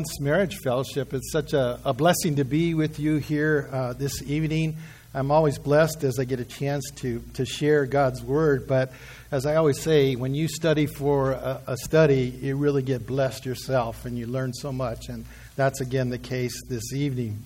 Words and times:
Once 0.00 0.18
Marriage 0.18 0.56
Fellowship. 0.64 1.12
It's 1.12 1.30
such 1.30 1.52
a, 1.52 1.78
a 1.84 1.92
blessing 1.92 2.36
to 2.36 2.44
be 2.46 2.72
with 2.72 2.98
you 2.98 3.16
here 3.18 3.68
uh, 3.70 3.92
this 3.92 4.22
evening. 4.22 4.78
I'm 5.12 5.30
always 5.30 5.58
blessed 5.58 6.04
as 6.04 6.18
I 6.18 6.24
get 6.24 6.40
a 6.40 6.44
chance 6.46 6.90
to, 7.02 7.22
to 7.34 7.44
share 7.44 7.84
God's 7.84 8.22
Word. 8.22 8.66
But 8.66 8.92
as 9.30 9.44
I 9.44 9.56
always 9.56 9.78
say, 9.78 10.16
when 10.16 10.34
you 10.34 10.48
study 10.48 10.86
for 10.86 11.32
a, 11.32 11.60
a 11.66 11.76
study, 11.76 12.34
you 12.40 12.56
really 12.56 12.80
get 12.80 13.06
blessed 13.06 13.44
yourself 13.44 14.06
and 14.06 14.16
you 14.16 14.26
learn 14.26 14.54
so 14.54 14.72
much. 14.72 15.10
And 15.10 15.26
that's 15.54 15.82
again 15.82 16.08
the 16.08 16.16
case 16.16 16.58
this 16.66 16.94
evening. 16.94 17.42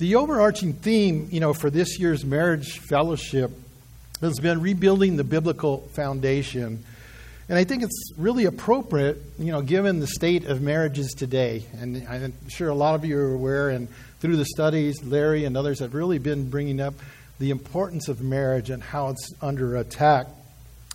The 0.00 0.16
overarching 0.16 0.72
theme, 0.72 1.28
you 1.30 1.38
know, 1.38 1.54
for 1.54 1.70
this 1.70 2.00
year's 2.00 2.24
Marriage 2.24 2.80
Fellowship 2.80 3.52
has 4.20 4.40
been 4.40 4.60
rebuilding 4.60 5.16
the 5.16 5.22
biblical 5.22 5.82
foundation 5.94 6.84
and 7.50 7.58
I 7.58 7.64
think 7.64 7.82
it's 7.82 8.12
really 8.16 8.44
appropriate, 8.44 9.20
you 9.36 9.50
know, 9.50 9.60
given 9.60 9.98
the 9.98 10.06
state 10.06 10.44
of 10.44 10.62
marriages 10.62 11.14
today. 11.14 11.64
And 11.72 12.06
I'm 12.08 12.32
sure 12.48 12.68
a 12.68 12.74
lot 12.76 12.94
of 12.94 13.04
you 13.04 13.18
are 13.18 13.34
aware, 13.34 13.70
and 13.70 13.88
through 14.20 14.36
the 14.36 14.44
studies, 14.44 15.02
Larry 15.02 15.44
and 15.44 15.56
others 15.56 15.80
have 15.80 15.92
really 15.92 16.18
been 16.18 16.48
bringing 16.48 16.80
up 16.80 16.94
the 17.40 17.50
importance 17.50 18.06
of 18.06 18.20
marriage 18.20 18.70
and 18.70 18.80
how 18.80 19.08
it's 19.08 19.32
under 19.42 19.74
attack. 19.74 20.28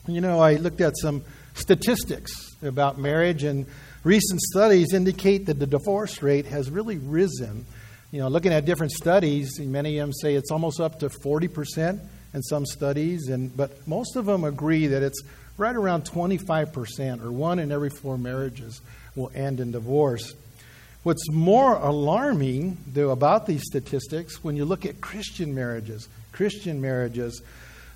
You 0.08 0.22
know, 0.22 0.40
I 0.40 0.54
looked 0.54 0.80
at 0.80 0.94
some 0.96 1.26
statistics 1.56 2.56
about 2.64 2.98
marriage, 2.98 3.44
and 3.44 3.66
recent 4.06 4.40
studies 4.40 4.94
indicate 4.94 5.48
that 5.48 5.60
the 5.60 5.68
divorce 5.68 6.24
rate 6.24 6.46
has 6.46 6.72
really 6.72 7.00
risen. 7.00 7.66
You 8.14 8.20
know, 8.22 8.30
looking 8.30 8.54
at 8.54 8.64
different 8.64 8.94
studies, 8.94 9.60
many 9.60 9.98
of 9.98 10.08
them 10.08 10.14
say 10.14 10.36
it's 10.36 10.52
almost 10.52 10.80
up 10.80 11.02
to 11.02 11.10
40% 11.10 12.00
in 12.34 12.42
some 12.44 12.66
studies, 12.66 13.28
and, 13.28 13.56
but 13.58 13.86
most 13.86 14.16
of 14.16 14.26
them 14.26 14.46
agree 14.46 14.88
that 14.88 15.04
it's 15.04 15.22
right 15.58 15.76
around 15.76 16.04
25%, 16.04 17.24
or 17.24 17.32
one 17.32 17.60
in 17.60 17.72
every 17.72 17.90
four 17.90 18.18
marriages, 18.18 18.82
will 19.16 19.32
end 19.34 19.60
in 19.60 19.72
divorce. 19.72 20.34
What's 21.04 21.30
more 21.30 21.76
alarming, 21.76 22.78
though, 22.88 23.12
about 23.12 23.46
these 23.46 23.62
statistics, 23.64 24.44
when 24.44 24.56
you 24.56 24.66
look 24.66 24.86
at 24.86 25.02
Christian 25.02 25.54
marriages, 25.54 26.10
Christian 26.32 26.82
marriages, 26.82 27.42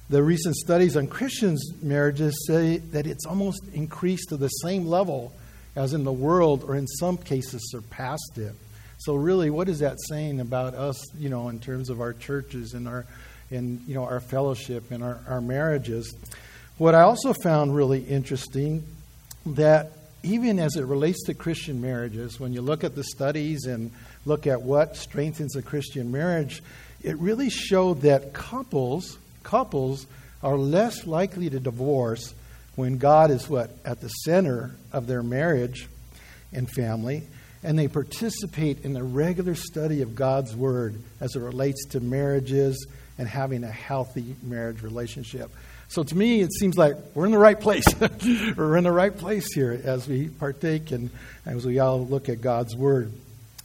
the 0.09 0.23
recent 0.23 0.55
studies 0.55 0.95
on 0.95 1.07
Christians' 1.07 1.73
marriages 1.81 2.45
say 2.47 2.77
that 2.77 3.05
it's 3.05 3.25
almost 3.25 3.61
increased 3.73 4.29
to 4.29 4.37
the 4.37 4.47
same 4.47 4.85
level 4.85 5.33
as 5.75 5.93
in 5.93 6.03
the 6.03 6.11
world, 6.11 6.63
or 6.63 6.75
in 6.75 6.87
some 6.87 7.17
cases 7.17 7.71
surpassed 7.71 8.37
it. 8.37 8.53
So, 8.97 9.15
really, 9.15 9.49
what 9.49 9.69
is 9.69 9.79
that 9.79 9.97
saying 10.09 10.39
about 10.39 10.75
us, 10.75 11.01
you 11.15 11.29
know, 11.29 11.49
in 11.49 11.59
terms 11.59 11.89
of 11.89 12.01
our 12.01 12.13
churches 12.13 12.73
and 12.73 12.87
our, 12.87 13.05
and 13.49 13.81
you 13.87 13.93
know, 13.93 14.03
our 14.03 14.19
fellowship 14.19 14.91
and 14.91 15.03
our, 15.03 15.19
our 15.27 15.41
marriages? 15.41 16.13
What 16.79 16.95
I 16.95 17.01
also 17.01 17.33
found 17.33 17.75
really 17.75 17.99
interesting 17.99 18.85
that 19.45 19.91
even 20.23 20.59
as 20.59 20.77
it 20.77 20.85
relates 20.85 21.21
to 21.25 21.33
Christian 21.33 21.81
marriages, 21.81 22.39
when 22.39 22.53
you 22.53 22.61
look 22.61 22.85
at 22.85 22.95
the 22.95 23.03
studies 23.03 23.65
and 23.65 23.91
look 24.23 24.47
at 24.47 24.61
what 24.61 24.95
strengthens 24.95 25.57
a 25.57 25.61
Christian 25.61 26.09
marriage, 26.09 26.63
it 27.03 27.17
really 27.17 27.49
showed 27.49 28.03
that 28.03 28.31
couples 28.31 29.17
couples 29.43 30.07
are 30.41 30.55
less 30.55 31.05
likely 31.05 31.49
to 31.49 31.59
divorce 31.59 32.33
when 32.77 32.97
God 32.97 33.29
is 33.29 33.49
what 33.49 33.71
at 33.83 33.99
the 33.99 34.07
center 34.07 34.71
of 34.93 35.05
their 35.05 35.21
marriage 35.21 35.89
and 36.53 36.69
family 36.69 37.23
and 37.61 37.77
they 37.77 37.89
participate 37.89 38.85
in 38.85 38.93
the 38.93 39.03
regular 39.03 39.55
study 39.55 40.01
of 40.01 40.15
God's 40.15 40.55
word 40.55 41.01
as 41.19 41.35
it 41.35 41.41
relates 41.41 41.87
to 41.87 41.99
marriages 41.99 42.87
and 43.17 43.27
having 43.27 43.65
a 43.65 43.71
healthy 43.71 44.37
marriage 44.41 44.81
relationship. 44.81 45.51
So 45.89 46.03
to 46.03 46.15
me, 46.15 46.41
it 46.41 46.53
seems 46.53 46.77
like 46.77 46.95
we're 47.15 47.25
in 47.25 47.31
the 47.31 47.39
right 47.39 47.59
place. 47.59 47.83
we're 48.55 48.77
in 48.77 48.83
the 48.83 48.91
right 48.91 49.15
place 49.15 49.51
here 49.53 49.81
as 49.83 50.07
we 50.07 50.29
partake 50.29 50.91
and 50.91 51.09
as 51.47 51.65
we 51.65 51.79
all 51.79 52.05
look 52.05 52.29
at 52.29 52.41
God's 52.41 52.75
Word. 52.75 53.11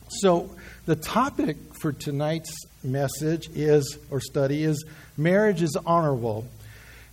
So 0.09 0.51
the 0.87 0.97
topic 0.97 1.59
for 1.75 1.93
tonight's 1.93 2.57
message 2.83 3.51
is, 3.55 3.99
or 4.11 4.21
study, 4.21 4.65
is 4.65 4.87
marriage 5.19 5.61
is 5.61 5.77
honorable. 5.85 6.49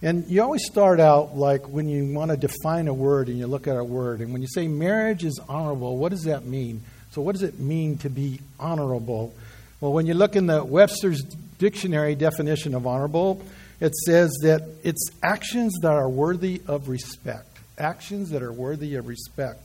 And 0.01 0.25
you 0.27 0.41
always 0.41 0.65
start 0.65 1.01
out 1.01 1.35
like 1.35 1.67
when 1.67 1.89
you 1.89 2.13
want 2.13 2.31
to 2.31 2.37
define 2.37 2.87
a 2.87 2.93
word 2.93 3.27
and 3.27 3.37
you 3.37 3.47
look 3.47 3.67
at 3.67 3.75
a 3.75 3.83
word. 3.83 4.21
And 4.21 4.31
when 4.31 4.41
you 4.41 4.47
say 4.47 4.69
marriage 4.69 5.25
is 5.25 5.39
honorable, 5.49 5.97
what 5.97 6.09
does 6.09 6.23
that 6.23 6.45
mean? 6.45 6.83
So, 7.11 7.21
what 7.21 7.33
does 7.33 7.43
it 7.43 7.59
mean 7.59 7.97
to 7.99 8.09
be 8.09 8.39
honorable? 8.57 9.35
Well, 9.81 9.91
when 9.91 10.05
you 10.05 10.13
look 10.13 10.37
in 10.37 10.47
the 10.47 10.63
Webster's 10.63 11.21
dictionary 11.59 12.15
definition 12.15 12.73
of 12.73 12.87
honorable, 12.87 13.43
it 13.81 13.95
says 13.95 14.31
that 14.43 14.61
it's 14.83 15.09
actions 15.23 15.73
that 15.81 15.91
are 15.91 16.07
worthy 16.07 16.61
of 16.67 16.87
respect. 16.87 17.57
Actions 17.79 18.29
that 18.29 18.43
are 18.43 18.53
worthy 18.53 18.95
of 18.95 19.07
respect. 19.07 19.59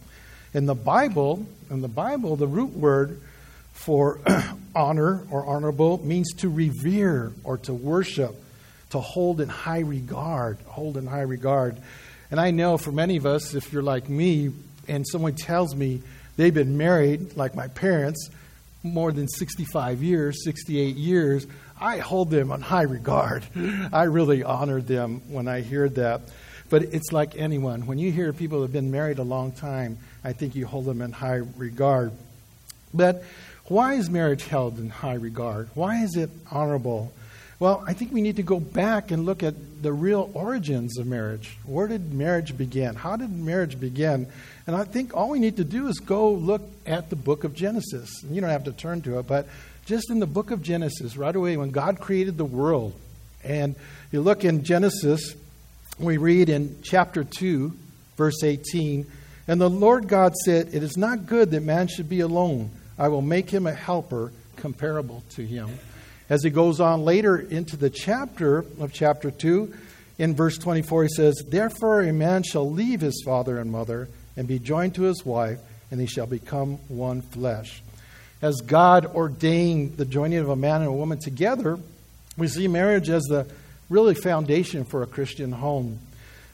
In 0.54 0.65
the 0.65 0.75
Bible, 0.75 1.47
in 1.71 1.82
the 1.82 1.88
Bible, 1.88 2.34
the 2.34 2.47
root 2.47 2.71
word 2.71 3.21
for 3.75 4.21
honor 4.75 5.22
or 5.31 5.44
honorable 5.47 6.04
means 6.04 6.32
to 6.38 6.49
revere 6.49 7.32
or 7.44 7.59
to 7.59 7.75
worship, 7.75 8.34
to 8.91 9.00
hold 9.00 9.43
in 9.43 9.50
high 9.50 9.81
regard, 9.81 10.59
hold 10.66 10.97
in 10.97 11.06
high 11.06 11.21
regard. 11.21 11.77
And 12.31 12.41
I 12.41 12.53
know 12.53 12.78
for 12.78 12.93
many 12.93 13.19
of 13.19 13.27
us, 13.27 13.54
if 13.54 13.71
you're 13.71 13.83
like 13.83 14.09
me 14.09 14.50
and 14.88 15.06
someone 15.06 15.34
tells 15.34 15.77
me 15.77 16.00
they've 16.37 16.54
been 16.54 16.78
married, 16.78 17.37
like 17.37 17.54
my 17.54 17.69
parents, 17.69 18.31
more 18.83 19.12
than 19.12 19.28
65 19.28 20.03
years, 20.03 20.43
68 20.44 20.97
years, 20.97 21.47
I 21.81 21.98
hold 21.98 22.31
them 22.31 22.50
in 22.50 22.60
high 22.60 22.82
regard. 22.82 23.44
I 23.92 24.04
really 24.04 24.42
honor 24.42 24.81
them 24.81 25.22
when 25.28 25.48
I 25.48 25.60
hear 25.60 25.88
that. 25.91 26.22
But 26.69 26.82
it's 26.82 27.12
like 27.12 27.37
anyone. 27.37 27.87
When 27.87 27.98
you 27.98 28.10
hear 28.10 28.32
people 28.32 28.62
have 28.62 28.72
been 28.72 28.91
married 28.91 29.19
a 29.19 29.22
long 29.22 29.53
time, 29.53 29.98
I 30.25 30.32
think 30.32 30.54
you 30.54 30.66
hold 30.66 30.86
them 30.86 31.00
in 31.00 31.12
high 31.12 31.42
regard. 31.56 32.12
But 32.92 33.22
why 33.66 33.94
is 33.94 34.10
marriage 34.10 34.44
held 34.44 34.78
in 34.78 34.91
high 34.91 35.15
regard? 35.15 35.69
Why 35.75 36.03
is 36.03 36.16
it 36.16 36.31
honorable? 36.50 37.12
Well, 37.59 37.82
I 37.86 37.94
think 37.94 38.12
we 38.12 38.20
need 38.20 38.36
to 38.36 38.42
go 38.42 38.60
back 38.60 39.10
and 39.10 39.25
look 39.25 39.42
at 39.42 39.82
the 39.82 39.92
real 39.92 40.31
origins 40.34 40.98
of 40.98 41.06
marriage. 41.06 41.56
Where 41.65 41.88
did 41.88 42.12
marriage 42.12 42.56
begin? 42.56 42.94
How 42.94 43.16
did 43.16 43.31
marriage 43.31 43.81
begin? 43.81 44.26
And 44.66 44.76
I 44.76 44.84
think 44.84 45.16
all 45.16 45.31
we 45.31 45.38
need 45.38 45.56
to 45.56 45.65
do 45.65 45.88
is 45.88 45.98
go 45.98 46.32
look 46.32 46.62
at 46.84 47.09
the 47.10 47.16
book 47.16 47.44
of 47.44 47.54
Genesis. 47.54 48.10
You 48.28 48.41
don't 48.41 48.50
have 48.50 48.65
to 48.65 48.72
turn 48.72 49.00
to 49.03 49.19
it, 49.20 49.26
but 49.26 49.47
just 49.86 50.10
in 50.10 50.19
the 50.19 50.26
book 50.26 50.50
of 50.50 50.62
Genesis, 50.62 51.16
right 51.16 51.34
away, 51.34 51.56
when 51.56 51.70
God 51.70 52.00
created 52.00 52.36
the 52.36 52.44
world, 52.44 52.92
and 53.44 53.76
you 54.10 54.20
look 54.20 54.44
in 54.44 54.64
Genesis, 54.64 55.36
we 55.98 56.16
read 56.16 56.48
in 56.48 56.76
chapter 56.82 57.22
2, 57.22 57.72
verse 58.16 58.42
18, 58.42 59.06
and 59.47 59.60
the 59.60 59.70
Lord 59.70 60.08
God 60.08 60.34
said, 60.44 60.74
It 60.74 60.82
is 60.82 60.97
not 60.97 61.26
good 61.26 61.52
that 61.52 61.62
man 61.62 61.86
should 61.86 62.08
be 62.08 62.19
alone. 62.19 62.72
I 62.98 63.08
will 63.08 63.22
make 63.22 63.48
him 63.48 63.69
a 63.69 63.72
helper 63.72 64.32
comparable 64.56 65.22
to 65.36 65.47
him. 65.47 65.78
As 66.28 66.42
he 66.42 66.50
goes 66.50 66.80
on 66.80 67.04
later 67.04 67.38
into 67.38 67.76
the 67.76 67.91
chapter 67.91 68.64
of 68.80 68.92
chapter 68.92 69.30
2, 69.30 69.72
in 70.18 70.34
verse 70.34 70.58
24, 70.58 71.04
he 71.04 71.08
says, 71.10 71.44
Therefore 71.47 72.03
a 72.03 72.12
man 72.12 72.42
shall 72.42 72.68
leave 72.68 73.00
his 73.00 73.22
father 73.24 73.58
and 73.58 73.70
mother 73.70 74.08
and 74.36 74.48
be 74.48 74.58
joined 74.58 74.97
to 74.97 75.03
his 75.03 75.24
wife, 75.24 75.60
and 75.92 76.00
they 76.00 76.06
shall 76.06 76.26
become 76.26 76.78
one 76.88 77.22
flesh 77.22 77.82
as 78.42 78.60
God 78.60 79.06
ordained 79.06 79.97
the 79.97 80.04
joining 80.04 80.38
of 80.38 80.48
a 80.48 80.56
man 80.56 80.82
and 80.82 80.88
a 80.88 80.92
woman 80.92 81.19
together, 81.19 81.78
we 82.36 82.48
see 82.48 82.69
marriage 82.69 83.08
as 83.08 83.22
the 83.24 83.47
really 83.88 84.14
foundation 84.14 84.84
for 84.84 85.02
a 85.02 85.06
Christian 85.06 85.52
home. 85.52 85.98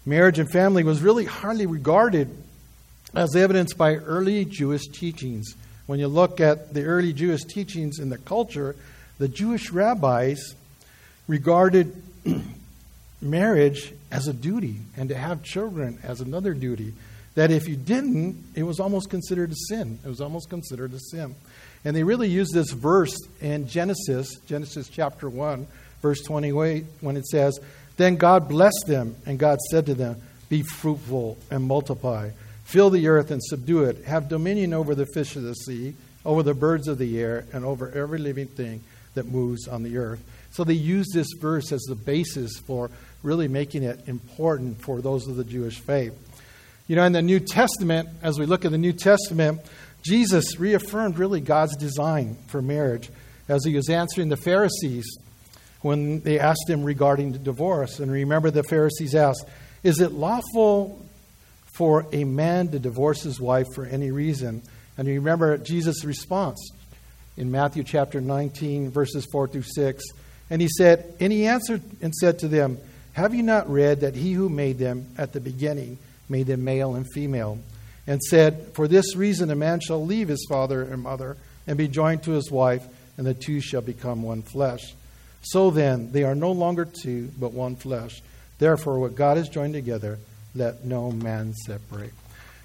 Marriage 0.05 0.39
and 0.39 0.51
family 0.51 0.85
was 0.85 1.01
really 1.01 1.25
hardly 1.25 1.67
regarded 1.67 2.31
as 3.15 3.37
evidenced 3.37 3.77
by 3.77 3.97
early 3.97 4.45
Jewish 4.45 4.87
teachings. 4.87 5.55
When 5.87 5.99
you 5.99 6.09
look 6.09 6.41
at 6.41 6.73
the 6.73 6.85
early 6.85 7.13
Jewish 7.13 7.45
teachings 7.45 7.99
in 7.99 8.09
the 8.09 8.19
culture, 8.19 8.77
the 9.19 9.29
Jewish 9.29 9.71
rabbis 9.71 10.55
regarded 11.29 12.01
marriage 13.21 13.93
as 14.11 14.29
a 14.29 14.33
duty 14.33 14.77
and 14.97 15.09
to 15.09 15.15
have 15.15 15.43
children 15.43 15.99
as 16.03 16.21
another 16.21 16.55
duty. 16.55 16.95
That 17.35 17.51
if 17.51 17.67
you 17.67 17.77
didn't, 17.77 18.45
it 18.55 18.63
was 18.63 18.79
almost 18.79 19.09
considered 19.09 19.53
a 19.53 19.57
sin. 19.69 19.99
It 20.05 20.09
was 20.09 20.21
almost 20.21 20.51
considered 20.51 20.93
a 20.93 20.99
sin. 20.99 21.35
And 21.85 21.97
they 21.97 22.05
really 22.05 22.29
use 22.29 22.51
this 22.53 22.71
verse 22.71 23.17
in 23.41 23.67
Genesis, 23.67 24.37
Genesis 24.47 24.89
chapter 24.89 25.29
1, 25.29 25.67
verse 26.01 26.21
28, 26.23 26.85
when 27.01 27.17
it 27.17 27.27
says, 27.27 27.59
Then 27.97 28.17
God 28.17 28.49
blessed 28.49 28.85
them, 28.87 29.17
and 29.27 29.39
God 29.39 29.59
said 29.71 29.87
to 29.87 29.95
them, 29.95 30.23
Be 30.49 30.63
fruitful 30.63 31.39
and 31.51 31.65
multiply, 31.65 32.31
fill 32.65 32.91
the 32.91 33.09
earth 33.09 33.31
and 33.31 33.43
subdue 33.43 33.85
it, 33.85 34.05
have 34.05 34.29
dominion 34.29 34.73
over 34.73 34.95
the 34.95 35.07
fish 35.07 35.35
of 35.35 35.43
the 35.43 35.55
sea, 35.55 35.95
over 36.25 36.43
the 36.43 36.55
birds 36.55 36.87
of 36.87 36.99
the 36.99 37.21
air, 37.21 37.47
and 37.53 37.65
over 37.65 37.91
every 37.91 38.19
living 38.19 38.47
thing 38.47 38.83
that 39.15 39.27
moves 39.27 39.67
on 39.67 39.83
the 39.83 39.99
earth. 39.99 40.23
So 40.53 40.65
they 40.65 40.75
use 40.75 41.09
this 41.13 41.29
verse 41.41 41.73
as 41.73 41.81
the 41.83 41.95
basis 41.95 42.59
for 42.59 42.91
really 43.23 43.49
making 43.49 43.83
it 43.83 44.07
important 44.07 44.83
for 44.83 45.01
those 45.01 45.27
of 45.27 45.37
the 45.37 45.45
Jewish 45.45 45.79
faith. 45.79 46.15
You 46.89 46.97
know, 46.97 47.05
in 47.05 47.13
the 47.13 47.23
New 47.23 47.41
Testament, 47.41 48.09
as 48.23 48.39
we 48.39 48.47
look 48.47 48.65
at 48.65 48.71
the 48.71 48.79
New 48.79 48.93
Testament, 48.93 49.61
Jesus 50.03 50.59
reaffirmed 50.59 51.19
really 51.19 51.41
God's 51.41 51.77
design 51.77 52.37
for 52.49 52.61
marriage 52.61 53.11
as 53.49 53.65
he 53.65 53.75
was 53.75 53.89
answering 53.89 54.29
the 54.29 54.37
Pharisees 54.37 55.07
when 55.83 56.21
they 56.21 56.39
asked 56.39 56.69
him 56.69 56.83
regarding 56.85 57.33
divorce. 57.33 58.01
And 58.01 58.11
remember, 58.11 58.51
the 58.51 58.63
Pharisees 58.65 59.15
asked, 59.15 59.45
Is 59.83 60.01
it 60.01 60.13
lawful 60.13 61.05
for 61.75 62.07
a 62.13 62.25
man 62.25 62.69
to 62.69 62.79
divorce 62.79 63.23
his 63.23 63.41
wife 63.41 63.67
for 63.75 63.85
any 63.85 64.11
reason? 64.11 64.63
And 64.97 65.09
remember 65.09 65.57
Jesus' 65.59 66.05
response 66.05 66.59
in 67.37 67.51
Matthew 67.51 67.83
chapter 67.83 68.21
19, 68.21 68.91
verses 68.91 69.27
4 69.33 69.49
through 69.49 69.63
6. 69.63 70.05
And 70.51 70.61
he 70.61 70.69
said, 70.69 71.15
And 71.19 71.33
he 71.33 71.47
answered 71.47 71.83
and 72.01 72.15
said 72.15 72.41
to 72.41 72.49
them, 72.49 72.79
Have 73.15 73.35
you 73.35 73.43
not 73.43 73.71
read 73.71 74.01
that 74.01 74.15
he 74.15 74.33
who 74.33 74.49
made 74.49 74.79
them 74.79 75.09
at 75.17 75.33
the 75.33 75.41
beginning 75.41 75.99
made 76.29 76.47
them 76.47 76.65
male 76.65 76.95
and 76.95 77.07
female? 77.13 77.59
And 78.07 78.21
said, 78.23 78.73
For 78.75 78.89
this 78.89 79.15
reason 79.15 79.51
a 79.51 79.55
man 79.57 79.81
shall 79.81 80.05
leave 80.05 80.29
his 80.29 80.47
father 80.49 80.83
and 80.83 81.03
mother 81.03 81.37
and 81.67 81.79
be 81.79 81.89
joined 81.89 82.25
to 82.25 82.33
his 82.33 82.51
wife, 82.51 82.85
and 83.17 83.27
the 83.27 83.35
two 83.35 83.61
shall 83.61 83.81
become 83.81 84.23
one 84.23 84.43
flesh. 84.43 84.95
So 85.43 85.71
then, 85.71 86.13
they 86.13 86.25
are 86.25 86.35
no 86.35 86.53
longer 86.53 86.85
two, 86.85 87.31
but 87.39 87.53
one 87.53 87.77
flesh. 87.77 88.23
Therefore, 88.59 88.99
what 88.99 89.15
God 89.15 89.37
has 89.37 89.49
joined 89.49 89.75
together, 89.75 90.19
let 90.55 90.85
no 90.85 91.11
man 91.11 91.53
separate. 91.55 92.13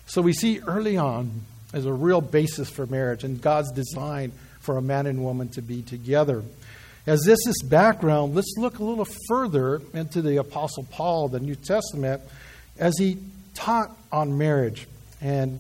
So 0.06 0.22
we 0.22 0.34
see 0.34 0.60
early 0.60 0.98
on 0.98 1.42
as 1.74 1.86
a 1.86 1.94
real 1.94 2.22
basis 2.22 2.70
for 2.70 2.86
marriage 2.86 3.24
and 3.24 3.42
God's 3.42 3.72
design 3.72 4.32
for 4.60 4.78
a 4.78 4.82
man 4.82 5.06
and 5.06 5.24
woman 5.24 5.50
to 5.50 5.62
be 5.62 5.82
together. 5.82 6.44
As 7.06 7.24
this 7.24 7.40
is 7.48 7.64
background, 7.64 8.36
let's 8.36 8.54
look 8.58 8.80
a 8.80 8.84
little 8.84 9.08
further 9.28 9.82
into 9.94 10.22
the 10.22 10.38
Apostle 10.38 10.86
Paul, 10.92 11.30
the 11.30 11.40
New 11.40 11.56
Testament, 11.56 12.22
as 12.78 12.98
he 12.98 13.18
taught 13.54 13.98
on 14.12 14.38
marriage. 14.38 14.88
And 15.22 15.60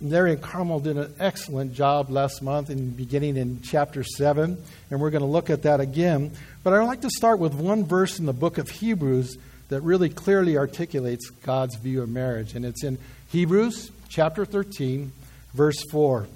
Larry 0.00 0.32
and 0.32 0.42
Carmel 0.42 0.80
did 0.80 0.96
an 0.96 1.14
excellent 1.18 1.72
job 1.72 2.10
last 2.10 2.42
month 2.42 2.68
in 2.68 2.90
beginning 2.90 3.36
in 3.36 3.60
chapter 3.62 4.04
7, 4.04 4.58
and 4.90 5.00
we're 5.00 5.10
going 5.10 5.22
to 5.22 5.28
look 5.28 5.50
at 5.50 5.62
that 5.62 5.80
again. 5.80 6.32
But 6.62 6.72
I'd 6.72 6.84
like 6.84 7.02
to 7.02 7.10
start 7.10 7.38
with 7.38 7.54
one 7.54 7.84
verse 7.84 8.18
in 8.18 8.26
the 8.26 8.32
book 8.32 8.58
of 8.58 8.68
Hebrews 8.68 9.38
that 9.68 9.80
really 9.80 10.08
clearly 10.10 10.58
articulates 10.58 11.30
God's 11.30 11.76
view 11.76 12.02
of 12.02 12.08
marriage, 12.08 12.54
and 12.54 12.64
it's 12.64 12.84
in 12.84 12.98
Hebrews 13.30 13.90
chapter 14.08 14.44
13, 14.44 15.12
verse 15.54 15.82
4. 15.90 16.26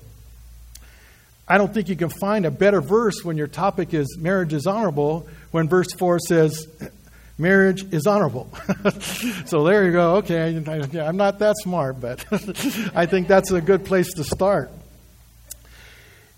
I 1.46 1.56
don't 1.56 1.72
think 1.72 1.88
you 1.88 1.96
can 1.96 2.10
find 2.10 2.44
a 2.46 2.50
better 2.50 2.80
verse 2.80 3.24
when 3.24 3.36
your 3.36 3.46
topic 3.46 3.94
is 3.94 4.18
marriage 4.18 4.52
is 4.52 4.66
honorable 4.66 5.26
when 5.50 5.68
verse 5.68 5.92
4 5.98 6.18
says 6.18 6.66
marriage 7.38 7.92
is 7.92 8.06
honorable. 8.06 8.50
so 9.46 9.64
there 9.64 9.86
you 9.86 9.92
go. 9.92 10.16
Okay, 10.16 10.56
I'm 11.00 11.16
not 11.16 11.38
that 11.38 11.56
smart, 11.62 12.00
but 12.00 12.24
I 12.94 13.06
think 13.06 13.28
that's 13.28 13.50
a 13.50 13.60
good 13.60 13.84
place 13.84 14.12
to 14.14 14.24
start. 14.24 14.70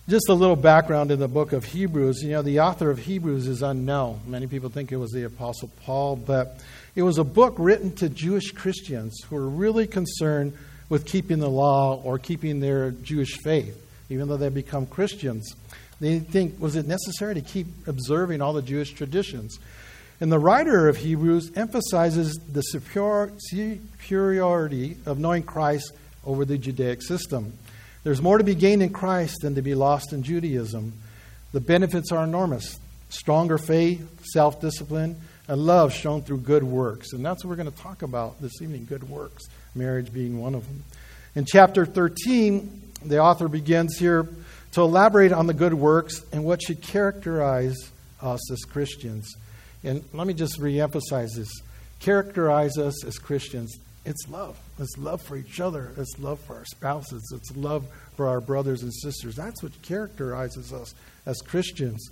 Just 0.08 0.28
a 0.28 0.34
little 0.34 0.56
background 0.56 1.10
in 1.10 1.20
the 1.20 1.28
book 1.28 1.52
of 1.52 1.64
Hebrews. 1.64 2.22
You 2.22 2.30
know, 2.30 2.42
the 2.42 2.60
author 2.60 2.90
of 2.90 2.98
Hebrews 2.98 3.46
is 3.46 3.62
unknown. 3.62 4.20
Many 4.26 4.46
people 4.46 4.68
think 4.68 4.92
it 4.92 4.96
was 4.96 5.10
the 5.12 5.24
Apostle 5.24 5.70
Paul, 5.84 6.16
but 6.16 6.60
it 6.94 7.02
was 7.02 7.18
a 7.18 7.24
book 7.24 7.54
written 7.58 7.94
to 7.96 8.08
Jewish 8.08 8.50
Christians 8.50 9.20
who 9.28 9.36
were 9.36 9.48
really 9.48 9.86
concerned 9.86 10.54
with 10.88 11.06
keeping 11.06 11.38
the 11.38 11.48
law 11.48 12.00
or 12.02 12.18
keeping 12.18 12.60
their 12.60 12.90
Jewish 12.90 13.36
faith 13.44 13.86
even 14.10 14.28
though 14.28 14.36
they 14.36 14.48
become 14.48 14.86
Christians. 14.86 15.54
They 16.00 16.18
think, 16.18 16.60
was 16.60 16.76
it 16.76 16.86
necessary 16.86 17.34
to 17.34 17.40
keep 17.40 17.66
observing 17.86 18.42
all 18.42 18.52
the 18.52 18.62
Jewish 18.62 18.92
traditions? 18.92 19.58
And 20.20 20.30
the 20.30 20.38
writer 20.38 20.86
of 20.88 20.98
Hebrews 20.98 21.52
emphasizes 21.56 22.38
the 22.52 22.60
superiority 22.60 23.36
of 25.06 25.18
knowing 25.18 25.42
Christ 25.42 25.92
over 26.26 26.44
the 26.44 26.58
Judaic 26.58 27.00
system. 27.02 27.54
There's 28.04 28.20
more 28.20 28.38
to 28.38 28.44
be 28.44 28.54
gained 28.54 28.82
in 28.82 28.90
Christ 28.90 29.38
than 29.40 29.54
to 29.54 29.62
be 29.62 29.74
lost 29.74 30.12
in 30.12 30.22
Judaism. 30.22 30.92
The 31.52 31.60
benefits 31.60 32.12
are 32.12 32.22
enormous 32.24 32.78
stronger 33.08 33.58
faith, 33.58 34.24
self 34.24 34.60
discipline, 34.60 35.16
and 35.48 35.66
love 35.66 35.92
shown 35.92 36.22
through 36.22 36.38
good 36.38 36.62
works. 36.62 37.12
And 37.12 37.24
that's 37.24 37.44
what 37.44 37.50
we're 37.50 37.56
going 37.56 37.72
to 37.72 37.78
talk 37.78 38.02
about 38.02 38.40
this 38.40 38.62
evening 38.62 38.86
good 38.88 39.08
works, 39.08 39.44
marriage 39.74 40.12
being 40.12 40.40
one 40.40 40.54
of 40.54 40.66
them. 40.66 40.84
In 41.34 41.44
chapter 41.44 41.84
13, 41.86 42.82
the 43.04 43.18
author 43.18 43.48
begins 43.48 43.98
here 43.98 44.28
to 44.72 44.82
elaborate 44.82 45.32
on 45.32 45.46
the 45.46 45.54
good 45.54 45.74
works 45.74 46.22
and 46.32 46.44
what 46.44 46.62
should 46.62 46.82
characterize 46.82 47.76
us 48.22 48.52
as 48.52 48.60
Christians. 48.60 49.34
And 49.82 50.04
let 50.12 50.26
me 50.26 50.34
just 50.34 50.60
reemphasize 50.60 51.34
this 51.36 51.50
characterize 52.00 52.78
us 52.78 53.04
as 53.04 53.18
Christians. 53.18 53.78
It's 54.06 54.28
love. 54.28 54.58
It's 54.78 54.96
love 54.96 55.20
for 55.20 55.36
each 55.36 55.60
other. 55.60 55.92
It's 55.96 56.18
love 56.18 56.40
for 56.40 56.56
our 56.56 56.64
spouses. 56.64 57.30
It's 57.34 57.54
love 57.54 57.86
for 58.16 58.26
our 58.26 58.40
brothers 58.40 58.82
and 58.82 58.92
sisters. 58.92 59.36
That's 59.36 59.62
what 59.62 59.82
characterizes 59.82 60.72
us 60.72 60.94
as 61.26 61.40
Christians. 61.42 62.08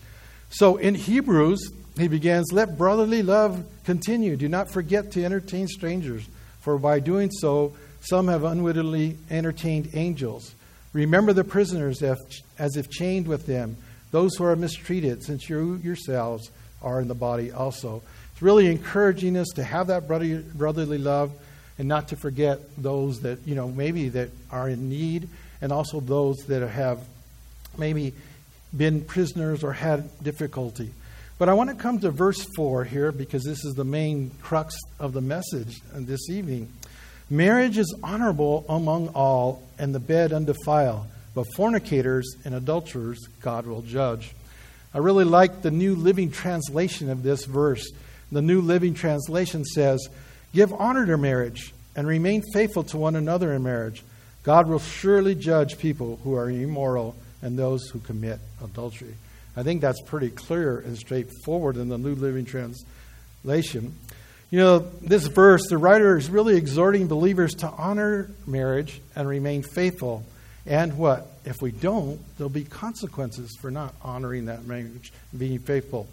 So 0.50 0.76
in 0.76 0.94
Hebrews, 0.94 1.72
he 1.98 2.08
begins, 2.08 2.52
Let 2.52 2.76
brotherly 2.76 3.22
love 3.22 3.64
continue. 3.84 4.36
Do 4.36 4.48
not 4.48 4.70
forget 4.70 5.12
to 5.12 5.24
entertain 5.24 5.66
strangers, 5.66 6.26
for 6.60 6.78
by 6.78 7.00
doing 7.00 7.30
so, 7.30 7.74
some 8.00 8.28
have 8.28 8.44
unwittingly 8.44 9.16
entertained 9.30 9.90
angels. 9.94 10.54
Remember 10.92 11.32
the 11.32 11.44
prisoners 11.44 12.02
as 12.02 12.76
if 12.76 12.90
chained 12.90 13.26
with 13.26 13.46
them, 13.46 13.76
those 14.10 14.36
who 14.36 14.44
are 14.44 14.56
mistreated, 14.56 15.22
since 15.22 15.48
you 15.48 15.80
yourselves 15.82 16.50
are 16.82 17.00
in 17.00 17.08
the 17.08 17.14
body 17.14 17.52
also. 17.52 18.02
It's 18.32 18.42
really 18.42 18.66
encouraging 18.66 19.36
us 19.36 19.48
to 19.56 19.64
have 19.64 19.88
that 19.88 20.06
brotherly 20.06 20.98
love 20.98 21.32
and 21.78 21.88
not 21.88 22.08
to 22.08 22.16
forget 22.16 22.60
those 22.76 23.20
that, 23.20 23.38
you 23.46 23.54
know, 23.54 23.68
maybe 23.68 24.08
that 24.10 24.30
are 24.50 24.68
in 24.68 24.88
need 24.88 25.28
and 25.60 25.72
also 25.72 26.00
those 26.00 26.36
that 26.48 26.68
have 26.68 27.00
maybe 27.76 28.12
been 28.76 29.00
prisoners 29.00 29.64
or 29.64 29.72
had 29.72 30.08
difficulty. 30.22 30.92
But 31.38 31.48
I 31.48 31.54
want 31.54 31.70
to 31.70 31.76
come 31.76 32.00
to 32.00 32.10
verse 32.10 32.44
4 32.56 32.84
here 32.84 33.12
because 33.12 33.44
this 33.44 33.64
is 33.64 33.74
the 33.74 33.84
main 33.84 34.32
crux 34.42 34.74
of 34.98 35.12
the 35.12 35.20
message 35.20 35.80
this 35.92 36.28
evening. 36.28 36.72
Marriage 37.30 37.78
is 37.78 37.94
honorable 38.02 38.64
among 38.68 39.08
all, 39.10 39.62
and 39.78 39.94
the 39.94 40.00
bed 40.00 40.32
undefiled, 40.32 41.06
but 41.34 41.46
fornicators 41.54 42.24
and 42.44 42.54
adulterers 42.54 43.18
God 43.40 43.66
will 43.66 43.82
judge. 43.82 44.34
I 44.94 44.98
really 44.98 45.24
like 45.24 45.62
the 45.62 45.70
New 45.70 45.94
Living 45.94 46.30
Translation 46.30 47.10
of 47.10 47.22
this 47.22 47.44
verse. 47.44 47.90
The 48.32 48.42
New 48.42 48.60
Living 48.60 48.94
Translation 48.94 49.64
says, 49.64 50.08
Give 50.54 50.72
honor 50.72 51.06
to 51.06 51.18
marriage 51.18 51.74
and 51.94 52.06
remain 52.06 52.42
faithful 52.52 52.84
to 52.84 52.96
one 52.96 53.16
another 53.16 53.52
in 53.52 53.62
marriage. 53.62 54.02
God 54.42 54.66
will 54.66 54.78
surely 54.78 55.34
judge 55.34 55.78
people 55.78 56.18
who 56.24 56.34
are 56.34 56.48
immoral 56.48 57.16
and 57.42 57.58
those 57.58 57.88
who 57.88 57.98
commit 57.98 58.38
adultery. 58.64 59.14
I 59.56 59.62
think 59.62 59.80
that's 59.80 60.00
pretty 60.02 60.30
clear 60.30 60.78
and 60.78 60.96
straightforward 60.96 61.76
in 61.76 61.88
the 61.88 61.98
New 61.98 62.14
Living 62.14 62.44
Translation. 62.44 63.94
You 64.50 64.58
know, 64.58 64.78
this 65.02 65.26
verse, 65.26 65.66
the 65.68 65.76
writer 65.76 66.16
is 66.16 66.30
really 66.30 66.56
exhorting 66.56 67.08
believers 67.08 67.54
to 67.56 67.68
honor 67.68 68.30
marriage 68.46 69.00
and 69.14 69.28
remain 69.28 69.62
faithful. 69.62 70.24
And 70.68 70.98
what? 70.98 71.26
If 71.46 71.56
we 71.62 71.72
don't, 71.72 72.20
there'll 72.36 72.50
be 72.50 72.64
consequences 72.64 73.56
for 73.60 73.70
not 73.70 73.94
honoring 74.02 74.46
that 74.46 74.66
marriage, 74.66 75.12
being 75.36 75.58
faithful. 75.58 76.06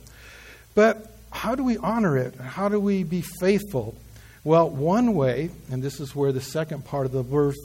But 0.73 1.11
how 1.29 1.55
do 1.55 1.63
we 1.63 1.77
honor 1.77 2.17
it? 2.17 2.35
How 2.35 2.69
do 2.69 2.79
we 2.79 3.03
be 3.03 3.21
faithful? 3.21 3.95
Well, 4.45 4.69
one 4.69 5.13
way, 5.13 5.49
and 5.69 5.83
this 5.83 5.99
is 5.99 6.15
where 6.15 6.31
the 6.31 6.39
second 6.39 6.85
part 6.85 7.05
of 7.05 7.11
the 7.11 7.21
verse 7.21 7.57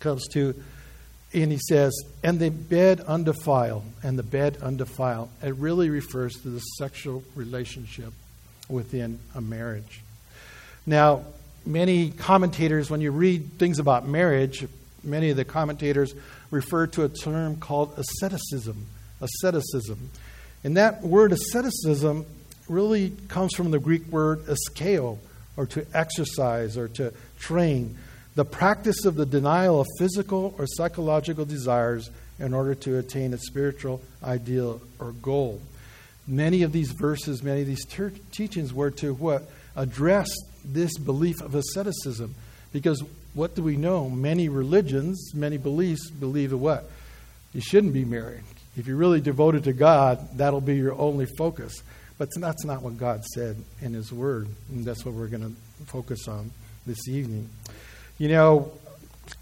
comes 0.00 0.26
to, 0.34 0.54
and 1.32 1.50
he 1.50 1.58
says, 1.58 1.92
and 2.22 2.38
the 2.38 2.50
bed 2.50 3.00
undefiled, 3.00 3.84
and 4.02 4.18
the 4.18 4.22
bed 4.22 4.58
undefiled. 4.60 5.30
It 5.42 5.54
really 5.54 5.88
refers 5.88 6.34
to 6.42 6.50
the 6.50 6.60
sexual 6.60 7.24
relationship 7.34 8.12
within 8.68 9.20
a 9.34 9.40
marriage. 9.40 10.02
Now, 10.84 11.24
many 11.64 12.10
commentators, 12.10 12.90
when 12.90 13.00
you 13.00 13.10
read 13.12 13.58
things 13.58 13.78
about 13.78 14.06
marriage, 14.06 14.66
many 15.04 15.30
of 15.30 15.36
the 15.36 15.44
commentators 15.44 16.14
refer 16.50 16.86
to 16.88 17.04
a 17.04 17.08
term 17.08 17.56
called 17.56 17.94
asceticism. 17.96 18.86
Asceticism. 19.20 20.10
And 20.64 20.76
that 20.76 21.02
word 21.02 21.32
asceticism 21.32 22.26
really 22.68 23.10
comes 23.28 23.54
from 23.54 23.70
the 23.70 23.78
Greek 23.78 24.06
word 24.06 24.44
askeo, 24.46 25.18
or 25.56 25.66
to 25.66 25.86
exercise 25.92 26.76
or 26.78 26.88
to 26.88 27.12
train. 27.38 27.98
The 28.34 28.44
practice 28.44 29.04
of 29.04 29.16
the 29.16 29.26
denial 29.26 29.80
of 29.80 29.86
physical 29.98 30.54
or 30.58 30.66
psychological 30.66 31.44
desires 31.44 32.10
in 32.38 32.54
order 32.54 32.74
to 32.74 32.98
attain 32.98 33.34
a 33.34 33.38
spiritual 33.38 34.00
ideal 34.22 34.80
or 34.98 35.12
goal 35.12 35.60
many 36.26 36.62
of 36.62 36.72
these 36.72 36.92
verses, 36.92 37.42
many 37.42 37.62
of 37.62 37.66
these 37.66 37.84
ter- 37.86 38.12
teachings 38.30 38.72
were 38.72 38.90
to 38.90 39.14
what? 39.14 39.48
Address 39.76 40.28
this 40.64 40.96
belief 40.98 41.40
of 41.40 41.54
asceticism. 41.54 42.34
Because 42.72 43.02
what 43.34 43.54
do 43.54 43.62
we 43.62 43.76
know? 43.76 44.10
Many 44.10 44.48
religions, 44.48 45.32
many 45.34 45.56
beliefs 45.56 46.10
believe 46.10 46.50
that 46.50 46.58
what? 46.58 46.90
You 47.52 47.60
shouldn't 47.60 47.92
be 47.92 48.04
married. 48.04 48.42
If 48.76 48.86
you're 48.86 48.96
really 48.96 49.20
devoted 49.20 49.64
to 49.64 49.72
God, 49.72 50.38
that'll 50.38 50.60
be 50.60 50.76
your 50.76 50.94
only 50.98 51.26
focus. 51.26 51.82
But 52.18 52.28
that's 52.36 52.64
not 52.64 52.82
what 52.82 52.98
God 52.98 53.24
said 53.24 53.56
in 53.80 53.94
His 53.94 54.12
Word. 54.12 54.48
And 54.70 54.84
that's 54.84 55.04
what 55.04 55.14
we're 55.14 55.28
going 55.28 55.42
to 55.42 55.84
focus 55.86 56.28
on 56.28 56.50
this 56.86 57.08
evening. 57.08 57.48
You 58.18 58.28
know, 58.28 58.72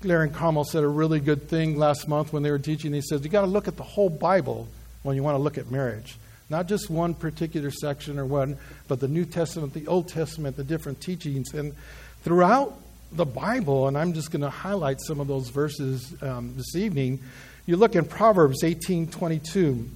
Larry 0.02 0.28
and 0.28 0.34
Carmel 0.34 0.64
said 0.64 0.82
a 0.82 0.88
really 0.88 1.20
good 1.20 1.48
thing 1.48 1.76
last 1.78 2.08
month 2.08 2.32
when 2.32 2.42
they 2.42 2.50
were 2.50 2.58
teaching. 2.58 2.92
He 2.92 3.02
says, 3.02 3.22
You 3.22 3.30
got 3.30 3.42
to 3.42 3.46
look 3.46 3.68
at 3.68 3.76
the 3.76 3.82
whole 3.82 4.08
Bible 4.08 4.68
when 5.02 5.16
you 5.16 5.22
want 5.22 5.36
to 5.36 5.42
look 5.42 5.58
at 5.58 5.70
marriage. 5.70 6.16
Not 6.48 6.66
just 6.66 6.90
one 6.90 7.14
particular 7.14 7.70
section 7.70 8.18
or 8.18 8.26
one, 8.26 8.56
but 8.88 8.98
the 8.98 9.08
New 9.08 9.24
Testament, 9.24 9.72
the 9.72 9.86
Old 9.86 10.08
Testament, 10.08 10.56
the 10.56 10.64
different 10.64 11.00
teachings. 11.00 11.54
And 11.54 11.74
throughout 12.22 12.76
the 13.12 13.24
Bible, 13.24 13.88
and 13.88 13.98
I'm 13.98 14.12
just 14.12 14.30
going 14.30 14.42
to 14.42 14.50
highlight 14.50 15.00
some 15.00 15.20
of 15.20 15.26
those 15.26 15.48
verses 15.48 16.14
um, 16.22 16.54
this 16.56 16.76
evening, 16.76 17.20
you 17.66 17.76
look 17.76 17.94
in 17.94 18.04
Proverbs 18.04 18.62
18:22, 18.62 19.88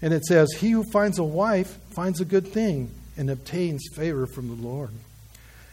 and 0.00 0.14
it 0.14 0.24
says, 0.24 0.52
"He 0.52 0.70
who 0.70 0.84
finds 0.84 1.18
a 1.18 1.24
wife 1.24 1.78
finds 1.90 2.20
a 2.20 2.24
good 2.24 2.48
thing 2.48 2.90
and 3.16 3.30
obtains 3.30 3.82
favor 3.94 4.26
from 4.26 4.48
the 4.48 4.66
Lord." 4.66 4.90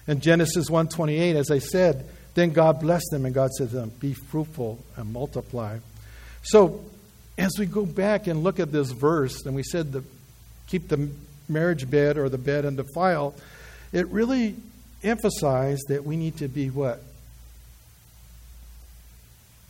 In 0.07 0.21
Genesis 0.21 0.69
1:28, 0.69 1.35
as 1.35 1.51
I 1.51 1.59
said, 1.59 2.05
then 2.35 2.51
God 2.51 2.79
blessed 2.79 3.09
them, 3.11 3.25
and 3.25 3.33
God 3.33 3.51
said 3.51 3.69
to 3.69 3.75
them, 3.75 3.91
"Be 3.99 4.13
fruitful 4.13 4.79
and 4.95 5.11
multiply." 5.11 5.79
So, 6.43 6.81
as 7.37 7.51
we 7.57 7.65
go 7.65 7.85
back 7.85 8.27
and 8.27 8.43
look 8.43 8.59
at 8.59 8.71
this 8.71 8.91
verse, 8.91 9.45
and 9.45 9.55
we 9.55 9.63
said 9.63 9.91
the 9.91 10.03
keep 10.67 10.87
the 10.87 11.09
marriage 11.47 11.89
bed 11.89 12.17
or 12.17 12.29
the 12.29 12.37
bed 12.37 12.65
undefiled, 12.65 13.33
it 13.91 14.07
really 14.09 14.55
emphasized 15.03 15.83
that 15.89 16.03
we 16.05 16.17
need 16.17 16.37
to 16.37 16.47
be 16.47 16.69
what? 16.69 17.01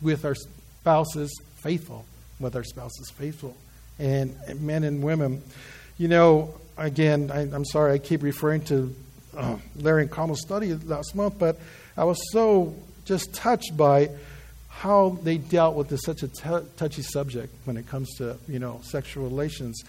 With 0.02 0.24
our 0.24 0.34
spouses, 0.34 1.30
faithful. 1.62 2.04
With 2.38 2.56
our 2.56 2.64
spouses, 2.64 3.10
faithful. 3.10 3.56
And 3.98 4.36
men 4.60 4.84
and 4.84 5.02
women. 5.02 5.42
You 5.98 6.08
know, 6.08 6.54
again, 6.76 7.30
I, 7.30 7.42
am 7.42 7.64
sorry 7.64 7.92
I 7.92 7.98
keep 7.98 8.22
referring 8.22 8.62
to 8.62 8.94
uh, 9.36 9.56
Larry 9.76 10.02
and 10.02 10.10
Carmel's 10.10 10.40
study 10.40 10.74
last 10.74 11.14
month, 11.14 11.38
but 11.38 11.58
I 11.96 12.04
was 12.04 12.18
so 12.32 12.74
just 13.04 13.34
touched 13.34 13.76
by 13.76 14.10
how 14.68 15.18
they 15.22 15.36
dealt 15.36 15.76
with 15.76 15.88
this, 15.88 16.00
such 16.02 16.22
a 16.22 16.28
t- 16.28 16.66
touchy 16.76 17.02
subject 17.02 17.52
when 17.66 17.76
it 17.76 17.86
comes 17.86 18.08
to, 18.16 18.38
you 18.48 18.58
know, 18.58 18.80
sexual 18.82 19.24
relations. 19.24 19.82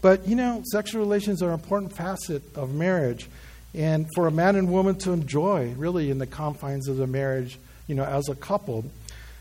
But, 0.00 0.26
you 0.26 0.36
know, 0.36 0.62
sexual 0.72 1.00
relations 1.02 1.42
are 1.42 1.48
an 1.48 1.54
important 1.54 1.94
facet 1.94 2.42
of 2.56 2.72
marriage. 2.72 3.28
And 3.74 4.06
for 4.14 4.26
a 4.26 4.30
man 4.30 4.56
and 4.56 4.70
woman 4.70 4.96
to 5.00 5.12
enjoy, 5.12 5.74
really, 5.76 6.10
in 6.10 6.18
the 6.18 6.26
confines 6.26 6.88
of 6.88 6.96
the 6.96 7.06
marriage, 7.06 7.58
you 7.86 7.94
know, 7.94 8.04
as 8.04 8.28
a 8.28 8.34
couple. 8.34 8.84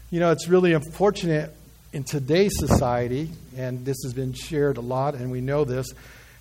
You 0.10 0.20
know, 0.20 0.32
it's 0.32 0.48
really 0.48 0.74
unfortunate 0.74 1.54
in 1.94 2.04
today's 2.04 2.54
society, 2.58 3.30
and 3.56 3.86
this 3.86 3.98
has 4.04 4.14
been 4.14 4.34
shared 4.34 4.78
a 4.78 4.82
lot, 4.82 5.16
and 5.16 5.32
we 5.32 5.42
know 5.42 5.64
this, 5.66 5.88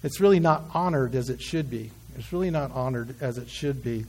it's 0.03 0.21
really 0.21 0.41
not 0.41 0.65
honored 0.75 1.15
as 1.15 1.31
it 1.31 1.41
should 1.41 1.71
be. 1.71 1.91
It's 2.19 2.33
really 2.33 2.51
not 2.51 2.73
honored 2.73 3.15
as 3.21 3.39
it 3.39 3.49
should 3.49 3.83
be. 3.83 4.05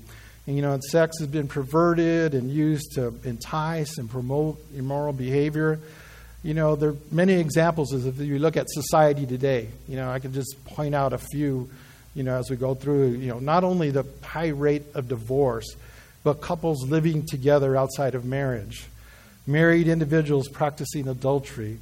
And, 0.45 0.55
you 0.55 0.61
know, 0.61 0.73
and 0.73 0.83
sex 0.83 1.19
has 1.19 1.27
been 1.27 1.47
perverted 1.47 2.33
and 2.33 2.49
used 2.49 2.93
to 2.95 3.13
entice 3.23 3.97
and 3.97 4.09
promote 4.09 4.59
immoral 4.75 5.13
behavior. 5.13 5.79
You 6.43 6.53
know, 6.53 6.75
there 6.75 6.91
are 6.91 6.95
many 7.11 7.33
examples 7.33 7.93
if 7.93 8.19
you 8.19 8.39
look 8.39 8.55
at 8.57 8.67
society 8.69 9.25
today. 9.25 9.69
You 9.87 9.97
know, 9.97 10.09
I 10.09 10.19
could 10.19 10.33
just 10.33 10.55
point 10.65 10.95
out 10.95 11.13
a 11.13 11.17
few, 11.17 11.69
you 12.17 12.23
know, 12.23 12.35
as 12.35 12.49
we 12.49 12.55
go 12.55 12.73
through, 12.73 13.09
you 13.09 13.27
know, 13.27 13.37
not 13.37 13.63
only 13.63 13.91
the 13.91 14.03
high 14.23 14.47
rate 14.47 14.81
of 14.95 15.07
divorce, 15.07 15.75
but 16.23 16.41
couples 16.41 16.83
living 16.83 17.23
together 17.27 17.77
outside 17.77 18.15
of 18.15 18.25
marriage, 18.25 18.87
married 19.45 19.87
individuals 19.87 20.47
practicing 20.47 21.07
adultery, 21.07 21.77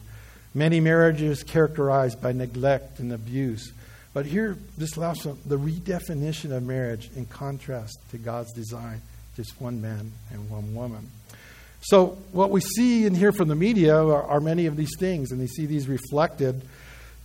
many 0.54 0.82
marriages 0.82 1.42
characterized 1.42 2.22
by 2.22 2.34
neglect 2.34 3.00
and 3.00 3.14
abuse. 3.14 3.72
But 4.14 4.26
here, 4.26 4.58
this 4.78 4.98
last 4.98 5.26
one, 5.26 5.40
the 5.46 5.58
redefinition 5.58 6.52
of 6.52 6.64
marriage 6.64 7.10
in 7.16 7.26
contrast 7.28 7.98
to 8.12 8.18
God's 8.18 8.52
design, 8.52 9.02
just 9.38 9.60
one 9.62 9.82
man 9.82 10.12
and 10.32 10.50
one 10.50 10.76
woman. 10.76 11.10
So, 11.80 12.18
what 12.34 12.50
we 12.50 12.60
see 12.60 13.06
and 13.06 13.16
hear 13.16 13.32
from 13.32 13.48
the 13.48 13.56
media 13.56 13.96
are, 13.96 14.24
are, 14.24 14.42
many 14.42 14.66
of 14.66 14.76
these 14.76 14.98
things, 15.00 15.32
and 15.32 15.40
they 15.40 15.48
see 15.48 15.66
these 15.66 15.88
reflected, 15.88 16.62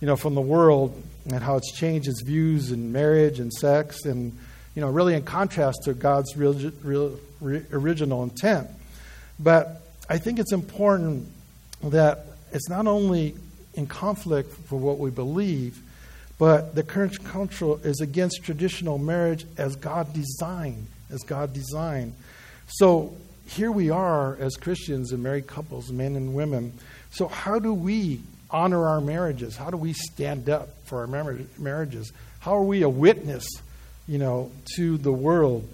you 0.01 0.07
know, 0.07 0.17
from 0.17 0.35
the 0.35 0.41
world 0.41 1.01
and 1.25 1.41
how 1.41 1.55
it's 1.55 1.71
changed 1.71 2.09
its 2.09 2.21
views 2.21 2.71
in 2.71 2.91
marriage 2.91 3.39
and 3.39 3.53
sex, 3.53 4.05
and 4.05 4.37
you 4.75 4.81
know, 4.81 4.89
really 4.89 5.13
in 5.13 5.23
contrast 5.23 5.83
to 5.85 5.93
God's 5.93 6.35
real, 6.35 6.71
real, 6.81 7.17
original 7.71 8.23
intent. 8.23 8.67
But 9.39 9.81
I 10.09 10.17
think 10.17 10.39
it's 10.39 10.51
important 10.51 11.27
that 11.83 12.25
it's 12.51 12.67
not 12.67 12.87
only 12.87 13.35
in 13.75 13.87
conflict 13.87 14.53
for 14.67 14.77
what 14.77 14.97
we 14.97 15.09
believe, 15.09 15.81
but 16.37 16.73
the 16.73 16.83
current 16.83 17.23
culture 17.23 17.75
is 17.83 18.01
against 18.01 18.43
traditional 18.43 18.97
marriage 18.97 19.45
as 19.57 19.75
God 19.75 20.11
designed, 20.13 20.87
as 21.11 21.21
God 21.21 21.53
designed. 21.53 22.15
So 22.67 23.15
here 23.45 23.71
we 23.71 23.89
are 23.89 24.35
as 24.37 24.55
Christians 24.55 25.11
and 25.11 25.21
married 25.21 25.45
couples, 25.45 25.91
men 25.91 26.15
and 26.15 26.33
women. 26.33 26.73
So, 27.11 27.27
how 27.27 27.59
do 27.59 27.73
we 27.73 28.21
honor 28.51 28.87
our 28.87 29.01
marriages? 29.01 29.55
How 29.55 29.69
do 29.69 29.77
we 29.77 29.93
stand 29.93 30.49
up 30.49 30.69
for 30.85 30.99
our 30.99 31.07
marriages? 31.57 32.11
How 32.39 32.57
are 32.57 32.63
we 32.63 32.81
a 32.83 32.89
witness, 32.89 33.45
you 34.07 34.17
know, 34.17 34.51
to 34.75 34.97
the 34.97 35.11
world? 35.11 35.67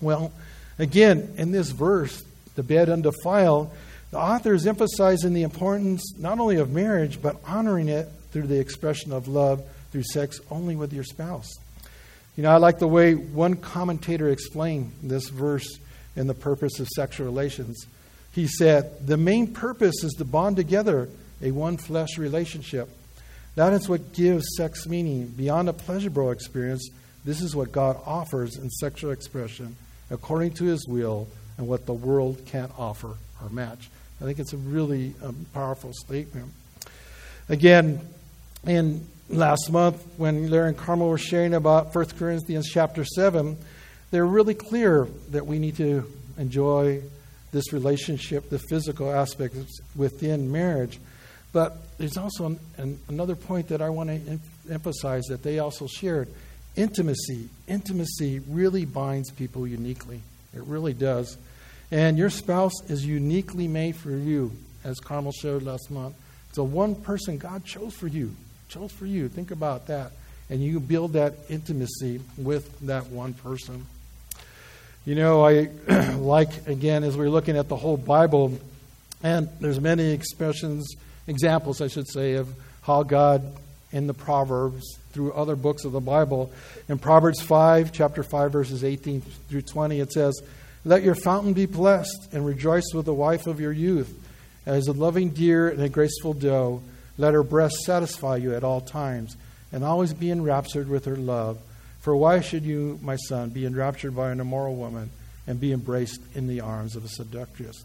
Well, 0.00 0.32
again, 0.78 1.34
in 1.38 1.52
this 1.52 1.70
verse, 1.70 2.22
the 2.54 2.62
bed 2.62 2.88
undefiled, 2.88 3.70
the 4.10 4.18
author 4.18 4.54
is 4.54 4.66
emphasizing 4.66 5.34
the 5.34 5.42
importance 5.42 6.14
not 6.18 6.38
only 6.38 6.56
of 6.56 6.70
marriage, 6.70 7.20
but 7.20 7.36
honoring 7.44 7.88
it 7.88 8.08
through 8.32 8.46
the 8.46 8.58
expression 8.58 9.12
of 9.12 9.28
love 9.28 9.62
through 9.90 10.02
sex 10.02 10.40
only 10.50 10.76
with 10.76 10.92
your 10.92 11.04
spouse. 11.04 11.50
You 12.36 12.42
know, 12.44 12.50
I 12.50 12.56
like 12.56 12.78
the 12.78 12.88
way 12.88 13.14
one 13.14 13.56
commentator 13.56 14.28
explained 14.28 14.92
this 15.02 15.28
verse 15.28 15.78
and 16.14 16.28
the 16.28 16.34
purpose 16.34 16.78
of 16.78 16.88
sexual 16.88 17.26
relations. 17.26 17.86
He 18.32 18.46
said, 18.46 19.06
The 19.06 19.16
main 19.16 19.48
purpose 19.48 20.04
is 20.04 20.14
to 20.18 20.24
bond 20.24 20.56
together 20.56 21.08
a 21.42 21.50
one 21.50 21.76
flesh 21.76 22.18
relationship. 22.18 22.88
That 23.54 23.72
is 23.72 23.88
what 23.88 24.12
gives 24.12 24.44
sex 24.56 24.86
meaning. 24.86 25.26
Beyond 25.28 25.68
a 25.68 25.72
pleasurable 25.72 26.30
experience, 26.30 26.88
this 27.24 27.40
is 27.40 27.56
what 27.56 27.72
God 27.72 28.00
offers 28.06 28.56
in 28.56 28.70
sexual 28.70 29.10
expression 29.10 29.76
according 30.10 30.52
to 30.52 30.64
his 30.64 30.86
will 30.88 31.28
and 31.56 31.66
what 31.68 31.86
the 31.86 31.92
world 31.92 32.40
can't 32.46 32.72
offer 32.78 33.14
or 33.42 33.48
match. 33.50 33.90
I 34.20 34.24
think 34.24 34.38
it's 34.38 34.52
a 34.52 34.56
really 34.56 35.14
um, 35.22 35.46
powerful 35.52 35.92
statement. 35.92 36.52
Again, 37.48 38.00
in 38.66 39.06
last 39.28 39.70
month 39.70 40.02
when 40.16 40.50
Larry 40.50 40.68
and 40.68 40.76
Carmel 40.76 41.08
were 41.08 41.18
sharing 41.18 41.54
about 41.54 41.94
1 41.94 42.04
Corinthians 42.18 42.68
chapter 42.68 43.04
7, 43.04 43.56
they're 44.10 44.26
really 44.26 44.54
clear 44.54 45.06
that 45.30 45.46
we 45.46 45.58
need 45.58 45.76
to 45.76 46.10
enjoy 46.38 47.02
this 47.52 47.72
relationship, 47.72 48.50
the 48.50 48.58
physical 48.58 49.10
aspects 49.10 49.80
within 49.96 50.50
marriage. 50.50 50.98
But 51.52 51.76
there's 51.98 52.16
also 52.16 52.46
an, 52.46 52.58
an, 52.76 52.98
another 53.08 53.34
point 53.34 53.68
that 53.68 53.80
I 53.80 53.88
want 53.90 54.10
to 54.10 54.14
em- 54.14 54.40
emphasize 54.70 55.24
that 55.26 55.42
they 55.42 55.58
also 55.58 55.86
shared 55.86 56.28
intimacy. 56.76 57.48
Intimacy 57.66 58.40
really 58.48 58.84
binds 58.84 59.30
people 59.30 59.66
uniquely. 59.66 60.20
It 60.54 60.62
really 60.62 60.94
does. 60.94 61.36
And 61.90 62.18
your 62.18 62.30
spouse 62.30 62.74
is 62.88 63.04
uniquely 63.04 63.66
made 63.66 63.96
for 63.96 64.10
you, 64.10 64.52
as 64.84 64.98
Carmel 65.00 65.32
showed 65.32 65.62
last 65.62 65.90
month. 65.90 66.14
It's 66.50 66.58
a 66.58 66.62
one 66.62 66.94
person 66.94 67.38
God 67.38 67.64
chose 67.64 67.94
for 67.94 68.06
you. 68.06 68.34
Chose 68.68 68.92
for 68.92 69.06
you. 69.06 69.28
Think 69.28 69.50
about 69.50 69.86
that. 69.86 70.12
And 70.50 70.62
you 70.62 70.80
build 70.80 71.14
that 71.14 71.34
intimacy 71.48 72.20
with 72.36 72.78
that 72.80 73.06
one 73.06 73.34
person. 73.34 73.86
You 75.04 75.14
know, 75.14 75.46
I 75.46 75.70
like, 76.16 76.66
again, 76.66 77.04
as 77.04 77.16
we're 77.16 77.30
looking 77.30 77.56
at 77.56 77.68
the 77.68 77.76
whole 77.76 77.96
Bible, 77.96 78.58
and 79.22 79.48
there's 79.60 79.80
many 79.80 80.10
expressions, 80.12 80.86
examples, 81.28 81.80
I 81.80 81.86
should 81.86 82.08
say, 82.08 82.34
of 82.34 82.48
how 82.82 83.04
God 83.04 83.44
in 83.92 84.06
the 84.06 84.14
Proverbs 84.14 84.98
through 85.12 85.32
other 85.32 85.56
books 85.56 85.84
of 85.84 85.92
the 85.92 86.00
Bible. 86.00 86.52
In 86.88 86.98
Proverbs 86.98 87.40
5, 87.40 87.92
chapter 87.92 88.22
5, 88.22 88.52
verses 88.52 88.84
18 88.84 89.20
through 89.48 89.62
20, 89.62 90.00
it 90.00 90.12
says, 90.12 90.40
Let 90.84 91.02
your 91.02 91.14
fountain 91.14 91.52
be 91.52 91.66
blessed, 91.66 92.28
and 92.32 92.44
rejoice 92.44 92.92
with 92.94 93.06
the 93.06 93.14
wife 93.14 93.46
of 93.46 93.60
your 93.60 93.72
youth. 93.72 94.12
As 94.66 94.88
a 94.88 94.92
loving 94.92 95.30
deer 95.30 95.68
and 95.68 95.80
a 95.80 95.88
graceful 95.88 96.34
doe, 96.34 96.82
let 97.16 97.34
her 97.34 97.42
breast 97.42 97.76
satisfy 97.84 98.36
you 98.36 98.54
at 98.54 98.64
all 98.64 98.80
times, 98.80 99.36
and 99.72 99.82
always 99.82 100.12
be 100.12 100.30
enraptured 100.30 100.88
with 100.88 101.06
her 101.06 101.16
love. 101.16 101.58
For 102.00 102.14
why 102.16 102.40
should 102.40 102.64
you, 102.64 102.98
my 103.02 103.16
son, 103.16 103.50
be 103.50 103.66
enraptured 103.66 104.14
by 104.14 104.30
an 104.30 104.40
immoral 104.40 104.76
woman 104.76 105.10
and 105.46 105.58
be 105.58 105.72
embraced 105.72 106.20
in 106.34 106.46
the 106.46 106.60
arms 106.60 106.94
of 106.94 107.04
a 107.04 107.08
seductress? 107.08 107.84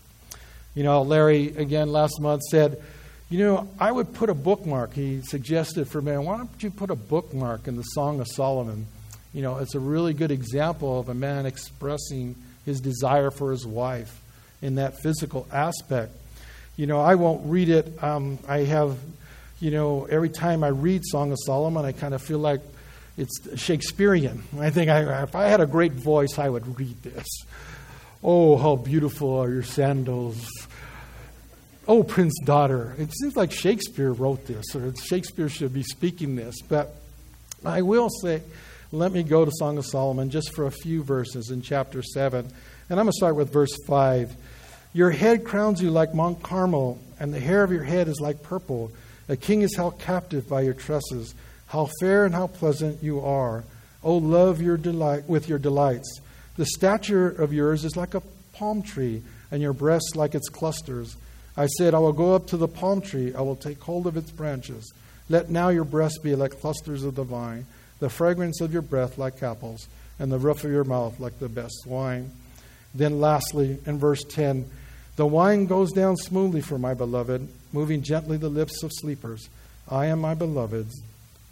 You 0.76 0.84
know, 0.84 1.02
Larry, 1.02 1.48
again, 1.56 1.92
last 1.92 2.20
month 2.20 2.42
said, 2.50 2.82
You 3.34 3.40
know, 3.40 3.68
I 3.80 3.92
would 3.92 4.14
put 4.14 4.30
a 4.30 4.36
bookmark. 4.36 4.94
He 4.94 5.24
suggested 5.24 5.88
for 5.88 6.00
me, 6.00 6.16
why 6.18 6.38
don't 6.38 6.52
you 6.62 6.70
put 6.70 6.92
a 6.92 6.96
bookmark 6.96 7.68
in 7.68 7.76
the 7.76 7.82
Song 7.82 8.20
of 8.20 8.28
Solomon? 8.28 8.86
You 9.34 9.42
know, 9.42 9.58
it's 9.58 9.74
a 9.74 9.80
really 9.80 10.14
good 10.14 10.30
example 10.30 11.00
of 11.00 11.10
a 11.10 11.16
man 11.16 11.48
expressing 11.48 12.36
his 12.64 12.80
desire 12.80 13.32
for 13.32 13.50
his 13.50 13.66
wife 13.66 14.22
in 14.62 14.76
that 14.76 15.02
physical 15.02 15.48
aspect. 15.52 16.16
You 16.78 16.86
know, 16.86 17.02
I 17.02 17.16
won't 17.16 17.48
read 17.48 17.70
it. 17.70 18.04
Um, 18.04 18.38
I 18.48 18.66
have, 18.66 19.00
you 19.60 19.72
know, 19.72 20.06
every 20.06 20.30
time 20.30 20.64
I 20.64 20.68
read 20.68 21.02
Song 21.04 21.32
of 21.32 21.40
Solomon, 21.44 21.86
I 21.86 21.92
kind 21.92 22.14
of 22.14 22.22
feel 22.22 22.38
like 22.38 22.62
it's 23.18 23.60
Shakespearean. 23.60 24.44
I 24.60 24.70
think 24.70 24.92
I, 24.92 25.24
if 25.24 25.34
I 25.34 25.48
had 25.48 25.60
a 25.60 25.66
great 25.66 25.94
voice, 25.94 26.38
I 26.38 26.50
would 26.50 26.78
read 26.78 27.02
this. 27.02 27.26
Oh, 28.24 28.58
how 28.58 28.76
beautiful 28.76 29.40
are 29.40 29.50
your 29.50 29.64
sandals. 29.64 30.48
Oh, 31.86 32.02
Prince 32.02 32.34
Daughter. 32.46 32.96
It 32.98 33.12
seems 33.14 33.36
like 33.36 33.52
Shakespeare 33.52 34.14
wrote 34.14 34.46
this, 34.46 34.74
or 34.74 34.94
Shakespeare 34.96 35.50
should 35.50 35.74
be 35.74 35.84
speaking 35.84 36.38
this. 36.38 36.56
But 36.62 36.96
I 37.66 37.82
will 37.82 38.10
say, 38.10 38.42
let 38.94 39.12
me 39.12 39.22
go 39.22 39.44
to 39.44 39.52
Song 39.56 39.78
of 39.78 39.86
Solomon 39.86 40.30
just 40.30 40.56
for 40.56 40.66
a 40.66 40.72
few 40.72 41.04
verses 41.04 41.50
in 41.50 41.62
chapter 41.62 42.02
7. 42.02 42.46
And 42.46 42.52
I'm 42.90 43.06
going 43.06 43.08
to 43.08 43.12
start 43.12 43.36
with 43.36 43.52
verse 43.52 43.76
5. 43.86 44.34
Your 44.94 45.12
head 45.12 45.44
crowns 45.44 45.82
you 45.82 45.92
like 45.92 46.14
Mount 46.14 46.42
Carmel, 46.42 47.02
and 47.20 47.34
the 47.34 47.40
hair 47.40 47.64
of 47.64 47.72
your 47.72 47.84
head 47.84 48.08
is 48.08 48.22
like 48.22 48.44
purple. 48.44 48.92
A 49.28 49.36
king 49.36 49.62
is 49.62 49.76
held 49.76 50.00
captive 50.00 50.48
by 50.48 50.62
your 50.62 50.74
tresses. 50.74 51.36
How 51.68 51.90
fair 52.00 52.26
and 52.26 52.34
how 52.34 52.48
pleasant 52.48 53.04
you 53.04 53.20
are. 53.20 53.66
Oh, 54.04 54.18
love 54.18 54.62
your 54.62 54.78
delight 54.78 55.28
with 55.28 55.50
your 55.50 55.60
delights. 55.60 56.22
The 56.56 56.66
stature 56.66 57.28
of 57.28 57.52
yours 57.52 57.84
is 57.84 57.98
like 57.98 58.14
a 58.14 58.24
palm 58.54 58.84
tree, 58.84 59.22
and 59.52 59.62
your 59.62 59.74
breasts 59.74 60.16
like 60.16 60.34
its 60.34 60.48
clusters. 60.48 61.18
I 61.56 61.68
said, 61.68 61.94
I 61.94 62.00
will 62.00 62.14
go 62.14 62.36
up 62.36 62.48
to 62.48 62.58
the 62.58 62.68
palm 62.68 63.02
tree, 63.02 63.34
I 63.34 63.42
will 63.42 63.56
take 63.56 63.82
hold 63.82 64.08
of 64.08 64.18
its 64.18 64.32
branches. 64.32 64.92
Let 65.30 65.50
now 65.50 65.70
your 65.70 65.84
breasts 65.84 66.18
be 66.18 66.36
like 66.36 66.60
clusters 66.60 67.04
of 67.04 67.16
the 67.16 67.24
vine, 67.24 67.66
the 68.00 68.10
fragrance 68.10 68.60
of 68.60 68.74
your 68.74 68.82
breath 68.82 69.18
like 69.18 69.42
apples, 69.44 69.88
and 70.20 70.32
the 70.32 70.40
roof 70.40 70.64
of 70.64 70.72
your 70.72 70.84
mouth 70.84 71.20
like 71.20 71.40
the 71.40 71.50
best 71.50 71.86
wine. 71.86 72.32
Then, 72.94 73.20
lastly, 73.20 73.80
in 73.86 73.98
verse 73.98 74.24
10, 74.24 74.70
the 75.16 75.26
wine 75.26 75.68
goes 75.68 75.92
down 75.92 76.18
smoothly 76.18 76.62
for 76.62 76.78
my 76.78 76.94
beloved, 76.94 77.48
moving 77.72 78.02
gently 78.02 78.38
the 78.38 78.50
lips 78.50 78.84
of 78.84 78.92
sleepers. 78.94 79.48
I 79.90 80.08
am 80.08 80.22
my 80.22 80.34
beloved's, 80.34 81.02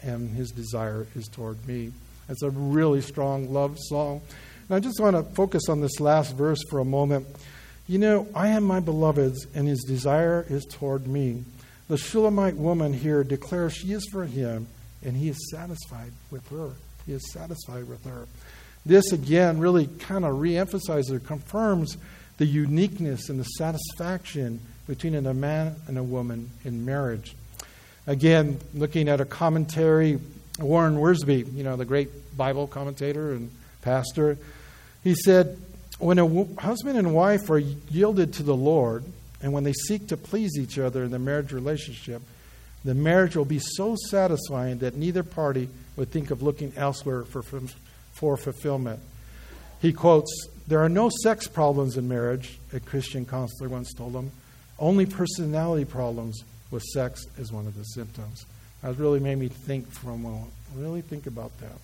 and 0.02 0.34
his 0.34 0.50
desire 0.50 1.06
is 1.14 1.28
toward 1.28 1.66
me. 1.66 1.92
It's 2.28 2.42
a 2.42 2.50
really 2.50 3.00
strong 3.00 3.52
love 3.52 3.76
song. 3.88 4.20
And 4.68 4.76
I 4.76 4.80
just 4.80 5.00
want 5.00 5.16
to 5.16 5.34
focus 5.34 5.68
on 5.68 5.80
this 5.80 6.00
last 6.00 6.36
verse 6.36 6.60
for 6.70 6.78
a 6.80 6.84
moment. 6.84 7.26
You 7.86 7.98
know, 7.98 8.28
I 8.34 8.48
am 8.48 8.64
my 8.64 8.80
beloved's, 8.80 9.46
and 9.54 9.66
his 9.66 9.82
desire 9.82 10.46
is 10.48 10.64
toward 10.64 11.06
me. 11.06 11.44
The 11.88 11.98
Shulamite 11.98 12.56
woman 12.56 12.92
here 12.92 13.24
declares 13.24 13.74
she 13.74 13.92
is 13.92 14.06
for 14.10 14.24
him, 14.24 14.68
and 15.04 15.16
he 15.16 15.28
is 15.28 15.50
satisfied 15.50 16.12
with 16.30 16.48
her. 16.48 16.70
He 17.06 17.12
is 17.12 17.32
satisfied 17.32 17.88
with 17.88 18.04
her. 18.04 18.28
This 18.86 19.12
again 19.12 19.58
really 19.58 19.86
kind 19.86 20.24
of 20.24 20.36
reemphasizes 20.36 21.10
or 21.10 21.20
confirms 21.20 21.96
the 22.38 22.46
uniqueness 22.46 23.28
and 23.28 23.38
the 23.38 23.44
satisfaction 23.44 24.60
between 24.86 25.14
a 25.14 25.34
man 25.34 25.76
and 25.86 25.98
a 25.98 26.02
woman 26.02 26.50
in 26.64 26.84
marriage. 26.84 27.34
Again, 28.06 28.58
looking 28.74 29.08
at 29.08 29.20
a 29.20 29.24
commentary, 29.24 30.18
Warren 30.58 30.96
Wiersbe, 30.96 31.52
you 31.54 31.62
know, 31.62 31.76
the 31.76 31.84
great 31.84 32.36
Bible 32.36 32.66
commentator 32.66 33.32
and 33.32 33.50
pastor, 33.82 34.38
he 35.04 35.14
said, 35.14 35.56
When 36.02 36.18
a 36.18 36.44
husband 36.60 36.98
and 36.98 37.14
wife 37.14 37.48
are 37.48 37.60
yielded 37.60 38.32
to 38.34 38.42
the 38.42 38.56
Lord, 38.56 39.04
and 39.40 39.52
when 39.52 39.62
they 39.62 39.72
seek 39.72 40.08
to 40.08 40.16
please 40.16 40.58
each 40.58 40.76
other 40.76 41.04
in 41.04 41.12
the 41.12 41.18
marriage 41.20 41.52
relationship, 41.52 42.22
the 42.84 42.92
marriage 42.92 43.36
will 43.36 43.44
be 43.44 43.60
so 43.60 43.94
satisfying 44.10 44.78
that 44.78 44.96
neither 44.96 45.22
party 45.22 45.68
would 45.94 46.10
think 46.10 46.32
of 46.32 46.42
looking 46.42 46.72
elsewhere 46.76 47.22
for, 47.22 47.42
for 47.42 48.36
fulfillment. 48.36 48.98
He 49.80 49.92
quotes, 49.92 50.48
There 50.66 50.80
are 50.80 50.88
no 50.88 51.08
sex 51.22 51.46
problems 51.46 51.96
in 51.96 52.08
marriage, 52.08 52.58
a 52.72 52.80
Christian 52.80 53.24
counselor 53.24 53.68
once 53.68 53.94
told 53.94 54.14
him. 54.14 54.32
Only 54.80 55.06
personality 55.06 55.84
problems 55.84 56.42
with 56.72 56.82
sex 56.82 57.24
is 57.38 57.52
one 57.52 57.68
of 57.68 57.76
the 57.76 57.84
symptoms. 57.84 58.44
That 58.82 58.98
really 58.98 59.20
made 59.20 59.38
me 59.38 59.46
think 59.46 59.92
for 59.92 60.10
a 60.10 60.18
moment. 60.18 60.50
Really 60.74 61.02
think 61.02 61.28
about 61.28 61.52
that. 61.60 61.78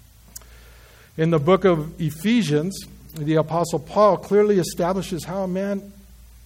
In 1.17 1.31
the 1.31 1.39
book 1.39 1.65
of 1.65 2.01
Ephesians, 2.01 2.77
the 3.15 3.37
Apostle 3.37 3.79
Paul 3.79 4.17
clearly 4.17 4.59
establishes 4.59 5.25
how 5.25 5.43
a 5.43 5.49
man 5.49 5.93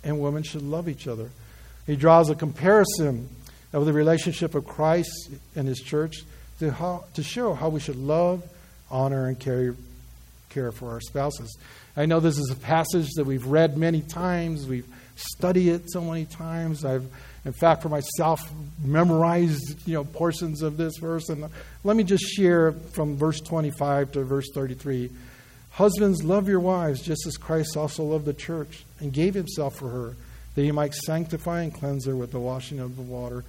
and 0.05 0.21
woman 0.21 0.43
should 0.43 0.63
love 0.63 0.89
each 0.89 1.07
other. 1.07 1.31
He 1.87 1.97
draws 1.97 2.31
a 2.31 2.35
comparison 2.35 3.29
of 3.73 3.87
the 3.87 3.93
relationship 3.93 4.55
of 4.55 4.67
Christ 4.67 5.31
and 5.57 5.67
his 5.67 5.81
church 5.81 6.25
to, 6.59 6.71
how, 6.71 7.05
to 7.15 7.23
show 7.23 7.55
how 7.55 7.69
we 7.69 7.81
should 7.81 7.97
love, 7.97 8.43
honor, 8.91 9.27
and 9.27 9.39
care, 9.39 9.75
care 10.51 10.73
for 10.73 10.93
our 10.93 11.01
spouses. 11.01 11.57
I 11.97 12.07
know 12.07 12.21
this 12.21 12.39
is 12.39 12.51
a 12.51 12.57
passage 12.57 13.11
that 13.17 13.25
we've 13.25 13.47
read 13.47 13.77
many 13.77 14.01
times, 14.01 14.67
we've 14.67 14.87
studied 15.15 15.69
it 15.69 15.91
so 15.91 16.01
many 16.01 16.25
times. 16.25 16.85
I've, 16.85 17.07
in 17.45 17.53
fact, 17.53 17.83
for 17.83 17.89
myself, 17.89 18.41
memorized 18.83 19.87
you 19.87 19.95
know 19.95 20.05
portions 20.05 20.63
of 20.63 20.77
this 20.77 20.95
verse. 20.99 21.29
And 21.29 21.49
let 21.85 21.97
me 21.97 22.05
just 22.05 22.25
share 22.25 22.73
from 22.73 23.17
verse 23.17 23.41
25 23.41 24.13
to 24.13 24.25
verse 24.25 24.47
33. 24.55 25.11
Husbands, 25.73 26.23
love 26.23 26.49
your 26.49 26.61
wives 26.61 27.01
just 27.01 27.27
as 27.27 27.37
Christ 27.39 27.77
also 27.77 28.05
loved 28.05 28.27
the 28.27 28.35
church 28.35 28.85
and 29.01 29.13
gave 29.13 29.35
himself 29.35 29.77
for 29.77 29.89
her, 29.89 30.17
that 30.55 30.63
he 30.63 30.71
might 30.71 30.95
sanctify 30.95 31.63
and 31.63 31.73
cleanse 31.73 32.05
her 32.07 32.15
with 32.15 32.31
the 32.31 32.41
washing 32.41 32.79
of 32.79 32.97
the 32.97 33.03
water, 33.03 33.43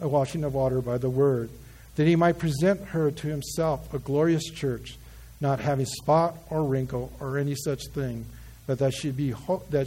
a 0.00 0.08
washing 0.08 0.42
of 0.42 0.54
water 0.54 0.80
by 0.80 0.98
the 0.98 1.10
word, 1.10 1.48
that 1.94 2.08
he 2.08 2.16
might 2.16 2.38
present 2.38 2.80
her 2.86 3.12
to 3.12 3.28
himself 3.28 3.92
a 3.94 4.00
glorious 4.00 4.44
church, 4.50 4.98
not 5.40 5.60
having 5.60 5.86
spot 5.86 6.36
or 6.50 6.64
wrinkle 6.64 7.12
or 7.20 7.38
any 7.38 7.54
such 7.54 7.82
thing, 7.94 8.26
but 8.66 8.80
that 8.80 8.92
she 8.92 9.10
be 9.10 9.30
ho- 9.30 9.62
that 9.70 9.86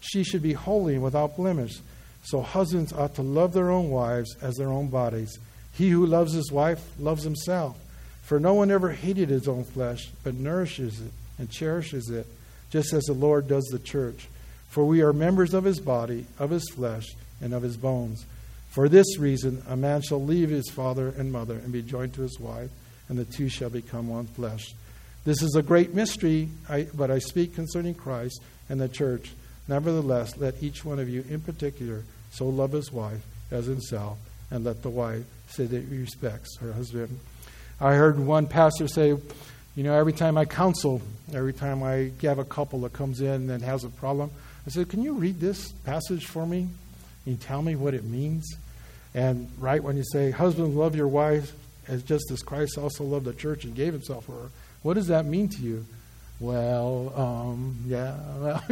she 0.00 0.22
should 0.22 0.42
be 0.42 0.52
holy 0.52 0.94
and 0.94 1.02
without 1.02 1.36
blemish. 1.36 1.80
So 2.22 2.42
husbands 2.42 2.92
ought 2.92 3.16
to 3.16 3.22
love 3.22 3.52
their 3.52 3.70
own 3.70 3.90
wives 3.90 4.36
as 4.40 4.54
their 4.56 4.68
own 4.68 4.88
bodies. 4.88 5.36
He 5.72 5.90
who 5.90 6.06
loves 6.06 6.32
his 6.32 6.52
wife 6.52 6.80
loves 6.98 7.24
himself. 7.24 7.76
For 8.28 8.38
no 8.38 8.52
one 8.52 8.70
ever 8.70 8.90
hated 8.90 9.30
his 9.30 9.48
own 9.48 9.64
flesh, 9.64 10.10
but 10.22 10.34
nourishes 10.34 11.00
it 11.00 11.12
and 11.38 11.50
cherishes 11.50 12.10
it, 12.10 12.26
just 12.68 12.92
as 12.92 13.04
the 13.04 13.14
Lord 13.14 13.48
does 13.48 13.64
the 13.72 13.78
church. 13.78 14.28
For 14.68 14.84
we 14.84 15.00
are 15.00 15.14
members 15.14 15.54
of 15.54 15.64
his 15.64 15.80
body, 15.80 16.26
of 16.38 16.50
his 16.50 16.68
flesh, 16.68 17.06
and 17.40 17.54
of 17.54 17.62
his 17.62 17.78
bones. 17.78 18.26
For 18.68 18.86
this 18.86 19.18
reason, 19.18 19.62
a 19.66 19.78
man 19.78 20.02
shall 20.02 20.22
leave 20.22 20.50
his 20.50 20.68
father 20.68 21.08
and 21.16 21.32
mother 21.32 21.54
and 21.54 21.72
be 21.72 21.80
joined 21.80 22.12
to 22.14 22.20
his 22.20 22.38
wife, 22.38 22.68
and 23.08 23.18
the 23.18 23.24
two 23.24 23.48
shall 23.48 23.70
become 23.70 24.08
one 24.08 24.26
flesh. 24.26 24.74
This 25.24 25.42
is 25.42 25.56
a 25.56 25.62
great 25.62 25.94
mystery, 25.94 26.50
but 26.94 27.10
I 27.10 27.20
speak 27.20 27.54
concerning 27.54 27.94
Christ 27.94 28.42
and 28.68 28.78
the 28.78 28.90
church. 28.90 29.32
Nevertheless, 29.68 30.36
let 30.36 30.62
each 30.62 30.84
one 30.84 30.98
of 30.98 31.08
you 31.08 31.24
in 31.30 31.40
particular 31.40 32.02
so 32.30 32.46
love 32.46 32.72
his 32.72 32.92
wife 32.92 33.24
as 33.50 33.64
himself, 33.64 34.18
and 34.50 34.64
let 34.64 34.82
the 34.82 34.90
wife 34.90 35.24
say 35.48 35.64
that 35.64 35.84
he 35.84 35.98
respects 35.98 36.58
her 36.58 36.74
husband. 36.74 37.18
I 37.80 37.94
heard 37.94 38.18
one 38.18 38.46
pastor 38.48 38.88
say, 38.88 39.16
you 39.76 39.84
know, 39.84 39.94
every 39.94 40.12
time 40.12 40.36
I 40.36 40.44
counsel, 40.44 41.00
every 41.32 41.52
time 41.52 41.84
I 41.84 42.10
have 42.22 42.40
a 42.40 42.44
couple 42.44 42.80
that 42.80 42.92
comes 42.92 43.20
in 43.20 43.48
and 43.50 43.62
has 43.62 43.84
a 43.84 43.88
problem, 43.88 44.32
I 44.66 44.70
said, 44.70 44.88
Can 44.88 45.02
you 45.02 45.14
read 45.14 45.38
this 45.38 45.70
passage 45.84 46.26
for 46.26 46.44
me? 46.44 46.68
Can 47.22 47.32
you 47.32 47.38
tell 47.38 47.62
me 47.62 47.76
what 47.76 47.94
it 47.94 48.02
means? 48.02 48.56
And 49.14 49.48
right 49.58 49.82
when 49.82 49.96
you 49.96 50.02
say, 50.12 50.32
Husbands, 50.32 50.74
love 50.74 50.96
your 50.96 51.06
wife 51.06 51.52
as 51.86 52.02
just 52.02 52.30
as 52.32 52.42
Christ 52.42 52.76
also 52.76 53.04
loved 53.04 53.26
the 53.26 53.32
church 53.32 53.64
and 53.64 53.74
gave 53.74 53.92
himself 53.92 54.24
for 54.24 54.32
her, 54.32 54.48
what 54.82 54.94
does 54.94 55.06
that 55.06 55.24
mean 55.26 55.48
to 55.50 55.62
you? 55.62 55.86
Well, 56.40 57.12
um, 57.16 57.76
yeah. 57.86 58.60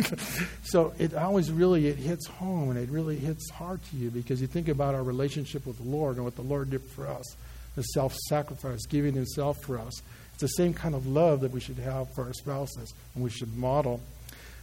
So 0.65 0.95
it 0.99 1.15
always 1.15 1.53
really 1.53 1.87
it 1.87 1.97
hits 1.97 2.27
home 2.27 2.71
and 2.71 2.79
it 2.79 2.91
really 2.91 3.17
hits 3.17 3.49
hard 3.51 3.81
to 3.91 3.97
you 3.97 4.11
because 4.11 4.41
you 4.41 4.49
think 4.49 4.67
about 4.67 4.97
our 4.97 5.03
relationship 5.05 5.65
with 5.65 5.77
the 5.77 5.89
Lord 5.89 6.17
and 6.17 6.25
what 6.25 6.35
the 6.35 6.43
Lord 6.43 6.71
did 6.71 6.83
for 6.83 7.07
us 7.07 7.37
the 7.77 7.83
self 7.83 8.15
sacrifice, 8.29 8.85
giving 8.87 9.15
himself 9.15 9.57
for 9.65 9.79
us. 9.79 9.93
It's 10.33 10.43
the 10.43 10.49
same 10.49 10.75
kind 10.75 10.95
of 10.95 11.07
love 11.07 11.41
that 11.43 11.53
we 11.53 11.61
should 11.61 11.79
have 11.79 12.09
for 12.15 12.25
our 12.25 12.33
spouses 12.33 12.93
and 13.15 13.23
we 13.23 13.31
should 13.31 13.57
model. 13.57 14.01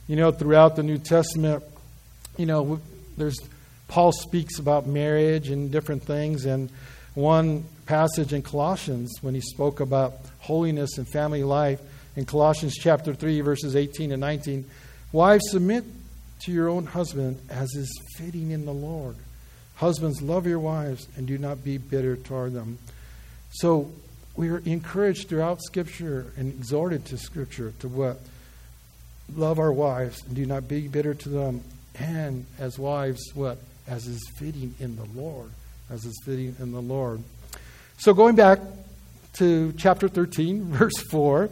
You 0.07 0.17
know, 0.17 0.31
throughout 0.31 0.75
the 0.75 0.83
New 0.83 0.97
Testament, 0.97 1.63
you 2.37 2.45
know, 2.45 2.81
there's 3.17 3.37
Paul 3.87 4.11
speaks 4.11 4.59
about 4.59 4.87
marriage 4.87 5.49
and 5.49 5.71
different 5.71 6.03
things, 6.03 6.45
and 6.45 6.69
one 7.13 7.63
passage 7.85 8.33
in 8.33 8.41
Colossians 8.41 9.11
when 9.21 9.35
he 9.35 9.41
spoke 9.41 9.79
about 9.79 10.13
holiness 10.39 10.97
and 10.97 11.07
family 11.07 11.43
life 11.43 11.79
in 12.15 12.25
Colossians 12.25 12.75
chapter 12.75 13.13
3 13.13 13.41
verses 13.41 13.75
18 13.75 14.11
and 14.11 14.21
19, 14.21 14.65
wives 15.11 15.43
submit 15.49 15.83
to 16.41 16.51
your 16.51 16.69
own 16.69 16.85
husband 16.85 17.39
as 17.49 17.73
is 17.75 17.91
fitting 18.17 18.51
in 18.51 18.65
the 18.65 18.73
Lord. 18.73 19.15
Husbands, 19.75 20.21
love 20.21 20.45
your 20.45 20.59
wives 20.59 21.07
and 21.15 21.25
do 21.25 21.37
not 21.37 21.63
be 21.63 21.77
bitter 21.77 22.15
toward 22.15 22.53
them. 22.53 22.77
So 23.53 23.91
we 24.35 24.49
are 24.49 24.59
encouraged 24.59 25.29
throughout 25.29 25.61
Scripture 25.61 26.33
and 26.37 26.51
exhorted 26.51 27.05
to 27.05 27.17
Scripture 27.17 27.73
to 27.79 27.87
what? 27.87 28.19
Love 29.35 29.59
our 29.59 29.71
wives 29.71 30.23
and 30.25 30.35
do 30.35 30.45
not 30.45 30.67
be 30.67 30.87
bitter 30.87 31.13
to 31.13 31.29
them. 31.29 31.61
And 31.99 32.45
as 32.59 32.79
wives, 32.79 33.21
what? 33.35 33.59
As 33.87 34.07
is 34.07 34.21
fitting 34.37 34.73
in 34.79 34.95
the 34.95 35.05
Lord. 35.15 35.51
As 35.89 36.03
is 36.03 36.19
fitting 36.25 36.55
in 36.59 36.71
the 36.71 36.81
Lord. 36.81 37.21
So 37.97 38.13
going 38.13 38.35
back 38.35 38.59
to 39.33 39.71
chapter 39.73 40.07
13, 40.07 40.63
verse 40.71 40.97
4, 41.11 41.49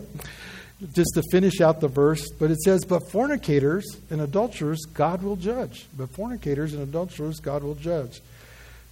just 0.93 1.11
to 1.13 1.23
finish 1.31 1.61
out 1.61 1.79
the 1.79 1.87
verse, 1.87 2.27
but 2.31 2.49
it 2.49 2.59
says, 2.61 2.83
But 2.83 3.11
fornicators 3.11 3.85
and 4.09 4.21
adulterers 4.21 4.81
God 4.91 5.21
will 5.21 5.35
judge. 5.35 5.85
But 5.95 6.09
fornicators 6.15 6.73
and 6.73 6.81
adulterers 6.81 7.39
God 7.39 7.63
will 7.63 7.75
judge. 7.75 8.21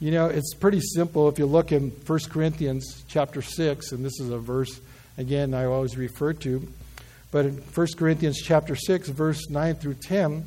You 0.01 0.11
know, 0.11 0.27
it's 0.27 0.53
pretty 0.53 0.79
simple 0.79 1.27
if 1.27 1.37
you 1.39 1.45
look 1.45 1.73
in 1.73 1.89
1 1.89 2.19
Corinthians 2.29 3.03
chapter 3.09 3.41
6, 3.41 3.91
and 3.91 4.05
this 4.05 4.17
is 4.21 4.29
a 4.29 4.37
verse, 4.37 4.79
again, 5.17 5.53
I 5.53 5.65
always 5.65 5.97
refer 5.97 6.31
to. 6.33 6.65
But 7.31 7.45
in 7.45 7.57
1 7.57 7.87
Corinthians 7.97 8.41
chapter 8.41 8.77
6, 8.77 9.09
verse 9.09 9.49
9 9.49 9.75
through 9.75 9.95
10, 9.95 10.45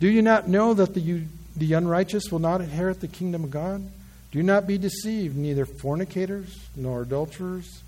do 0.00 0.08
you 0.08 0.20
not 0.20 0.48
know 0.48 0.74
that 0.74 0.94
the, 0.94 1.22
the 1.56 1.74
unrighteous 1.74 2.32
will 2.32 2.40
not 2.40 2.60
inherit 2.60 3.00
the 3.00 3.06
kingdom 3.06 3.44
of 3.44 3.52
God? 3.52 3.88
Do 4.32 4.42
not 4.42 4.66
be 4.66 4.78
deceived, 4.78 5.36
neither 5.36 5.64
fornicators, 5.64 6.58
nor 6.74 7.02
adulterers, 7.02 7.82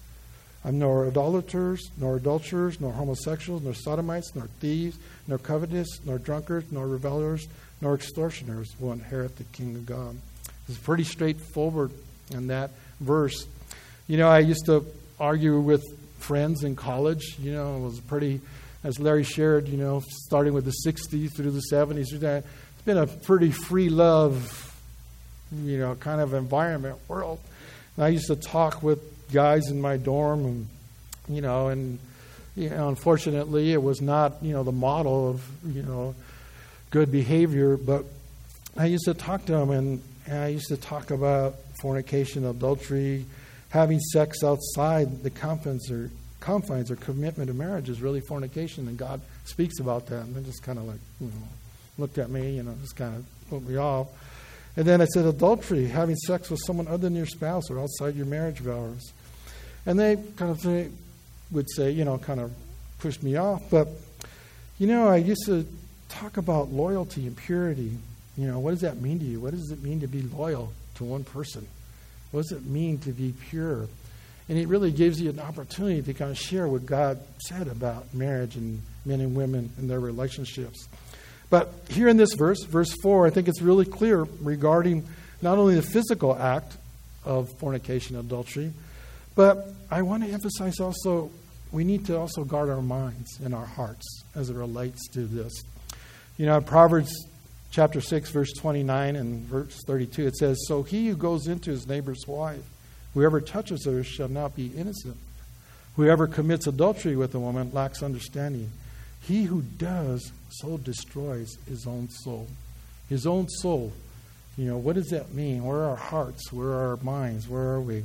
um, 0.64 0.78
nor 0.78 1.08
idolaters, 1.08 1.90
nor 1.98 2.16
adulterers, 2.16 2.80
nor 2.80 2.92
homosexuals, 2.92 3.62
nor 3.62 3.74
sodomites, 3.74 4.36
nor 4.36 4.46
thieves, 4.60 4.96
nor 5.26 5.38
covetous, 5.38 5.88
nor 6.04 6.18
drunkards, 6.18 6.70
nor 6.70 6.86
revelers, 6.86 7.48
nor 7.80 7.94
extortioners 7.94 8.74
will 8.78 8.92
inherit 8.92 9.36
the 9.36 9.44
kingdom 9.44 9.80
of 9.80 9.86
God. 9.86 10.16
It's 10.70 10.78
pretty 10.78 11.04
straightforward 11.04 11.90
in 12.30 12.48
that 12.48 12.70
verse. 13.00 13.46
You 14.06 14.16
know, 14.16 14.28
I 14.28 14.40
used 14.40 14.66
to 14.66 14.84
argue 15.18 15.60
with 15.60 15.82
friends 16.18 16.64
in 16.64 16.76
college. 16.76 17.36
You 17.38 17.52
know, 17.52 17.76
it 17.76 17.80
was 17.80 18.00
pretty, 18.00 18.40
as 18.84 18.98
Larry 18.98 19.24
shared, 19.24 19.68
you 19.68 19.76
know, 19.76 20.02
starting 20.26 20.52
with 20.52 20.64
the 20.64 20.74
60s 20.86 21.34
through 21.34 21.50
the 21.50 21.62
70s. 21.72 22.12
It's 22.12 22.82
been 22.84 22.98
a 22.98 23.06
pretty 23.06 23.50
free 23.50 23.88
love, 23.88 24.74
you 25.52 25.78
know, 25.78 25.94
kind 25.96 26.20
of 26.20 26.34
environment, 26.34 26.98
world. 27.08 27.40
And 27.96 28.04
I 28.04 28.08
used 28.08 28.28
to 28.28 28.36
talk 28.36 28.82
with 28.82 29.00
guys 29.32 29.68
in 29.68 29.80
my 29.80 29.96
dorm, 29.96 30.44
and 30.44 30.68
you 31.28 31.40
know, 31.40 31.68
and 31.68 31.98
you 32.56 32.70
know, 32.70 32.88
unfortunately, 32.88 33.72
it 33.72 33.82
was 33.82 34.00
not 34.00 34.42
you 34.42 34.52
know 34.52 34.62
the 34.62 34.72
model 34.72 35.30
of 35.30 35.46
you 35.66 35.82
know 35.82 36.14
good 36.90 37.10
behavior. 37.12 37.76
But 37.76 38.04
I 38.76 38.86
used 38.86 39.04
to 39.04 39.14
talk 39.14 39.44
to 39.46 39.52
them, 39.52 39.70
and, 39.70 40.02
and 40.26 40.38
I 40.38 40.48
used 40.48 40.68
to 40.68 40.76
talk 40.76 41.10
about 41.10 41.56
fornication, 41.80 42.44
adultery, 42.46 43.26
having 43.70 44.00
sex 44.00 44.42
outside 44.44 45.22
the 45.22 45.30
confines 45.30 45.90
or 45.90 46.10
confines 46.40 46.90
or 46.90 46.96
commitment 46.96 47.50
of 47.50 47.56
marriage 47.56 47.88
is 47.88 48.00
really 48.00 48.20
fornication, 48.20 48.88
and 48.88 48.96
God 48.96 49.20
speaks 49.44 49.78
about 49.78 50.06
that. 50.06 50.24
And 50.24 50.34
they 50.34 50.42
just 50.42 50.62
kind 50.62 50.78
of 50.78 50.84
like 50.84 51.00
you 51.20 51.28
know 51.28 51.48
looked 52.00 52.18
at 52.18 52.30
me, 52.30 52.56
you 52.56 52.62
know, 52.62 52.74
just 52.80 52.96
kind 52.96 53.14
of 53.14 53.24
put 53.50 53.62
me 53.68 53.76
off. 53.76 54.08
And 54.76 54.86
then 54.86 55.00
I 55.00 55.04
said 55.04 55.26
adultery, 55.26 55.86
having 55.86 56.16
sex 56.16 56.50
with 56.50 56.60
someone 56.64 56.88
other 56.88 56.98
than 56.98 57.14
your 57.14 57.26
spouse 57.26 57.70
or 57.70 57.78
outside 57.78 58.14
your 58.14 58.26
marriage 58.26 58.60
vows. 58.60 59.12
And 59.86 59.98
they 59.98 60.16
kind 60.36 60.50
of 60.50 60.92
would 61.50 61.66
say, 61.70 61.90
you 61.90 62.04
know, 62.04 62.18
kind 62.18 62.40
of 62.40 62.52
pushed 62.98 63.22
me 63.22 63.36
off. 63.36 63.62
But, 63.70 63.88
you 64.78 64.86
know, 64.86 65.08
I 65.08 65.16
used 65.16 65.44
to 65.46 65.66
talk 66.08 66.36
about 66.36 66.70
loyalty 66.70 67.26
and 67.26 67.36
purity. 67.36 67.98
You 68.36 68.46
know, 68.46 68.58
what 68.58 68.70
does 68.70 68.80
that 68.80 69.00
mean 69.00 69.18
to 69.18 69.24
you? 69.24 69.40
What 69.40 69.52
does 69.52 69.70
it 69.70 69.82
mean 69.82 70.00
to 70.00 70.06
be 70.06 70.22
loyal 70.22 70.72
to 70.96 71.04
one 71.04 71.24
person? 71.24 71.66
What 72.30 72.42
does 72.42 72.52
it 72.52 72.64
mean 72.64 72.98
to 72.98 73.12
be 73.12 73.34
pure? 73.48 73.88
And 74.48 74.58
it 74.58 74.68
really 74.68 74.90
gives 74.90 75.20
you 75.20 75.30
an 75.30 75.40
opportunity 75.40 76.02
to 76.02 76.14
kind 76.14 76.30
of 76.30 76.38
share 76.38 76.66
what 76.66 76.86
God 76.86 77.20
said 77.46 77.68
about 77.68 78.12
marriage 78.14 78.56
and 78.56 78.82
men 79.04 79.20
and 79.20 79.34
women 79.36 79.70
and 79.78 79.88
their 79.88 80.00
relationships. 80.00 80.88
But 81.50 81.72
here 81.88 82.08
in 82.08 82.16
this 82.16 82.34
verse, 82.34 82.62
verse 82.64 82.92
4, 83.02 83.26
I 83.26 83.30
think 83.30 83.48
it's 83.48 83.60
really 83.60 83.84
clear 83.84 84.24
regarding 84.40 85.06
not 85.42 85.58
only 85.58 85.74
the 85.74 85.82
physical 85.82 86.36
act 86.36 86.76
of 87.24 87.48
fornication, 87.58 88.16
adultery, 88.16 88.72
but 89.34 89.68
I 89.90 90.02
want 90.02 90.24
to 90.24 90.30
emphasize 90.30 90.80
also 90.80 91.30
we 91.72 91.84
need 91.84 92.06
to 92.06 92.18
also 92.18 92.44
guard 92.44 92.68
our 92.68 92.82
minds 92.82 93.38
and 93.44 93.54
our 93.54 93.66
hearts 93.66 94.24
as 94.34 94.50
it 94.50 94.54
relates 94.54 95.08
to 95.08 95.20
this. 95.20 95.52
You 96.36 96.46
know, 96.46 96.60
Proverbs 96.60 97.12
chapter 97.70 98.00
6, 98.00 98.30
verse 98.30 98.52
29 98.52 99.16
and 99.16 99.42
verse 99.42 99.82
32, 99.86 100.26
it 100.26 100.36
says, 100.36 100.58
So 100.66 100.82
he 100.82 101.08
who 101.08 101.16
goes 101.16 101.46
into 101.46 101.70
his 101.70 101.86
neighbor's 101.86 102.26
wife, 102.26 102.62
whoever 103.14 103.40
touches 103.40 103.84
her 103.86 104.02
shall 104.02 104.28
not 104.28 104.56
be 104.56 104.72
innocent. 104.76 105.16
Whoever 105.96 106.26
commits 106.26 106.66
adultery 106.66 107.16
with 107.16 107.34
a 107.34 107.40
woman 107.40 107.72
lacks 107.72 108.02
understanding. 108.02 108.70
He 109.22 109.44
who 109.44 109.62
does 109.62 110.32
so 110.50 110.78
destroys 110.78 111.56
his 111.68 111.86
own 111.86 112.08
soul. 112.08 112.48
His 113.08 113.26
own 113.26 113.48
soul. 113.48 113.92
You 114.56 114.66
know, 114.66 114.78
what 114.78 114.94
does 114.96 115.08
that 115.08 115.32
mean? 115.32 115.64
Where 115.64 115.78
are 115.78 115.90
our 115.90 115.96
hearts? 115.96 116.52
Where 116.52 116.68
are 116.68 116.90
our 116.90 116.96
minds? 117.02 117.48
Where 117.48 117.62
are 117.62 117.80
we? 117.80 118.04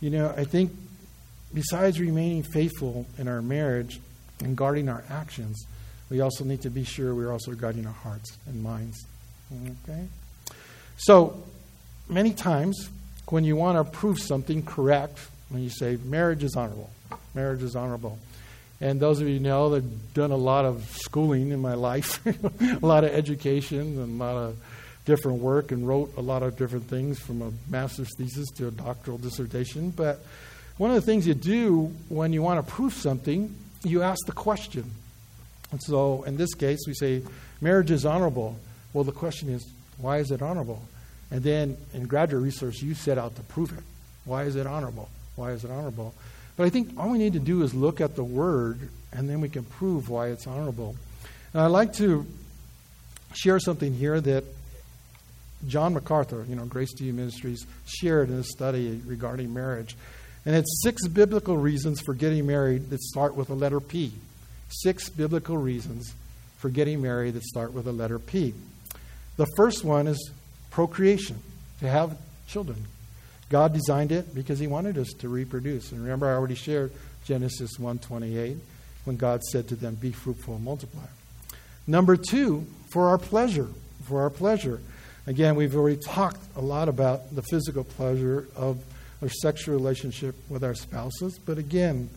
You 0.00 0.10
know, 0.10 0.34
I 0.36 0.44
think 0.44 0.72
besides 1.54 2.00
remaining 2.00 2.42
faithful 2.42 3.06
in 3.18 3.28
our 3.28 3.42
marriage 3.42 4.00
and 4.42 4.56
guarding 4.56 4.88
our 4.88 5.04
actions, 5.08 5.64
we 6.12 6.20
also 6.20 6.44
need 6.44 6.60
to 6.60 6.68
be 6.68 6.84
sure 6.84 7.14
we're 7.14 7.32
also 7.32 7.52
guarding 7.52 7.86
our 7.86 7.92
hearts 7.92 8.36
and 8.46 8.62
minds. 8.62 9.06
Okay? 9.88 10.06
So, 10.98 11.42
many 12.06 12.34
times 12.34 12.90
when 13.30 13.44
you 13.44 13.56
want 13.56 13.78
to 13.78 13.98
prove 13.98 14.18
something 14.18 14.62
correct, 14.62 15.18
when 15.48 15.62
you 15.62 15.70
say 15.70 15.96
marriage 16.04 16.44
is 16.44 16.54
honorable, 16.54 16.90
marriage 17.34 17.62
is 17.62 17.74
honorable. 17.74 18.18
And 18.78 19.00
those 19.00 19.22
of 19.22 19.28
you 19.28 19.40
know 19.40 19.70
that 19.70 19.84
have 19.84 20.12
done 20.12 20.32
a 20.32 20.36
lot 20.36 20.66
of 20.66 20.84
schooling 21.00 21.50
in 21.50 21.60
my 21.60 21.74
life, 21.74 22.20
a 22.60 22.86
lot 22.86 23.04
of 23.04 23.10
education, 23.10 23.80
and 23.80 24.20
a 24.20 24.24
lot 24.24 24.36
of 24.36 24.56
different 25.06 25.40
work 25.40 25.72
and 25.72 25.88
wrote 25.88 26.12
a 26.18 26.20
lot 26.20 26.42
of 26.42 26.58
different 26.58 26.88
things 26.88 27.18
from 27.18 27.40
a 27.40 27.52
master's 27.70 28.10
thesis 28.18 28.50
to 28.56 28.68
a 28.68 28.70
doctoral 28.70 29.16
dissertation. 29.16 29.88
But 29.88 30.20
one 30.76 30.90
of 30.90 30.96
the 30.96 31.00
things 31.00 31.26
you 31.26 31.32
do 31.32 31.94
when 32.10 32.34
you 32.34 32.42
want 32.42 32.64
to 32.64 32.70
prove 32.70 32.92
something, 32.92 33.56
you 33.82 34.02
ask 34.02 34.26
the 34.26 34.32
question. 34.32 34.90
And 35.72 35.82
so 35.82 36.22
in 36.22 36.36
this 36.36 36.54
case, 36.54 36.78
we 36.86 36.94
say, 36.94 37.22
marriage 37.60 37.90
is 37.90 38.06
honorable. 38.06 38.56
Well, 38.92 39.04
the 39.04 39.12
question 39.12 39.48
is, 39.48 39.68
why 39.98 40.18
is 40.18 40.30
it 40.30 40.42
honorable? 40.42 40.82
And 41.30 41.42
then 41.42 41.76
in 41.94 42.06
graduate 42.06 42.42
research, 42.42 42.82
you 42.82 42.94
set 42.94 43.18
out 43.18 43.34
to 43.36 43.42
prove 43.42 43.72
it. 43.72 43.82
Why 44.24 44.44
is 44.44 44.54
it 44.54 44.66
honorable? 44.66 45.08
Why 45.34 45.52
is 45.52 45.64
it 45.64 45.70
honorable? 45.70 46.14
But 46.56 46.64
I 46.64 46.70
think 46.70 46.98
all 46.98 47.10
we 47.10 47.18
need 47.18 47.32
to 47.32 47.40
do 47.40 47.62
is 47.62 47.74
look 47.74 48.00
at 48.00 48.14
the 48.14 48.24
word, 48.24 48.78
and 49.12 49.28
then 49.28 49.40
we 49.40 49.48
can 49.48 49.64
prove 49.64 50.10
why 50.10 50.28
it's 50.28 50.46
honorable. 50.46 50.94
And 51.54 51.62
I'd 51.62 51.68
like 51.68 51.94
to 51.94 52.26
share 53.34 53.58
something 53.58 53.94
here 53.94 54.20
that 54.20 54.44
John 55.66 55.94
MacArthur, 55.94 56.44
you 56.48 56.56
know, 56.56 56.66
Grace 56.66 56.92
to 56.94 57.04
You 57.04 57.14
Ministries, 57.14 57.66
shared 57.86 58.28
in 58.28 58.36
a 58.36 58.44
study 58.44 59.00
regarding 59.06 59.54
marriage. 59.54 59.96
And 60.44 60.54
it's 60.54 60.82
six 60.82 61.06
biblical 61.08 61.56
reasons 61.56 62.00
for 62.00 62.14
getting 62.14 62.46
married 62.46 62.90
that 62.90 63.00
start 63.00 63.34
with 63.34 63.48
the 63.48 63.54
letter 63.54 63.80
P. 63.80 64.12
Six 64.80 65.10
biblical 65.10 65.58
reasons 65.58 66.14
for 66.56 66.70
getting 66.70 67.02
married 67.02 67.34
that 67.34 67.44
start 67.44 67.72
with 67.72 67.84
the 67.84 67.92
letter 67.92 68.18
P. 68.18 68.54
The 69.36 69.46
first 69.56 69.84
one 69.84 70.06
is 70.06 70.30
procreation, 70.70 71.38
to 71.80 71.88
have 71.88 72.16
children. 72.46 72.86
God 73.50 73.74
designed 73.74 74.12
it 74.12 74.34
because 74.34 74.58
he 74.58 74.66
wanted 74.66 74.96
us 74.96 75.08
to 75.18 75.28
reproduce. 75.28 75.92
And 75.92 76.00
remember 76.02 76.26
I 76.26 76.32
already 76.32 76.54
shared 76.54 76.90
Genesis 77.24 77.72
1:28 77.78 78.58
when 79.04 79.16
God 79.16 79.42
said 79.44 79.68
to 79.68 79.76
them, 79.76 79.96
"Be 79.96 80.10
fruitful 80.10 80.56
and 80.56 80.64
multiply." 80.64 81.06
Number 81.86 82.16
2, 82.16 82.66
for 82.90 83.08
our 83.08 83.18
pleasure, 83.18 83.68
for 84.04 84.22
our 84.22 84.30
pleasure. 84.30 84.80
Again, 85.26 85.54
we've 85.54 85.76
already 85.76 85.98
talked 85.98 86.40
a 86.56 86.60
lot 86.60 86.88
about 86.88 87.34
the 87.34 87.42
physical 87.42 87.84
pleasure 87.84 88.48
of 88.56 88.82
our 89.20 89.28
sexual 89.28 89.74
relationship 89.74 90.34
with 90.48 90.64
our 90.64 90.74
spouses, 90.74 91.38
but 91.44 91.58
again, 91.58 92.08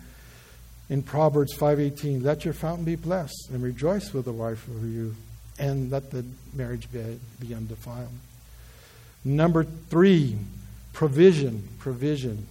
in 0.89 1.01
Proverbs 1.01 1.53
5:18, 1.53 2.23
let 2.23 2.45
your 2.45 2.53
fountain 2.53 2.85
be 2.85 2.95
blessed 2.95 3.49
and 3.51 3.63
rejoice 3.63 4.13
with 4.13 4.25
the 4.25 4.33
wife 4.33 4.67
of 4.67 4.83
you, 4.85 5.15
and 5.57 5.91
let 5.91 6.11
the 6.11 6.25
marriage 6.53 6.91
bed 6.91 7.19
be 7.39 7.53
undefiled. 7.53 8.09
Number 9.23 9.63
3, 9.63 10.37
provision, 10.93 11.67
provision. 11.79 12.47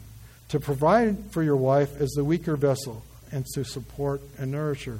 To 0.48 0.60
provide 0.60 1.16
for 1.30 1.42
your 1.42 1.56
wife 1.56 2.00
as 2.00 2.10
the 2.10 2.24
weaker 2.24 2.56
vessel 2.56 3.02
and 3.32 3.44
to 3.54 3.64
support 3.64 4.20
and 4.38 4.52
nourish 4.52 4.84
her. 4.84 4.98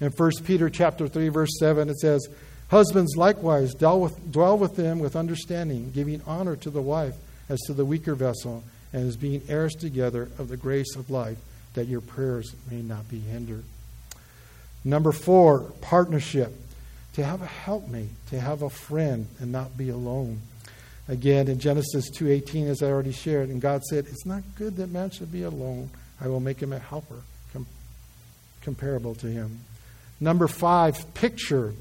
In 0.00 0.10
1 0.10 0.30
Peter 0.44 0.70
chapter 0.70 1.08
3 1.08 1.28
verse 1.28 1.58
7 1.58 1.88
it 1.88 1.98
says, 1.98 2.26
Husbands 2.68 3.16
likewise 3.16 3.74
dwell 3.74 4.00
with, 4.00 4.32
dwell 4.32 4.58
with 4.58 4.76
them 4.76 4.98
with 4.98 5.16
understanding, 5.16 5.90
giving 5.94 6.22
honor 6.26 6.56
to 6.56 6.70
the 6.70 6.82
wife 6.82 7.14
as 7.48 7.60
to 7.62 7.72
the 7.72 7.84
weaker 7.84 8.14
vessel, 8.14 8.62
and 8.92 9.08
as 9.08 9.16
being 9.16 9.42
heirs 9.48 9.74
together 9.74 10.28
of 10.38 10.48
the 10.48 10.56
grace 10.56 10.94
of 10.94 11.10
life, 11.10 11.38
that 11.78 11.86
your 11.86 12.00
prayers 12.00 12.56
may 12.68 12.82
not 12.82 13.08
be 13.08 13.20
hindered. 13.20 13.62
Number 14.84 15.12
four, 15.12 15.60
partnership. 15.80 16.52
To 17.14 17.24
have 17.24 17.40
a 17.40 17.46
helpmate, 17.46 18.10
to 18.30 18.38
have 18.38 18.62
a 18.62 18.70
friend, 18.70 19.26
and 19.40 19.50
not 19.50 19.76
be 19.76 19.88
alone. 19.88 20.40
Again, 21.08 21.48
in 21.48 21.58
Genesis 21.58 22.10
2.18, 22.16 22.68
as 22.68 22.82
I 22.82 22.86
already 22.86 23.12
shared, 23.12 23.48
and 23.48 23.60
God 23.60 23.82
said, 23.84 24.06
It's 24.06 24.26
not 24.26 24.42
good 24.56 24.76
that 24.76 24.90
man 24.90 25.10
should 25.10 25.32
be 25.32 25.42
alone. 25.42 25.90
I 26.20 26.28
will 26.28 26.40
make 26.40 26.60
him 26.60 26.72
a 26.72 26.78
helper 26.78 27.22
com- 27.52 27.66
comparable 28.60 29.14
to 29.16 29.26
him. 29.26 29.60
Number 30.20 30.48
five, 30.48 31.14
picture 31.14 31.74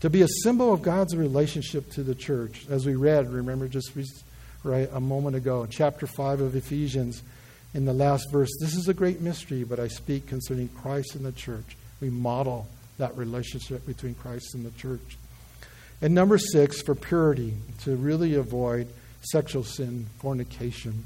to 0.00 0.10
be 0.10 0.22
a 0.22 0.28
symbol 0.42 0.72
of 0.72 0.82
God's 0.82 1.16
relationship 1.16 1.90
to 1.92 2.02
the 2.02 2.14
church. 2.14 2.66
As 2.70 2.86
we 2.86 2.94
read, 2.94 3.30
remember 3.30 3.66
just 3.66 3.92
right 4.62 4.88
a 4.92 5.00
moment 5.00 5.36
ago 5.36 5.66
chapter 5.68 6.06
5 6.06 6.40
of 6.40 6.54
Ephesians, 6.56 7.22
in 7.74 7.84
the 7.84 7.92
last 7.92 8.30
verse, 8.30 8.50
this 8.60 8.74
is 8.74 8.88
a 8.88 8.94
great 8.94 9.20
mystery, 9.20 9.64
but 9.64 9.78
I 9.78 9.88
speak 9.88 10.26
concerning 10.26 10.68
Christ 10.68 11.14
and 11.14 11.24
the 11.24 11.32
church. 11.32 11.76
We 12.00 12.10
model 12.10 12.66
that 12.98 13.16
relationship 13.16 13.86
between 13.86 14.14
Christ 14.14 14.54
and 14.54 14.64
the 14.64 14.70
church. 14.78 15.18
And 16.00 16.14
number 16.14 16.38
six, 16.38 16.80
for 16.80 16.94
purity, 16.94 17.54
to 17.82 17.96
really 17.96 18.34
avoid 18.34 18.88
sexual 19.20 19.64
sin, 19.64 20.06
fornication. 20.18 21.04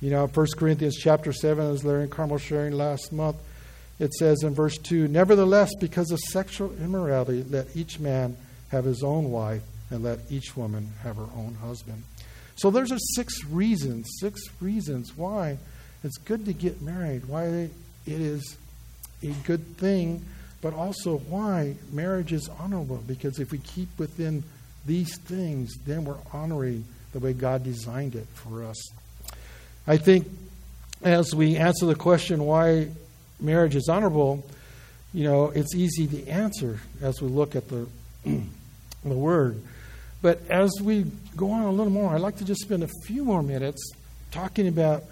You 0.00 0.10
know, 0.10 0.26
1 0.26 0.46
Corinthians 0.56 0.96
chapter 0.96 1.32
7, 1.32 1.72
as 1.72 1.84
Larry 1.84 2.02
and 2.02 2.10
Carmel 2.10 2.38
sharing 2.38 2.72
last 2.72 3.12
month, 3.12 3.36
it 3.98 4.12
says 4.14 4.42
in 4.42 4.54
verse 4.54 4.78
2 4.78 5.08
Nevertheless, 5.08 5.70
because 5.78 6.10
of 6.10 6.18
sexual 6.18 6.72
immorality, 6.82 7.44
let 7.44 7.76
each 7.76 8.00
man 8.00 8.36
have 8.70 8.84
his 8.84 9.02
own 9.02 9.30
wife, 9.30 9.62
and 9.90 10.02
let 10.02 10.20
each 10.30 10.56
woman 10.56 10.92
have 11.02 11.16
her 11.16 11.28
own 11.36 11.56
husband. 11.60 12.02
So 12.56 12.70
there's 12.70 12.92
six 13.14 13.44
reasons, 13.44 14.06
six 14.20 14.40
reasons 14.60 15.16
why 15.16 15.58
It's 16.02 16.18
good 16.18 16.46
to 16.46 16.52
get 16.52 16.80
married. 16.80 17.26
Why 17.26 17.44
it 17.46 17.70
is 18.06 18.56
a 19.22 19.32
good 19.44 19.76
thing, 19.76 20.24
but 20.62 20.72
also 20.72 21.18
why 21.18 21.74
marriage 21.92 22.32
is 22.32 22.48
honorable. 22.58 23.02
Because 23.06 23.38
if 23.38 23.50
we 23.50 23.58
keep 23.58 23.88
within 23.98 24.42
these 24.86 25.18
things, 25.18 25.70
then 25.86 26.04
we're 26.04 26.16
honoring 26.32 26.84
the 27.12 27.18
way 27.18 27.32
God 27.32 27.64
designed 27.64 28.14
it 28.14 28.26
for 28.34 28.64
us. 28.64 28.76
I 29.86 29.96
think 29.96 30.26
as 31.02 31.34
we 31.34 31.56
answer 31.56 31.86
the 31.86 31.94
question 31.94 32.44
why 32.44 32.88
marriage 33.40 33.74
is 33.74 33.88
honorable, 33.88 34.44
you 35.12 35.24
know, 35.24 35.50
it's 35.50 35.74
easy 35.74 36.06
to 36.06 36.28
answer 36.28 36.80
as 37.02 37.20
we 37.20 37.28
look 37.28 37.56
at 37.56 37.68
the, 37.68 37.86
the 38.24 38.40
word. 39.04 39.60
But 40.22 40.40
as 40.50 40.70
we 40.82 41.06
go 41.36 41.50
on 41.50 41.62
a 41.62 41.70
little 41.70 41.92
more, 41.92 42.14
I'd 42.14 42.20
like 42.20 42.36
to 42.38 42.44
just 42.44 42.60
spend 42.60 42.82
a 42.82 42.88
few 43.06 43.24
more 43.24 43.42
minutes 43.42 43.92
talking 44.30 44.68
about 44.68 45.04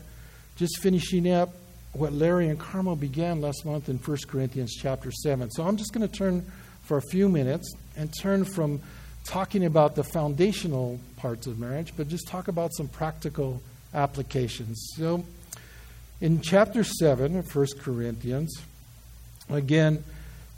just 0.59 0.81
finishing 0.81 1.31
up 1.31 1.51
what 1.93 2.13
Larry 2.13 2.49
and 2.49 2.59
Carmel 2.59 2.97
began 2.97 3.41
last 3.41 3.65
month 3.65 3.89
in 3.89 3.97
1 3.97 4.19
Corinthians 4.27 4.75
chapter 4.75 5.11
7. 5.11 5.51
So 5.53 5.65
I'm 5.65 5.77
just 5.77 5.93
going 5.93 6.07
to 6.07 6.13
turn 6.13 6.45
for 6.83 6.99
a 6.99 7.03
few 7.03 7.29
minutes 7.29 7.73
and 7.97 8.13
turn 8.21 8.45
from 8.45 8.83
talking 9.25 9.65
about 9.65 9.95
the 9.95 10.03
foundational 10.03 10.99
parts 11.17 11.47
of 11.47 11.59
marriage, 11.59 11.93
but 11.97 12.09
just 12.09 12.27
talk 12.29 12.49
about 12.49 12.75
some 12.75 12.89
practical 12.89 13.63
applications. 13.95 14.93
So 14.97 15.25
in 16.21 16.41
chapter 16.41 16.83
7 16.83 17.37
of 17.37 17.55
1 17.55 17.67
Corinthians, 17.79 18.53
again, 19.49 20.03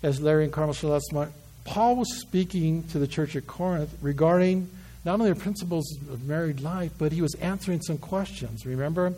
as 0.03 0.21
Larry 0.21 0.45
and 0.45 0.53
Carmel 0.53 0.75
said 0.75 0.91
last 0.91 1.13
month, 1.13 1.33
Paul 1.65 1.97
was 1.97 2.21
speaking 2.21 2.85
to 2.85 2.99
the 2.99 3.07
church 3.07 3.37
at 3.37 3.47
Corinth 3.47 3.95
regarding 4.01 4.71
not 5.05 5.15
only 5.15 5.33
the 5.33 5.39
principles 5.39 5.99
of 6.11 6.25
married 6.25 6.61
life, 6.61 6.93
but 6.97 7.13
he 7.13 7.21
was 7.21 7.35
answering 7.37 7.83
some 7.83 7.99
questions. 7.99 8.65
Remember? 8.65 9.15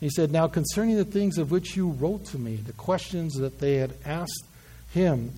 He 0.00 0.08
said, 0.08 0.32
Now 0.32 0.48
concerning 0.48 0.96
the 0.96 1.04
things 1.04 1.38
of 1.38 1.50
which 1.50 1.76
you 1.76 1.90
wrote 1.90 2.24
to 2.26 2.38
me, 2.38 2.56
the 2.56 2.72
questions 2.72 3.34
that 3.34 3.60
they 3.60 3.76
had 3.76 3.94
asked 4.04 4.46
him. 4.92 5.32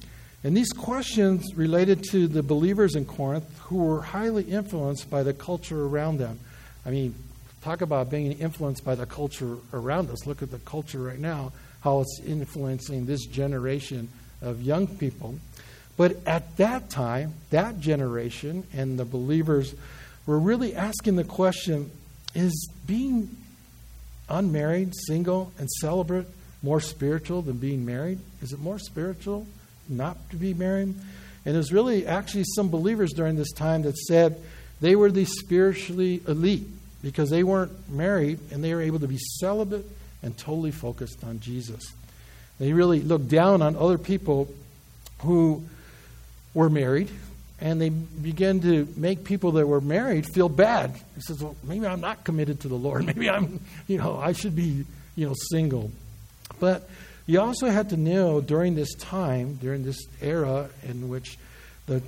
And 0.44 0.56
these 0.56 0.70
questions 0.70 1.54
related 1.54 2.02
to 2.10 2.26
the 2.26 2.42
believers 2.42 2.96
in 2.96 3.04
Corinth 3.04 3.44
who 3.60 3.76
were 3.78 4.02
highly 4.02 4.44
influenced 4.44 5.10
by 5.10 5.22
the 5.22 5.32
culture 5.32 5.84
around 5.84 6.18
them. 6.18 6.40
I 6.86 6.90
mean, 6.90 7.14
talk 7.62 7.80
about 7.80 8.10
being 8.10 8.32
influenced 8.32 8.84
by 8.84 8.94
the 8.94 9.06
culture 9.06 9.56
around 9.72 10.10
us. 10.10 10.26
Look 10.26 10.42
at 10.42 10.50
the 10.50 10.58
culture 10.60 11.00
right 11.00 11.18
now, 11.18 11.52
how 11.80 12.00
it's 12.00 12.20
influencing 12.24 13.06
this 13.06 13.26
generation 13.26 14.08
of 14.40 14.62
young 14.62 14.86
people. 14.86 15.36
But 15.96 16.16
at 16.26 16.56
that 16.56 16.90
time, 16.90 17.34
that 17.50 17.78
generation 17.78 18.66
and 18.72 18.98
the 18.98 19.04
believers 19.04 19.74
were 20.26 20.38
really 20.38 20.74
asking 20.74 21.16
the 21.16 21.24
question 21.24 21.90
is 22.34 22.68
being 22.86 23.36
unmarried, 24.32 24.92
single, 25.06 25.52
and 25.58 25.70
celibate 25.70 26.26
more 26.62 26.80
spiritual 26.80 27.42
than 27.42 27.58
being 27.58 27.84
married? 27.84 28.18
Is 28.40 28.52
it 28.52 28.58
more 28.58 28.78
spiritual 28.78 29.46
not 29.88 30.16
to 30.30 30.36
be 30.36 30.54
married? 30.54 30.94
And 31.44 31.54
there's 31.54 31.72
really 31.72 32.06
actually 32.06 32.44
some 32.54 32.70
believers 32.70 33.12
during 33.12 33.36
this 33.36 33.52
time 33.52 33.82
that 33.82 33.96
said 33.96 34.40
they 34.80 34.96
were 34.96 35.10
the 35.10 35.24
spiritually 35.24 36.22
elite 36.26 36.66
because 37.02 37.30
they 37.30 37.42
weren't 37.42 37.88
married 37.88 38.38
and 38.50 38.62
they 38.62 38.74
were 38.74 38.82
able 38.82 39.00
to 39.00 39.08
be 39.08 39.18
celibate 39.18 39.84
and 40.22 40.36
totally 40.38 40.70
focused 40.70 41.24
on 41.24 41.40
Jesus. 41.40 41.82
They 42.58 42.72
really 42.72 43.00
looked 43.00 43.28
down 43.28 43.60
on 43.60 43.76
other 43.76 43.98
people 43.98 44.48
who 45.20 45.64
were 46.54 46.70
married 46.70 47.10
and 47.62 47.80
they 47.80 47.90
began 47.90 48.60
to 48.60 48.88
make 48.96 49.22
people 49.22 49.52
that 49.52 49.66
were 49.68 49.80
married 49.80 50.26
feel 50.26 50.48
bad. 50.48 50.90
He 51.14 51.20
says, 51.20 51.40
"Well, 51.40 51.54
maybe 51.62 51.86
I'm 51.86 52.00
not 52.00 52.24
committed 52.24 52.60
to 52.62 52.68
the 52.68 52.74
Lord. 52.74 53.06
Maybe 53.06 53.30
I'm, 53.30 53.60
you 53.86 53.98
know, 53.98 54.18
I 54.18 54.32
should 54.32 54.56
be, 54.56 54.84
you 55.14 55.28
know, 55.28 55.34
single." 55.50 55.92
But 56.58 56.90
you 57.24 57.40
also 57.40 57.70
had 57.70 57.90
to 57.90 57.96
know 57.96 58.40
during 58.40 58.74
this 58.74 58.92
time, 58.94 59.54
during 59.62 59.84
this 59.84 59.98
era 60.20 60.70
in 60.82 61.08
which 61.08 61.38
the 61.86 62.02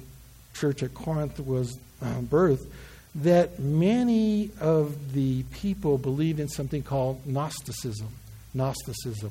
church 0.54 0.82
at 0.82 0.92
Corinth 0.92 1.38
was 1.38 1.78
um, 2.02 2.26
birthed, 2.26 2.66
that 3.14 3.60
many 3.60 4.50
of 4.60 5.12
the 5.12 5.44
people 5.44 5.98
believed 5.98 6.40
in 6.40 6.48
something 6.48 6.82
called 6.82 7.24
Gnosticism. 7.26 8.08
Gnosticism. 8.54 9.30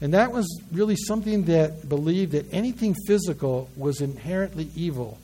And 0.00 0.14
that 0.14 0.32
was 0.32 0.46
really 0.72 0.96
something 0.96 1.44
that 1.44 1.86
believed 1.86 2.32
that 2.32 2.50
anything 2.50 2.94
physical 3.06 3.68
was 3.76 4.00
inherently 4.00 4.70
evil. 4.74 5.18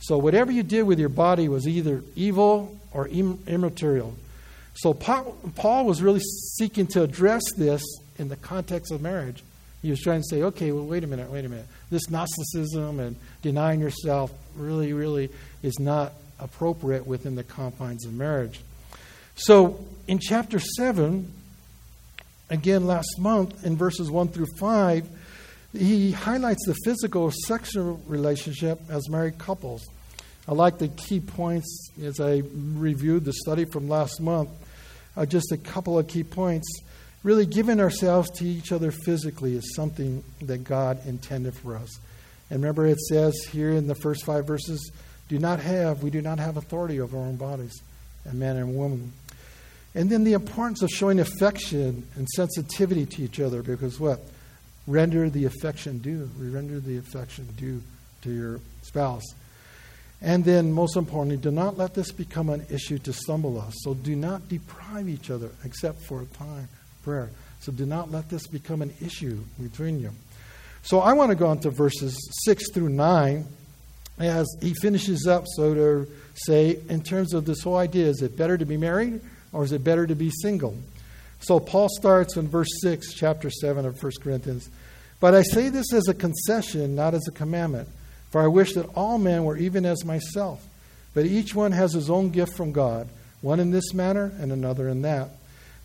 So 0.00 0.18
whatever 0.18 0.52
you 0.52 0.62
did 0.62 0.82
with 0.82 0.98
your 0.98 1.08
body 1.08 1.48
was 1.48 1.66
either 1.66 2.02
evil 2.14 2.76
or 2.92 3.08
immaterial. 3.08 4.14
So 4.74 4.92
Paul 4.92 5.86
was 5.86 6.02
really 6.02 6.20
seeking 6.20 6.86
to 6.88 7.02
address 7.02 7.42
this 7.56 7.82
in 8.18 8.28
the 8.28 8.36
context 8.36 8.92
of 8.92 9.00
marriage. 9.00 9.42
He 9.82 9.90
was 9.90 10.00
trying 10.00 10.20
to 10.20 10.26
say, 10.28 10.42
okay, 10.42 10.72
well, 10.72 10.84
wait 10.84 11.04
a 11.04 11.06
minute, 11.06 11.30
wait 11.30 11.44
a 11.44 11.48
minute. 11.48 11.66
This 11.90 12.10
Gnosticism 12.10 13.00
and 13.00 13.16
denying 13.42 13.80
yourself 13.80 14.32
really, 14.54 14.92
really 14.92 15.30
is 15.62 15.78
not 15.78 16.12
appropriate 16.38 17.06
within 17.06 17.34
the 17.36 17.44
confines 17.44 18.04
of 18.04 18.12
marriage. 18.12 18.60
So 19.36 19.84
in 20.06 20.18
chapter 20.18 20.58
7, 20.58 21.32
again 22.50 22.86
last 22.86 23.18
month 23.18 23.64
in 23.64 23.76
verses 23.76 24.10
1 24.10 24.28
through 24.28 24.46
5, 24.58 25.08
he 25.76 26.12
highlights 26.12 26.64
the 26.66 26.74
physical 26.84 27.30
sexual 27.46 28.00
relationship 28.06 28.80
as 28.88 29.08
married 29.08 29.38
couples. 29.38 29.86
I 30.48 30.52
like 30.52 30.78
the 30.78 30.88
key 30.88 31.20
points 31.20 31.90
as 32.02 32.20
I 32.20 32.42
reviewed 32.54 33.24
the 33.24 33.32
study 33.32 33.64
from 33.64 33.88
last 33.88 34.20
month. 34.20 34.50
Uh, 35.16 35.26
just 35.26 35.50
a 35.52 35.56
couple 35.56 35.98
of 35.98 36.08
key 36.08 36.24
points. 36.24 36.66
Really, 37.22 37.46
giving 37.46 37.80
ourselves 37.80 38.30
to 38.36 38.44
each 38.44 38.70
other 38.70 38.92
physically 38.92 39.56
is 39.56 39.74
something 39.74 40.22
that 40.42 40.64
God 40.64 41.04
intended 41.06 41.56
for 41.56 41.76
us. 41.76 41.98
And 42.50 42.62
remember, 42.62 42.86
it 42.86 43.00
says 43.00 43.34
here 43.50 43.72
in 43.72 43.88
the 43.88 43.96
first 43.96 44.24
five 44.24 44.46
verses, 44.46 44.92
do 45.28 45.38
not 45.38 45.58
have, 45.58 46.02
we 46.02 46.10
do 46.10 46.22
not 46.22 46.38
have 46.38 46.56
authority 46.56 47.00
over 47.00 47.18
our 47.18 47.24
own 47.24 47.36
bodies, 47.36 47.82
and 48.24 48.38
man 48.38 48.56
and 48.56 48.76
woman. 48.76 49.12
And 49.94 50.10
then 50.10 50.22
the 50.22 50.34
importance 50.34 50.82
of 50.82 50.90
showing 50.90 51.18
affection 51.18 52.06
and 52.14 52.28
sensitivity 52.28 53.06
to 53.06 53.22
each 53.22 53.40
other, 53.40 53.62
because 53.62 53.98
what? 53.98 54.20
Render 54.86 55.28
the 55.28 55.44
affection 55.44 55.98
due. 55.98 56.30
We 56.38 56.48
render 56.48 56.80
the 56.80 56.98
affection 56.98 57.48
due 57.56 57.82
to 58.22 58.30
your 58.30 58.60
spouse. 58.82 59.24
And 60.22 60.44
then, 60.44 60.72
most 60.72 60.96
importantly, 60.96 61.36
do 61.36 61.50
not 61.50 61.76
let 61.76 61.94
this 61.94 62.10
become 62.10 62.48
an 62.48 62.66
issue 62.70 62.98
to 63.00 63.12
stumble 63.12 63.60
us. 63.60 63.74
So 63.82 63.94
do 63.94 64.16
not 64.16 64.48
deprive 64.48 65.08
each 65.08 65.30
other 65.30 65.50
except 65.64 66.02
for 66.02 66.22
a 66.22 66.26
time 66.26 66.68
prayer. 67.02 67.30
So 67.60 67.72
do 67.72 67.86
not 67.86 68.10
let 68.10 68.30
this 68.30 68.46
become 68.46 68.82
an 68.82 68.92
issue 69.00 69.38
between 69.60 70.00
you. 70.00 70.10
So 70.82 71.00
I 71.00 71.12
want 71.14 71.30
to 71.30 71.34
go 71.34 71.46
on 71.48 71.58
to 71.60 71.70
verses 71.70 72.16
6 72.44 72.72
through 72.72 72.90
9 72.90 73.44
as 74.18 74.46
he 74.62 74.72
finishes 74.74 75.26
up, 75.26 75.44
so 75.56 75.74
to 75.74 76.08
say, 76.34 76.78
in 76.88 77.02
terms 77.02 77.34
of 77.34 77.44
this 77.44 77.62
whole 77.62 77.76
idea 77.76 78.06
is 78.06 78.22
it 78.22 78.36
better 78.36 78.56
to 78.56 78.64
be 78.64 78.76
married 78.76 79.20
or 79.52 79.64
is 79.64 79.72
it 79.72 79.84
better 79.84 80.06
to 80.06 80.14
be 80.14 80.30
single? 80.30 80.76
So 81.40 81.60
Paul 81.60 81.88
starts 81.88 82.36
in 82.36 82.48
verse 82.48 82.68
6, 82.82 83.14
chapter 83.14 83.50
7 83.50 83.84
of 83.84 84.02
1 84.02 84.12
Corinthians. 84.22 84.68
But 85.20 85.34
I 85.34 85.42
say 85.42 85.68
this 85.68 85.92
as 85.92 86.08
a 86.08 86.14
concession, 86.14 86.94
not 86.94 87.14
as 87.14 87.26
a 87.28 87.32
commandment. 87.32 87.88
For 88.30 88.42
I 88.42 88.48
wish 88.48 88.74
that 88.74 88.90
all 88.94 89.18
men 89.18 89.44
were 89.44 89.56
even 89.56 89.86
as 89.86 90.04
myself. 90.04 90.66
But 91.14 91.26
each 91.26 91.54
one 91.54 91.72
has 91.72 91.92
his 91.92 92.10
own 92.10 92.30
gift 92.30 92.54
from 92.54 92.72
God, 92.72 93.08
one 93.40 93.60
in 93.60 93.70
this 93.70 93.94
manner 93.94 94.32
and 94.38 94.52
another 94.52 94.88
in 94.88 95.02
that. 95.02 95.30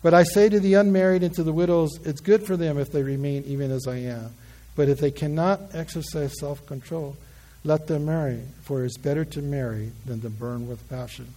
But 0.02 0.14
I 0.14 0.24
say 0.24 0.48
to 0.48 0.60
the 0.60 0.74
unmarried 0.74 1.22
and 1.22 1.34
to 1.36 1.44
the 1.44 1.52
widows, 1.52 1.90
it's 2.04 2.20
good 2.20 2.44
for 2.44 2.56
them 2.56 2.76
if 2.76 2.90
they 2.90 3.02
remain 3.02 3.44
even 3.44 3.70
as 3.70 3.86
I 3.86 3.98
am. 3.98 4.34
But 4.74 4.88
if 4.88 4.98
they 4.98 5.10
cannot 5.10 5.60
exercise 5.74 6.38
self 6.38 6.66
control, 6.66 7.16
let 7.64 7.86
them 7.86 8.06
marry, 8.06 8.42
for 8.62 8.82
it 8.82 8.86
is 8.86 8.98
better 8.98 9.24
to 9.26 9.42
marry 9.42 9.92
than 10.04 10.20
to 10.22 10.30
burn 10.30 10.66
with 10.68 10.88
passion. 10.88 11.28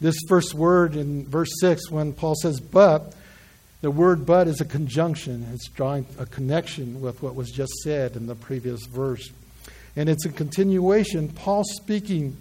This 0.00 0.16
first 0.28 0.52
word 0.52 0.96
in 0.96 1.26
verse 1.26 1.52
6, 1.60 1.90
when 1.90 2.12
Paul 2.12 2.34
says 2.34 2.60
but, 2.60 3.14
the 3.80 3.90
word 3.90 4.26
but 4.26 4.48
is 4.48 4.60
a 4.60 4.64
conjunction. 4.64 5.46
It's 5.52 5.68
drawing 5.68 6.06
a 6.18 6.26
connection 6.26 7.00
with 7.00 7.22
what 7.22 7.34
was 7.34 7.50
just 7.50 7.72
said 7.82 8.16
in 8.16 8.26
the 8.26 8.34
previous 8.34 8.84
verse. 8.86 9.28
And 9.94 10.08
it's 10.08 10.24
a 10.26 10.30
continuation. 10.30 11.28
Paul 11.28 11.64
speaking, 11.64 12.36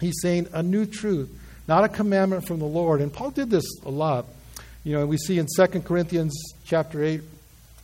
he's 0.00 0.18
saying 0.22 0.48
a 0.52 0.62
new 0.62 0.86
truth, 0.86 1.30
not 1.68 1.84
a 1.84 1.88
commandment 1.88 2.46
from 2.46 2.58
the 2.58 2.66
Lord. 2.66 3.00
And 3.00 3.12
Paul 3.12 3.30
did 3.30 3.50
this 3.50 3.64
a 3.84 3.90
lot. 3.90 4.26
You 4.84 4.96
know, 4.96 5.06
we 5.06 5.18
see 5.18 5.38
in 5.38 5.46
2 5.56 5.66
Corinthians 5.82 6.32
chapter 6.64 7.02
8, 7.02 7.20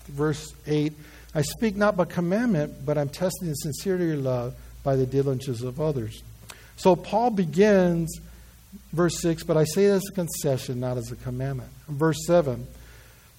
verse 0.09 0.55
8, 0.66 0.92
I 1.35 1.42
speak 1.42 1.77
not 1.77 1.96
by 1.96 2.07
commandment, 2.07 2.87
but 2.87 2.96
I'm 2.96 3.11
testing 3.11 3.49
the 3.49 3.55
sincerity 3.55 4.12
of 4.12 4.20
love 4.20 4.55
by 4.83 4.96
the 4.96 5.07
diligence 5.07 5.62
of 5.62 5.81
others. 5.81 6.22
So 6.77 6.96
Paul 6.96 7.31
begins 7.31 8.20
Verse 8.92 9.20
6, 9.20 9.44
but 9.44 9.57
I 9.57 9.64
say 9.64 9.87
it 9.87 9.90
as 9.90 10.09
a 10.09 10.12
concession, 10.12 10.81
not 10.81 10.96
as 10.96 11.11
a 11.11 11.16
commandment. 11.16 11.70
Verse 11.88 12.18
7, 12.27 12.66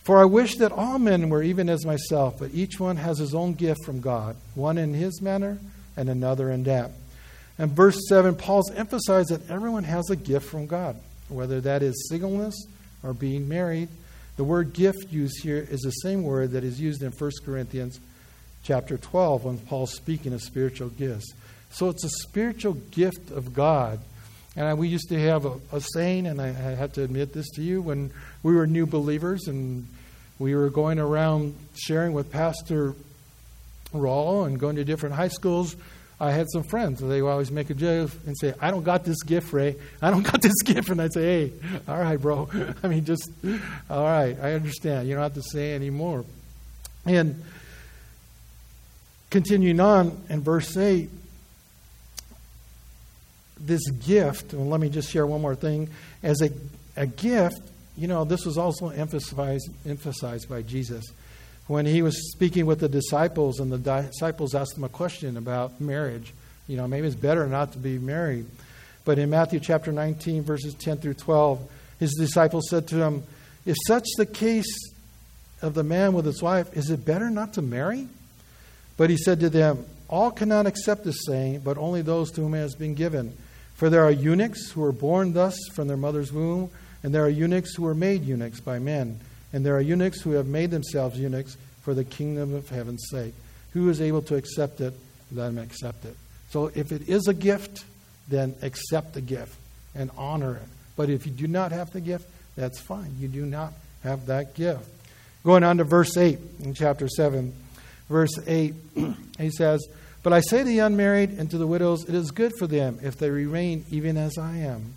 for 0.07 0.19
I 0.19 0.23
wish 0.23 0.55
that 0.55 0.71
all 0.71 0.99
men 0.99 1.27
were 1.27 1.43
even 1.43 1.67
as 1.67 1.85
myself, 1.85 2.39
but 2.39 2.53
each 2.53 2.79
one 2.79 2.95
has 2.95 3.17
his 3.17 3.35
own 3.35 3.55
gift 3.55 3.83
from 3.83 3.99
God, 3.99 4.37
one 4.55 4.77
in 4.77 4.93
his 4.93 5.21
manner 5.21 5.59
and 5.97 6.07
another 6.07 6.49
in 6.49 6.63
that. 6.63 6.91
And 7.57 7.73
verse 7.73 8.07
7, 8.07 8.35
Paul's 8.35 8.71
emphasized 8.71 9.31
that 9.31 9.49
everyone 9.49 9.83
has 9.83 10.09
a 10.09 10.15
gift 10.15 10.47
from 10.47 10.65
God, 10.65 10.95
whether 11.27 11.59
that 11.59 11.83
is 11.83 12.07
singleness 12.07 12.55
or 13.03 13.13
being 13.13 13.49
married. 13.49 13.89
The 14.37 14.45
word 14.45 14.71
gift 14.71 15.11
used 15.11 15.43
here 15.43 15.67
is 15.69 15.81
the 15.81 15.91
same 15.91 16.23
word 16.23 16.51
that 16.51 16.63
is 16.63 16.79
used 16.79 17.03
in 17.03 17.11
1 17.11 17.31
Corinthians 17.43 17.99
chapter 18.63 18.97
12 18.97 19.43
when 19.43 19.57
Paul's 19.57 19.93
speaking 19.93 20.31
of 20.31 20.41
spiritual 20.41 20.87
gifts. 20.87 21.33
So 21.69 21.89
it's 21.89 22.05
a 22.05 22.09
spiritual 22.29 22.75
gift 22.91 23.29
of 23.31 23.53
God. 23.53 23.99
And 24.55 24.79
we 24.79 24.87
used 24.87 25.09
to 25.09 25.19
have 25.19 25.43
a, 25.43 25.59
a 25.73 25.81
saying, 25.81 26.27
and 26.27 26.41
I, 26.41 26.47
I 26.47 26.75
have 26.75 26.93
to 26.93 27.03
admit 27.03 27.33
this 27.33 27.49
to 27.55 27.61
you, 27.61 27.81
when 27.81 28.11
we 28.41 28.55
were 28.55 28.65
new 28.65 28.85
believers 28.85 29.49
and 29.49 29.85
we 30.39 30.55
were 30.55 30.69
going 30.69 30.99
around 30.99 31.55
sharing 31.75 32.13
with 32.13 32.31
Pastor 32.31 32.93
Rollo 33.93 34.43
and 34.43 34.59
going 34.59 34.75
to 34.75 34.83
different 34.83 35.15
high 35.15 35.29
schools. 35.29 35.75
I 36.19 36.31
had 36.31 36.47
some 36.51 36.63
friends, 36.63 36.99
they 36.99 37.21
would 37.21 37.29
always 37.29 37.51
make 37.51 37.69
a 37.69 37.75
joke 37.75 38.09
and 38.25 38.35
say, 38.39 38.53
I 38.59 38.71
don't 38.71 38.83
got 38.83 39.03
this 39.03 39.21
gift, 39.21 39.53
Ray. 39.53 39.75
I 40.01 40.09
don't 40.09 40.23
got 40.31 40.41
this 40.41 40.61
gift. 40.63 40.89
And 40.89 41.01
I'd 41.01 41.13
say, 41.13 41.21
hey, 41.21 41.53
all 41.87 41.99
right, 41.99 42.19
bro. 42.19 42.49
I 42.83 42.87
mean, 42.87 43.05
just, 43.05 43.29
all 43.89 44.03
right, 44.03 44.35
I 44.41 44.53
understand. 44.53 45.07
You 45.07 45.13
don't 45.13 45.23
have 45.23 45.35
to 45.35 45.43
say 45.43 45.75
anymore. 45.75 46.25
And 47.05 47.43
continuing 49.29 49.79
on 49.79 50.19
in 50.29 50.41
verse 50.41 50.75
8, 50.75 51.09
this 53.59 53.87
gift, 53.89 54.53
well, 54.53 54.67
let 54.67 54.79
me 54.79 54.89
just 54.89 55.09
share 55.09 55.25
one 55.25 55.41
more 55.41 55.55
thing. 55.55 55.89
As 56.23 56.41
a, 56.41 56.49
a 56.95 57.05
gift, 57.05 57.61
you 57.97 58.07
know, 58.07 58.23
this 58.23 58.45
was 58.45 58.57
also 58.57 58.89
emphasized, 58.89 59.69
emphasized 59.85 60.47
by 60.47 60.61
Jesus 60.61 61.03
when 61.67 61.85
he 61.85 62.01
was 62.01 62.31
speaking 62.31 62.65
with 62.65 62.79
the 62.79 62.87
disciples, 62.87 63.59
and 63.59 63.71
the 63.71 63.77
disciples 63.77 64.55
asked 64.55 64.77
him 64.77 64.83
a 64.83 64.89
question 64.89 65.35
about 65.35 65.81
marriage. 65.81 66.33
You 66.67 66.77
know, 66.77 66.87
maybe 66.87 67.07
it's 67.07 67.15
better 67.15 67.47
not 67.47 67.73
to 67.73 67.77
be 67.77 67.97
married. 67.97 68.45
But 69.03 69.19
in 69.19 69.29
Matthew 69.29 69.59
chapter 69.59 69.91
19, 69.91 70.43
verses 70.43 70.73
10 70.75 70.97
through 70.97 71.15
12, 71.15 71.69
his 71.99 72.13
disciples 72.13 72.69
said 72.69 72.87
to 72.89 72.97
him, 72.97 73.23
If 73.65 73.75
such 73.85 74.05
the 74.17 74.25
case 74.25 74.93
of 75.61 75.73
the 75.73 75.83
man 75.83 76.13
with 76.13 76.25
his 76.25 76.41
wife, 76.41 76.75
is 76.75 76.89
it 76.89 77.05
better 77.05 77.29
not 77.29 77.53
to 77.53 77.61
marry? 77.61 78.07
But 78.95 79.09
he 79.09 79.17
said 79.17 79.39
to 79.41 79.49
them, 79.49 79.85
All 80.09 80.31
cannot 80.31 80.67
accept 80.67 81.03
this 81.03 81.25
saying, 81.25 81.61
but 81.61 81.77
only 81.77 82.01
those 82.01 82.31
to 82.31 82.41
whom 82.41 82.53
it 82.53 82.59
has 82.59 82.75
been 82.75 82.95
given. 82.95 83.35
For 83.75 83.89
there 83.89 84.03
are 84.03 84.11
eunuchs 84.11 84.71
who 84.71 84.83
are 84.83 84.91
born 84.91 85.33
thus 85.33 85.57
from 85.73 85.87
their 85.87 85.97
mother's 85.97 86.31
womb, 86.31 86.69
and 87.03 87.13
there 87.13 87.23
are 87.23 87.29
eunuchs 87.29 87.75
who 87.75 87.85
are 87.85 87.95
made 87.95 88.23
eunuchs 88.23 88.59
by 88.59 88.79
men. 88.79 89.19
And 89.53 89.65
there 89.65 89.75
are 89.75 89.81
eunuchs 89.81 90.21
who 90.21 90.31
have 90.31 90.47
made 90.47 90.71
themselves 90.71 91.19
eunuchs 91.19 91.57
for 91.81 91.93
the 91.93 92.03
kingdom 92.03 92.53
of 92.53 92.69
heaven's 92.69 93.05
sake. 93.09 93.33
Who 93.71 93.89
is 93.89 94.01
able 94.01 94.21
to 94.23 94.35
accept 94.35 94.81
it? 94.81 94.93
Let 95.31 95.49
him 95.49 95.57
accept 95.57 96.05
it. 96.05 96.15
So 96.49 96.71
if 96.73 96.91
it 96.91 97.07
is 97.07 97.27
a 97.27 97.33
gift, 97.33 97.85
then 98.27 98.55
accept 98.61 99.13
the 99.13 99.21
gift 99.21 99.55
and 99.95 100.11
honor 100.17 100.55
it. 100.55 100.69
But 100.95 101.09
if 101.09 101.25
you 101.25 101.31
do 101.31 101.47
not 101.47 101.71
have 101.71 101.91
the 101.91 102.01
gift, 102.01 102.29
that's 102.55 102.79
fine. 102.79 103.15
You 103.19 103.27
do 103.27 103.45
not 103.45 103.73
have 104.03 104.25
that 104.27 104.55
gift. 104.55 104.89
Going 105.43 105.63
on 105.63 105.77
to 105.77 105.83
verse 105.83 106.17
8 106.17 106.39
in 106.63 106.73
chapter 106.73 107.07
7. 107.07 107.53
Verse 108.09 108.31
8, 108.45 108.73
he 109.39 109.49
says, 109.49 109.85
But 110.23 110.33
I 110.33 110.39
say 110.39 110.59
to 110.59 110.63
the 110.63 110.79
unmarried 110.79 111.31
and 111.31 111.49
to 111.51 111.57
the 111.57 111.67
widows, 111.67 112.07
it 112.07 112.15
is 112.15 112.31
good 112.31 112.53
for 112.57 112.67
them 112.67 112.99
if 113.01 113.17
they 113.17 113.29
remain 113.29 113.85
even 113.89 114.17
as 114.17 114.37
I 114.37 114.57
am. 114.57 114.93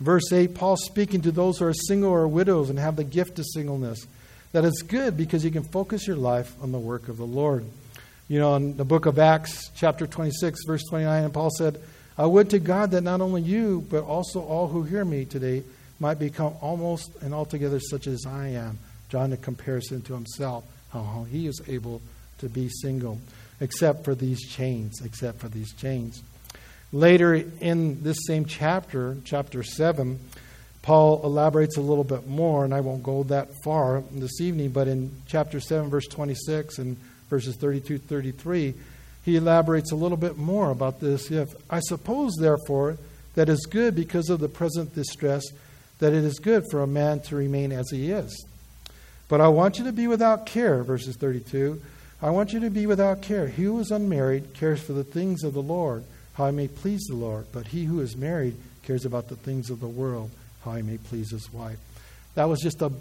Verse 0.00 0.32
8, 0.32 0.54
Paul 0.54 0.76
speaking 0.76 1.22
to 1.22 1.32
those 1.32 1.58
who 1.58 1.66
are 1.66 1.74
single 1.74 2.10
or 2.10 2.28
widows 2.28 2.70
and 2.70 2.78
have 2.78 2.96
the 2.96 3.04
gift 3.04 3.38
of 3.38 3.46
singleness. 3.52 4.06
That 4.52 4.64
it's 4.64 4.82
good 4.82 5.16
because 5.16 5.44
you 5.44 5.50
can 5.50 5.64
focus 5.64 6.06
your 6.06 6.16
life 6.16 6.54
on 6.62 6.72
the 6.72 6.78
work 6.78 7.08
of 7.08 7.16
the 7.16 7.26
Lord. 7.26 7.64
You 8.28 8.38
know, 8.38 8.54
in 8.56 8.76
the 8.76 8.84
book 8.84 9.06
of 9.06 9.18
Acts, 9.18 9.70
chapter 9.74 10.06
26, 10.06 10.60
verse 10.66 10.84
29, 10.88 11.24
and 11.24 11.34
Paul 11.34 11.50
said, 11.50 11.80
I 12.16 12.26
would 12.26 12.50
to 12.50 12.58
God 12.58 12.92
that 12.92 13.02
not 13.02 13.20
only 13.20 13.42
you, 13.42 13.86
but 13.90 14.04
also 14.04 14.40
all 14.40 14.68
who 14.68 14.82
hear 14.82 15.04
me 15.04 15.24
today 15.24 15.62
might 16.00 16.18
become 16.18 16.54
almost 16.60 17.10
and 17.20 17.34
altogether 17.34 17.80
such 17.80 18.06
as 18.06 18.24
I 18.26 18.48
am. 18.48 18.78
John, 19.08 19.32
a 19.32 19.36
comparison 19.36 20.02
to 20.02 20.14
himself, 20.14 20.64
how 20.92 21.26
he 21.30 21.46
is 21.46 21.60
able 21.66 22.00
to 22.38 22.48
be 22.48 22.68
single, 22.68 23.18
except 23.60 24.04
for 24.04 24.14
these 24.14 24.46
chains, 24.48 25.00
except 25.04 25.40
for 25.40 25.48
these 25.48 25.72
chains. 25.74 26.22
Later 26.92 27.34
in 27.34 28.02
this 28.02 28.16
same 28.26 28.46
chapter, 28.46 29.18
chapter 29.24 29.62
7, 29.62 30.18
Paul 30.80 31.20
elaborates 31.22 31.76
a 31.76 31.82
little 31.82 32.04
bit 32.04 32.26
more, 32.26 32.64
and 32.64 32.72
I 32.72 32.80
won't 32.80 33.02
go 33.02 33.24
that 33.24 33.48
far 33.62 34.02
this 34.10 34.40
evening, 34.40 34.70
but 34.70 34.88
in 34.88 35.10
chapter 35.26 35.60
7, 35.60 35.90
verse 35.90 36.06
26 36.06 36.78
and 36.78 36.96
verses 37.28 37.56
32 37.56 37.98
33, 37.98 38.74
he 39.22 39.36
elaborates 39.36 39.92
a 39.92 39.96
little 39.96 40.16
bit 40.16 40.38
more 40.38 40.70
about 40.70 40.98
this. 40.98 41.30
If 41.30 41.50
I 41.68 41.80
suppose, 41.80 42.32
therefore, 42.40 42.96
that 43.34 43.50
it's 43.50 43.66
good 43.66 43.94
because 43.94 44.30
of 44.30 44.40
the 44.40 44.48
present 44.48 44.94
distress, 44.94 45.44
that 45.98 46.14
it 46.14 46.24
is 46.24 46.38
good 46.38 46.64
for 46.70 46.82
a 46.82 46.86
man 46.86 47.20
to 47.20 47.36
remain 47.36 47.70
as 47.70 47.90
he 47.90 48.10
is. 48.10 48.46
But 49.28 49.42
I 49.42 49.48
want 49.48 49.78
you 49.78 49.84
to 49.84 49.92
be 49.92 50.06
without 50.06 50.46
care, 50.46 50.82
verses 50.82 51.16
32. 51.16 51.82
I 52.22 52.30
want 52.30 52.54
you 52.54 52.60
to 52.60 52.70
be 52.70 52.86
without 52.86 53.20
care. 53.20 53.46
He 53.46 53.64
who 53.64 53.78
is 53.78 53.90
unmarried 53.90 54.54
cares 54.54 54.80
for 54.80 54.94
the 54.94 55.04
things 55.04 55.44
of 55.44 55.52
the 55.52 55.60
Lord 55.60 56.04
how 56.38 56.44
I 56.44 56.52
may 56.52 56.68
please 56.68 57.04
the 57.08 57.16
Lord. 57.16 57.46
But 57.52 57.66
he 57.66 57.84
who 57.84 58.00
is 58.00 58.16
married 58.16 58.54
cares 58.84 59.04
about 59.04 59.28
the 59.28 59.36
things 59.36 59.68
of 59.68 59.80
the 59.80 59.88
world, 59.88 60.30
how 60.64 60.70
I 60.70 60.82
may 60.82 60.96
please 60.96 61.32
his 61.32 61.52
wife. 61.52 61.78
That 62.36 62.48
was 62.48 62.60
just 62.60 62.80
a 62.80 62.92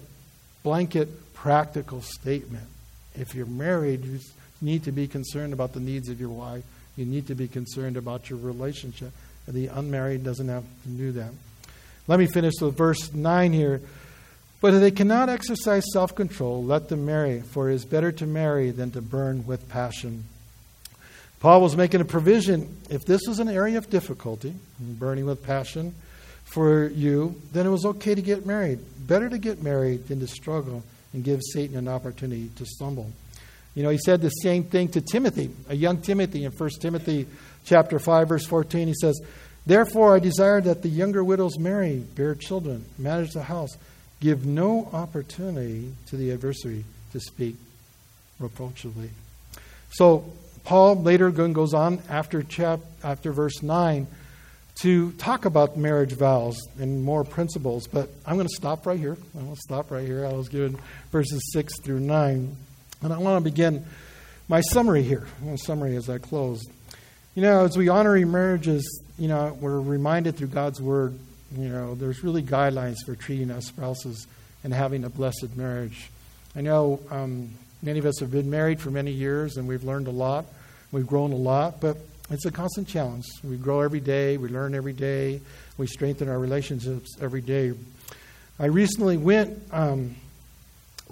blanket 0.63 1.35
practical 1.35 2.01
statement. 2.01 2.65
If 3.15 3.35
you're 3.35 3.45
married, 3.45 4.03
you 4.03 4.19
need 4.59 4.83
to 4.85 4.91
be 4.91 5.07
concerned 5.07 5.53
about 5.53 5.73
the 5.73 5.79
needs 5.79 6.09
of 6.09 6.19
your 6.19 6.29
wife. 6.29 6.63
You 6.95 7.05
need 7.05 7.27
to 7.27 7.35
be 7.35 7.47
concerned 7.47 7.95
about 7.95 8.27
your 8.27 8.39
relationship. 8.39 9.11
The 9.47 9.67
unmarried 9.67 10.23
doesn't 10.23 10.49
have 10.49 10.63
to 10.83 10.89
do 10.89 11.11
that. 11.13 11.31
Let 12.07 12.19
me 12.19 12.25
finish 12.25 12.53
with 12.59 12.75
verse 12.75 13.13
9 13.13 13.53
here. 13.53 13.81
But 14.61 14.73
if 14.73 14.81
they 14.81 14.91
cannot 14.91 15.29
exercise 15.29 15.83
self 15.93 16.15
control, 16.15 16.63
let 16.63 16.89
them 16.89 17.05
marry, 17.05 17.41
for 17.41 17.69
it 17.69 17.75
is 17.75 17.85
better 17.85 18.11
to 18.13 18.25
marry 18.25 18.71
than 18.71 18.89
to 18.91 19.01
burn 19.01 19.45
with 19.45 19.69
passion. 19.69 20.23
Paul 21.39 21.61
was 21.61 21.75
making 21.77 22.01
a 22.01 22.05
provision. 22.05 22.77
If 22.89 23.05
this 23.05 23.21
was 23.27 23.39
an 23.39 23.49
area 23.49 23.77
of 23.77 23.89
difficulty, 23.89 24.55
burning 24.79 25.25
with 25.25 25.43
passion 25.43 25.93
for 26.45 26.87
you, 26.87 27.39
then 27.51 27.65
it 27.65 27.69
was 27.69 27.85
okay 27.85 28.15
to 28.15 28.21
get 28.21 28.45
married. 28.45 28.79
Better 29.07 29.29
to 29.29 29.37
get 29.37 29.61
married 29.61 30.07
than 30.07 30.19
to 30.19 30.27
struggle 30.27 30.83
and 31.13 31.23
give 31.23 31.41
Satan 31.53 31.77
an 31.77 31.87
opportunity 31.87 32.49
to 32.55 32.65
stumble. 32.65 33.11
You 33.75 33.83
know, 33.83 33.89
he 33.89 33.99
said 33.99 34.21
the 34.21 34.29
same 34.29 34.63
thing 34.63 34.87
to 34.89 35.01
Timothy, 35.01 35.51
a 35.69 35.75
young 35.75 36.01
Timothy 36.01 36.45
in 36.45 36.51
1 36.51 36.69
Timothy 36.81 37.27
chapter 37.65 37.99
5 37.99 38.29
verse 38.29 38.45
14. 38.47 38.87
He 38.87 38.95
says, 38.99 39.19
"Therefore 39.67 40.15
I 40.15 40.19
desire 40.19 40.61
that 40.61 40.81
the 40.81 40.89
younger 40.89 41.23
widows 41.23 41.59
marry, 41.59 41.97
bear 41.97 42.33
children, 42.33 42.85
manage 42.97 43.33
the 43.33 43.43
house, 43.43 43.77
give 44.19 44.47
no 44.47 44.89
opportunity 44.93 45.93
to 46.07 46.17
the 46.17 46.31
adversary 46.31 46.85
to 47.13 47.19
speak 47.19 47.55
reproachably." 48.39 49.11
So 49.91 50.25
Paul 50.67 51.01
later 51.01 51.31
goes 51.31 51.73
on 51.73 52.01
after, 52.09 52.43
chap, 52.43 52.81
after 53.01 53.31
verse 53.31 53.63
9 53.63 54.05
to 54.81 55.11
talk 55.13 55.45
about 55.45 55.77
marriage 55.77 56.11
vows 56.11 56.59
and 56.77 57.05
more 57.05 57.23
principles, 57.23 57.87
but 57.87 58.09
I'm 58.25 58.35
going 58.35 58.49
to 58.49 58.53
stop 58.53 58.85
right 58.85 58.99
here. 58.99 59.15
I'm 59.33 59.45
going 59.45 59.55
to 59.55 59.61
stop 59.61 59.91
right 59.91 60.05
here. 60.05 60.25
I 60.25 60.33
was 60.33 60.49
given 60.49 60.77
verses 61.09 61.41
6 61.53 61.79
through 61.79 62.01
9. 62.01 62.57
And 63.01 63.13
I 63.13 63.17
want 63.17 63.41
to 63.41 63.49
begin 63.49 63.85
my 64.49 64.59
summary 64.59 65.03
here, 65.03 65.25
my 65.41 65.55
summary 65.55 65.95
as 65.95 66.09
I 66.09 66.17
close. 66.17 66.61
You 67.33 67.43
know, 67.43 67.63
as 67.63 67.77
we 67.77 67.87
honor 67.87 68.17
marriages, 68.25 69.01
you 69.17 69.29
know, 69.29 69.57
we're 69.61 69.79
reminded 69.79 70.35
through 70.35 70.47
God's 70.47 70.81
word, 70.81 71.17
you 71.57 71.69
know, 71.69 71.95
there's 71.95 72.25
really 72.25 72.43
guidelines 72.43 72.97
for 73.05 73.15
treating 73.15 73.51
our 73.51 73.61
spouses 73.61 74.27
and 74.65 74.73
having 74.73 75.05
a 75.05 75.09
blessed 75.09 75.55
marriage. 75.55 76.09
I 76.57 76.59
know 76.59 76.99
um, 77.09 77.51
many 77.81 77.99
of 77.99 78.05
us 78.05 78.19
have 78.19 78.31
been 78.31 78.49
married 78.49 78.81
for 78.81 78.91
many 78.91 79.11
years 79.11 79.55
and 79.55 79.65
we've 79.65 79.85
learned 79.85 80.07
a 80.07 80.11
lot. 80.11 80.45
We've 80.97 81.05
grown 81.05 81.31
a 81.31 81.35
lot, 81.35 81.79
but 81.79 81.95
it's 82.31 82.47
a 82.47 82.51
constant 82.51 82.87
challenge. 82.87 83.25
We 83.43 83.55
grow 83.57 83.81
every 83.81 83.99
day, 83.99 84.37
we 84.37 84.49
learn 84.49 84.73
every 84.73 84.93
day, 84.93 85.41
we 85.77 85.85
strengthen 85.85 86.27
our 86.27 86.39
relationships 86.39 87.15
every 87.21 87.41
day. 87.41 87.73
I 88.57 88.65
recently 88.65 89.15
went 89.15 89.61
um, 89.71 90.15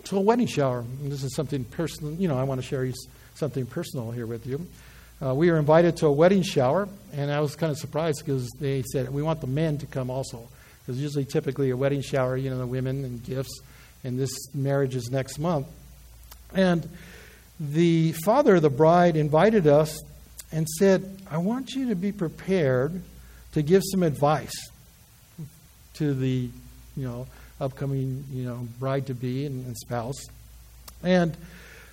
to 0.05 0.17
a 0.17 0.19
wedding 0.19 0.47
shower. 0.47 0.79
And 0.79 1.11
this 1.11 1.23
is 1.23 1.35
something 1.35 1.65
personal, 1.65 2.13
you 2.13 2.27
know, 2.27 2.35
I 2.35 2.45
want 2.45 2.59
to 2.61 2.65
share 2.65 2.91
something 3.35 3.67
personal 3.67 4.09
here 4.09 4.25
with 4.25 4.47
you. 4.47 4.65
Uh, 5.23 5.35
we 5.35 5.51
were 5.51 5.59
invited 5.59 5.97
to 5.97 6.07
a 6.07 6.11
wedding 6.11 6.41
shower, 6.41 6.89
and 7.13 7.31
I 7.31 7.39
was 7.39 7.55
kind 7.55 7.71
of 7.71 7.77
surprised 7.77 8.23
because 8.25 8.49
they 8.59 8.81
said, 8.91 9.13
We 9.13 9.21
want 9.21 9.39
the 9.39 9.45
men 9.45 9.77
to 9.77 9.85
come 9.85 10.09
also. 10.09 10.49
Because 10.79 10.99
usually, 10.99 11.25
typically, 11.25 11.69
a 11.69 11.77
wedding 11.77 12.01
shower, 12.01 12.35
you 12.37 12.49
know, 12.49 12.57
the 12.57 12.65
women 12.65 13.05
and 13.05 13.23
gifts, 13.23 13.61
and 14.03 14.17
this 14.17 14.33
marriage 14.55 14.95
is 14.95 15.11
next 15.11 15.37
month. 15.37 15.67
And 16.55 16.89
the 17.59 18.13
father 18.23 18.55
of 18.55 18.61
the 18.61 18.69
bride 18.69 19.15
invited 19.15 19.67
us 19.67 20.01
and 20.51 20.67
said, 20.67 21.19
I 21.29 21.37
want 21.37 21.71
you 21.71 21.89
to 21.89 21.95
be 21.95 22.11
prepared 22.11 23.01
to 23.53 23.61
give 23.61 23.81
some 23.91 24.03
advice 24.03 24.53
to 25.95 26.13
the, 26.13 26.49
you 26.97 27.07
know, 27.07 27.27
upcoming, 27.59 28.25
you 28.31 28.43
know, 28.43 28.67
bride 28.79 29.07
to 29.07 29.13
be 29.13 29.45
and, 29.45 29.65
and, 29.65 29.77
spouse. 29.77 30.27
And 31.03 31.35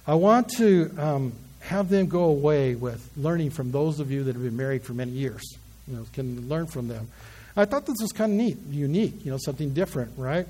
I 0.07 0.15
want 0.15 0.49
to 0.57 0.91
um, 0.99 1.33
have 1.61 1.89
them 1.89 2.07
go 2.07 2.25
away 2.25 2.75
with 2.75 3.09
learning 3.17 3.51
from 3.51 3.71
those 3.71 4.01
of 4.01 4.11
you 4.11 4.25
that 4.25 4.35
have 4.35 4.43
been 4.43 4.57
married 4.57 4.83
for 4.83 4.93
many 4.93 5.13
years. 5.13 5.43
You 5.87 5.97
know, 5.97 6.07
can 6.13 6.49
learn 6.49 6.67
from 6.67 6.89
them. 6.89 7.09
I 7.57 7.65
thought 7.65 7.87
this 7.87 7.99
was 8.01 8.13
kind 8.13 8.33
of 8.33 8.39
neat, 8.39 8.59
unique, 8.71 9.25
you 9.25 9.31
know, 9.31 9.39
something 9.39 9.73
different, 9.75 10.13
right? 10.17 10.47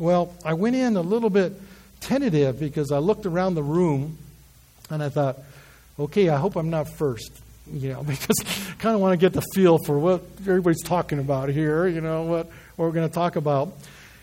Well, 0.00 0.34
I 0.44 0.54
went 0.54 0.74
in 0.74 0.96
a 0.96 1.00
little 1.00 1.30
bit 1.30 1.52
tentative 2.00 2.58
because 2.58 2.90
I 2.90 2.98
looked 2.98 3.26
around 3.26 3.54
the 3.54 3.62
room 3.62 4.18
and 4.90 5.02
I 5.02 5.08
thought, 5.08 5.38
okay, 5.98 6.28
I 6.28 6.36
hope 6.36 6.56
I'm 6.56 6.70
not 6.70 6.88
first, 6.88 7.30
you 7.70 7.90
know, 7.90 8.02
because 8.06 8.36
I 8.40 8.72
kind 8.78 8.94
of 8.94 9.00
want 9.00 9.12
to 9.12 9.16
get 9.16 9.32
the 9.32 9.42
feel 9.54 9.78
for 9.78 9.98
what 9.98 10.22
everybody's 10.40 10.82
talking 10.82 11.18
about 11.18 11.48
here, 11.48 11.86
you 11.86 12.00
know, 12.00 12.22
what, 12.22 12.48
we're 12.76 12.90
going 12.90 13.08
to 13.08 13.14
talk 13.14 13.36
about. 13.36 13.72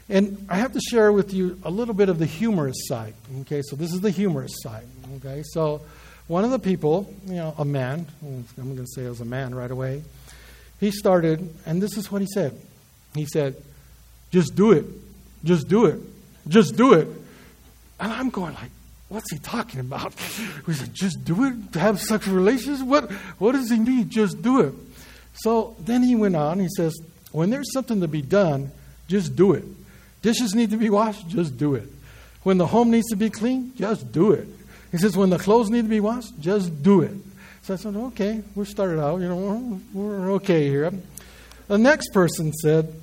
And 0.09 0.45
I 0.49 0.57
have 0.57 0.73
to 0.73 0.81
share 0.91 1.11
with 1.11 1.33
you 1.33 1.59
a 1.63 1.71
little 1.71 1.93
bit 1.93 2.09
of 2.09 2.19
the 2.19 2.25
humorous 2.25 2.87
side. 2.87 3.13
Okay, 3.41 3.61
so 3.63 3.75
this 3.75 3.93
is 3.93 4.01
the 4.01 4.11
humorous 4.11 4.51
side. 4.61 4.85
Okay, 5.17 5.41
so 5.45 5.81
one 6.27 6.43
of 6.43 6.51
the 6.51 6.59
people, 6.59 7.13
you 7.25 7.35
know, 7.35 7.55
a 7.57 7.65
man, 7.65 8.05
I'm 8.21 8.75
going 8.75 8.77
to 8.77 8.87
say 8.87 9.05
it 9.05 9.09
was 9.09 9.21
a 9.21 9.25
man 9.25 9.55
right 9.55 9.71
away, 9.71 10.03
he 10.79 10.91
started, 10.91 11.53
and 11.65 11.81
this 11.81 11.97
is 11.97 12.11
what 12.11 12.21
he 12.21 12.27
said. 12.27 12.59
He 13.15 13.25
said, 13.25 13.55
just 14.31 14.55
do 14.55 14.71
it. 14.71 14.85
Just 15.43 15.67
do 15.67 15.85
it. 15.85 15.99
Just 16.47 16.75
do 16.75 16.93
it. 16.93 17.07
And 17.99 18.11
I'm 18.11 18.29
going 18.29 18.53
like, 18.55 18.71
what's 19.09 19.31
he 19.31 19.39
talking 19.39 19.79
about? 19.79 20.13
He 20.65 20.73
said, 20.73 20.93
just 20.93 21.23
do 21.25 21.43
it? 21.45 21.75
Have 21.75 21.99
sexual 21.99 22.35
relations? 22.35 22.81
What, 22.81 23.11
what 23.37 23.51
does 23.51 23.69
he 23.69 23.77
mean? 23.77 24.09
Just 24.09 24.41
do 24.41 24.61
it. 24.61 24.73
So 25.33 25.75
then 25.79 26.03
he 26.03 26.15
went 26.15 26.35
on. 26.35 26.59
He 26.59 26.69
says, 26.77 26.95
when 27.31 27.49
there's 27.49 27.71
something 27.73 28.01
to 28.01 28.07
be 28.07 28.21
done, 28.21 28.71
just 29.07 29.35
do 29.35 29.53
it. 29.53 29.65
Dishes 30.21 30.55
need 30.55 30.71
to 30.71 30.77
be 30.77 30.89
washed, 30.89 31.27
just 31.27 31.57
do 31.57 31.75
it. 31.75 31.89
When 32.43 32.57
the 32.57 32.67
home 32.67 32.91
needs 32.91 33.09
to 33.09 33.15
be 33.15 33.29
clean, 33.29 33.73
just 33.75 34.11
do 34.11 34.31
it. 34.31 34.47
He 34.91 34.97
says, 34.97 35.17
when 35.17 35.29
the 35.29 35.39
clothes 35.39 35.69
need 35.69 35.83
to 35.83 35.89
be 35.89 35.99
washed, 35.99 36.39
just 36.39 36.81
do 36.81 37.01
it. 37.01 37.15
So 37.63 37.73
I 37.73 37.77
said, 37.77 37.95
okay, 37.95 38.43
we 38.55 38.65
started 38.65 39.01
out, 39.01 39.21
you 39.21 39.27
know, 39.27 39.79
we're, 39.93 40.01
we're 40.01 40.31
okay 40.33 40.67
here. 40.69 40.91
The 41.67 41.77
next 41.77 42.09
person 42.09 42.53
said, 42.53 42.93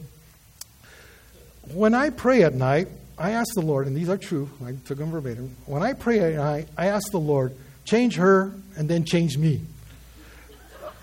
when 1.73 1.95
I 1.95 2.11
pray 2.11 2.43
at 2.43 2.55
night, 2.55 2.89
I 3.21 3.33
ask 3.33 3.53
the 3.55 3.61
Lord, 3.61 3.87
and 3.87 3.95
these 3.95 4.09
are 4.09 4.16
true, 4.16 4.49
I 4.64 4.73
took 4.87 4.97
them 4.97 5.11
verbatim. 5.11 5.55
When 5.66 5.83
I 5.83 5.93
pray 5.93 6.35
night, 6.37 6.68
I 6.79 6.87
ask 6.87 7.11
the 7.11 7.21
Lord, 7.21 7.55
change 7.85 8.16
her 8.16 8.55
and 8.79 8.89
then 8.89 9.05
change 9.05 9.37
me. 9.37 9.61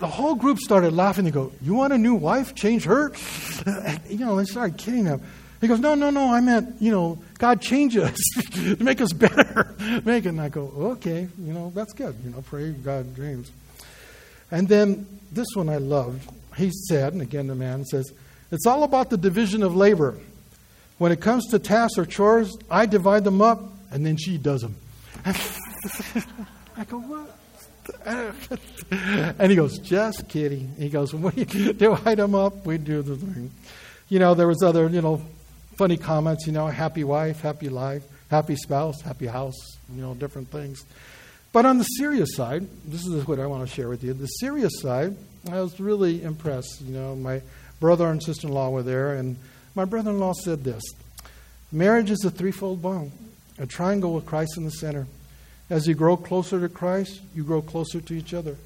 The 0.00 0.08
whole 0.08 0.34
group 0.34 0.58
started 0.58 0.92
laughing. 0.92 1.24
They 1.24 1.30
go, 1.30 1.52
You 1.62 1.74
want 1.74 1.92
a 1.92 1.98
new 1.98 2.14
wife? 2.14 2.56
Change 2.56 2.84
her? 2.84 3.12
you 4.08 4.18
know, 4.18 4.34
they 4.34 4.44
started 4.44 4.78
kidding 4.78 5.04
him. 5.04 5.22
He 5.60 5.68
goes, 5.68 5.78
No, 5.78 5.94
no, 5.94 6.10
no, 6.10 6.32
I 6.32 6.40
meant, 6.40 6.82
you 6.82 6.90
know, 6.90 7.22
God 7.38 7.60
change 7.60 7.96
us 7.96 8.18
make 8.80 9.00
us 9.00 9.12
better. 9.12 9.74
make 10.04 10.24
it. 10.24 10.30
And 10.30 10.40
I 10.40 10.48
go, 10.48 10.72
Okay, 10.76 11.28
you 11.38 11.52
know, 11.52 11.70
that's 11.72 11.92
good. 11.92 12.16
You 12.24 12.30
know, 12.30 12.42
pray 12.42 12.72
God 12.72 13.14
dreams. 13.14 13.52
And 14.50 14.68
then 14.68 15.06
this 15.30 15.48
one 15.54 15.68
I 15.68 15.76
loved. 15.76 16.28
He 16.56 16.70
said, 16.88 17.12
and 17.12 17.22
again 17.22 17.46
the 17.46 17.54
man 17.54 17.84
says, 17.84 18.12
It's 18.50 18.66
all 18.66 18.82
about 18.82 19.10
the 19.10 19.16
division 19.16 19.62
of 19.62 19.76
labor. 19.76 20.16
When 20.98 21.12
it 21.12 21.20
comes 21.20 21.46
to 21.50 21.58
tasks 21.58 21.96
or 21.96 22.04
chores, 22.04 22.56
I 22.70 22.86
divide 22.86 23.24
them 23.24 23.40
up 23.40 23.62
and 23.90 24.04
then 24.04 24.16
she 24.16 24.36
does 24.36 24.62
them. 24.62 24.76
I 25.24 26.84
go, 26.88 26.98
What? 26.98 27.34
and 28.90 29.50
he 29.50 29.56
goes, 29.56 29.78
Just 29.78 30.28
kidding. 30.28 30.74
He 30.78 30.88
goes, 30.88 31.14
we 31.14 31.44
divide 31.44 32.18
them 32.18 32.34
up, 32.34 32.66
we 32.66 32.78
do 32.78 33.02
the 33.02 33.16
thing. 33.16 33.50
You 34.08 34.18
know, 34.18 34.34
there 34.34 34.48
was 34.48 34.62
other, 34.62 34.88
you 34.88 35.00
know, 35.00 35.22
funny 35.78 35.96
comments, 35.96 36.46
you 36.46 36.52
know, 36.52 36.66
happy 36.66 37.04
wife, 37.04 37.40
happy 37.40 37.68
life, 37.68 38.02
happy 38.30 38.56
spouse, 38.56 39.00
happy 39.00 39.26
house, 39.26 39.56
you 39.94 40.02
know, 40.02 40.14
different 40.14 40.50
things. 40.50 40.84
But 41.52 41.64
on 41.64 41.78
the 41.78 41.84
serious 41.84 42.34
side, 42.34 42.66
this 42.84 43.06
is 43.06 43.26
what 43.26 43.38
I 43.38 43.46
want 43.46 43.66
to 43.66 43.74
share 43.74 43.88
with 43.88 44.04
you. 44.04 44.12
The 44.12 44.26
serious 44.26 44.72
side, 44.80 45.16
I 45.50 45.60
was 45.60 45.80
really 45.80 46.22
impressed. 46.22 46.82
You 46.82 46.94
know, 46.94 47.16
my 47.16 47.42
brother 47.80 48.10
and 48.10 48.22
sister 48.22 48.48
in 48.48 48.52
law 48.52 48.70
were 48.70 48.82
there, 48.82 49.14
and 49.14 49.36
my 49.78 49.84
brother 49.84 50.10
in 50.10 50.18
law 50.18 50.32
said 50.32 50.64
this 50.64 50.82
Marriage 51.70 52.10
is 52.10 52.24
a 52.24 52.30
threefold 52.30 52.82
bond, 52.82 53.12
a 53.60 53.66
triangle 53.66 54.12
with 54.12 54.26
Christ 54.26 54.56
in 54.56 54.64
the 54.64 54.72
center. 54.72 55.06
As 55.70 55.86
you 55.86 55.94
grow 55.94 56.16
closer 56.16 56.58
to 56.60 56.68
Christ, 56.68 57.20
you 57.32 57.44
grow 57.44 57.62
closer 57.62 58.00
to 58.00 58.14
each 58.14 58.34
other. 58.34 58.56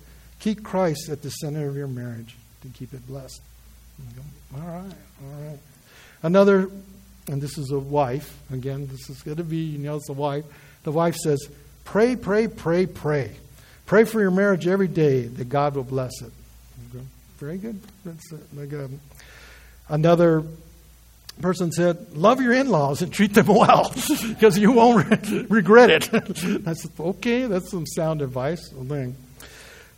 Keep 0.41 0.63
Christ 0.63 1.11
at 1.11 1.21
the 1.21 1.29
center 1.29 1.69
of 1.69 1.77
your 1.77 1.87
marriage 1.87 2.35
to 2.63 2.69
keep 2.69 2.95
it 2.95 3.07
blessed. 3.07 3.43
All 4.55 4.61
right, 4.63 4.95
all 5.23 5.49
right. 5.49 5.59
Another 6.23 6.71
and 7.29 7.43
this 7.43 7.59
is 7.59 7.71
a 7.73 7.79
wife. 7.79 8.35
Again, 8.51 8.89
this 8.91 9.11
is 9.11 9.21
going 9.21 9.37
to 9.37 9.45
be, 9.45 9.59
you 9.59 9.79
know, 9.79 9.97
it's 9.97 10.09
a 10.09 10.15
wife. 10.15 10.45
The 10.85 10.93
wife 10.93 11.17
says, 11.17 11.47
Pray, 11.85 12.17
pray, 12.17 12.49
pray, 12.49 12.87
pray. 12.87 13.33
Pray 13.85 14.05
for 14.05 14.19
your 14.19 14.31
marriage 14.31 14.67
every 14.67 14.89
day 14.89 15.27
that 15.27 15.51
God 15.51 15.77
will 15.77 15.85
bless 15.85 16.23
it. 16.23 16.33
Very 17.37 17.59
good. 17.59 17.81
That's 18.05 18.31
good. 18.31 18.99
Another 19.89 20.45
person 21.41 21.73
said, 21.73 22.17
Love 22.17 22.41
your 22.41 22.53
in 22.53 22.69
laws 22.69 23.03
and 23.03 23.13
treat 23.13 23.35
them 23.35 23.47
well 23.47 23.93
because 24.29 24.59
you 24.59 24.73
won't 24.73 25.07
regret 25.51 25.91
it. 25.91 26.15
I 26.67 26.75
said, 26.75 26.91
Okay, 26.99 27.47
that's 27.47 27.71
some 27.71 27.87
sound 27.87 28.23
advice. 28.23 28.73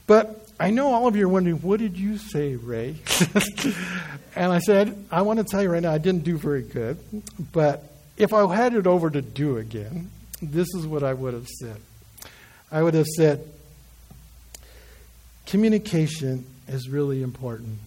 But 0.07 0.45
I 0.59 0.71
know 0.71 0.93
all 0.93 1.07
of 1.09 1.17
you 1.17 1.27
are 1.27 1.29
wondering, 1.29 1.57
what 1.57 1.81
did 1.81 1.97
you 1.97 2.17
say, 2.17 2.55
Ray? 2.55 2.97
and 4.37 4.53
I 4.53 4.61
said, 4.61 4.97
I 5.11 5.23
want 5.23 5.41
to 5.41 5.45
tell 5.45 5.63
you 5.63 5.69
right 5.69 5.83
now, 5.83 5.93
I 5.93 5.99
didn't 5.99 6.25
do 6.25 6.39
very 6.39 6.63
good. 6.63 6.99
But 7.53 7.85
if 8.17 8.33
I 8.33 8.55
had 8.55 8.75
it 8.75 8.87
over 8.87 9.11
to 9.11 9.21
do 9.21 9.57
again, 9.57 10.11
this 10.41 10.69
is 10.75 10.87
what 10.87 11.03
I 11.03 11.13
would 11.13 11.35
have 11.35 11.49
said. 11.49 11.81
I 12.71 12.83
would 12.83 12.95
have 12.95 13.07
said, 13.07 13.49
communication 15.47 16.47
is 16.69 16.89
really 16.89 17.23
important. 17.23 17.79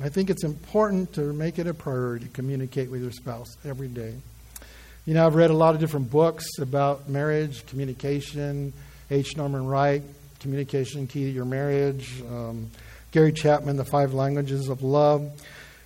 I 0.00 0.08
think 0.08 0.30
it's 0.30 0.44
important 0.44 1.12
to 1.14 1.32
make 1.32 1.58
it 1.58 1.66
a 1.66 1.74
priority 1.74 2.26
to 2.26 2.30
communicate 2.32 2.90
with 2.90 3.02
your 3.02 3.10
spouse 3.10 3.56
every 3.64 3.88
day. 3.88 4.14
You 5.06 5.14
know, 5.14 5.26
I've 5.26 5.34
read 5.34 5.50
a 5.50 5.54
lot 5.54 5.74
of 5.74 5.80
different 5.80 6.10
books 6.10 6.46
about 6.58 7.08
marriage, 7.08 7.66
communication, 7.66 8.72
H. 9.10 9.36
Norman 9.36 9.66
Wright, 9.66 10.02
Communication 10.38 11.06
Key 11.06 11.24
to 11.24 11.30
Your 11.30 11.44
Marriage, 11.44 12.22
um, 12.28 12.70
Gary 13.10 13.32
Chapman, 13.32 13.76
The 13.76 13.84
Five 13.84 14.14
Languages 14.14 14.68
of 14.68 14.82
Love. 14.82 15.30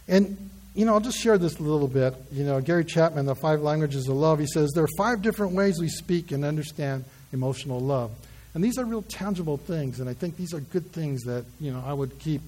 And, 0.09 0.51
you 0.75 0.85
know, 0.85 0.93
I'll 0.95 1.01
just 1.01 1.19
share 1.19 1.39
this 1.39 1.59
a 1.59 1.63
little 1.63 1.89
bit. 1.89 2.15
You 2.33 2.45
know, 2.45 2.61
Gary 2.61 2.85
Chapman, 2.85 3.27
The 3.27 3.35
Five 3.37 3.63
Languages 3.63 4.09
of 4.09 4.17
Love, 4.17 4.41
he 4.41 4.47
says 4.47 4.73
there 4.75 4.85
are 4.85 4.97
five 4.99 5.23
different 5.23 5.55
ways 5.55 5.79
we 5.81 5.89
speak 5.89 6.33
and 6.33 6.45
understand 6.45 7.05
emotional 7.33 7.81
love. 7.81 8.11
And 8.55 8.63
these 8.63 8.77
are 8.77 8.85
real 8.85 9.03
tangible 9.03 9.57
things, 9.57 10.01
and 10.01 10.09
I 10.11 10.13
think 10.13 10.37
these 10.37 10.53
are 10.53 10.61
good 10.61 10.93
things 10.93 11.23
that, 11.23 11.47
you 11.59 11.73
know, 11.73 11.83
I 11.87 11.95
would 11.95 12.19
keep, 12.19 12.43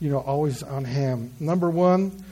you 0.00 0.10
know, 0.10 0.18
always 0.18 0.62
on 0.62 0.84
hand. 0.84 1.40
Number 1.40 1.70
one, 1.70 2.24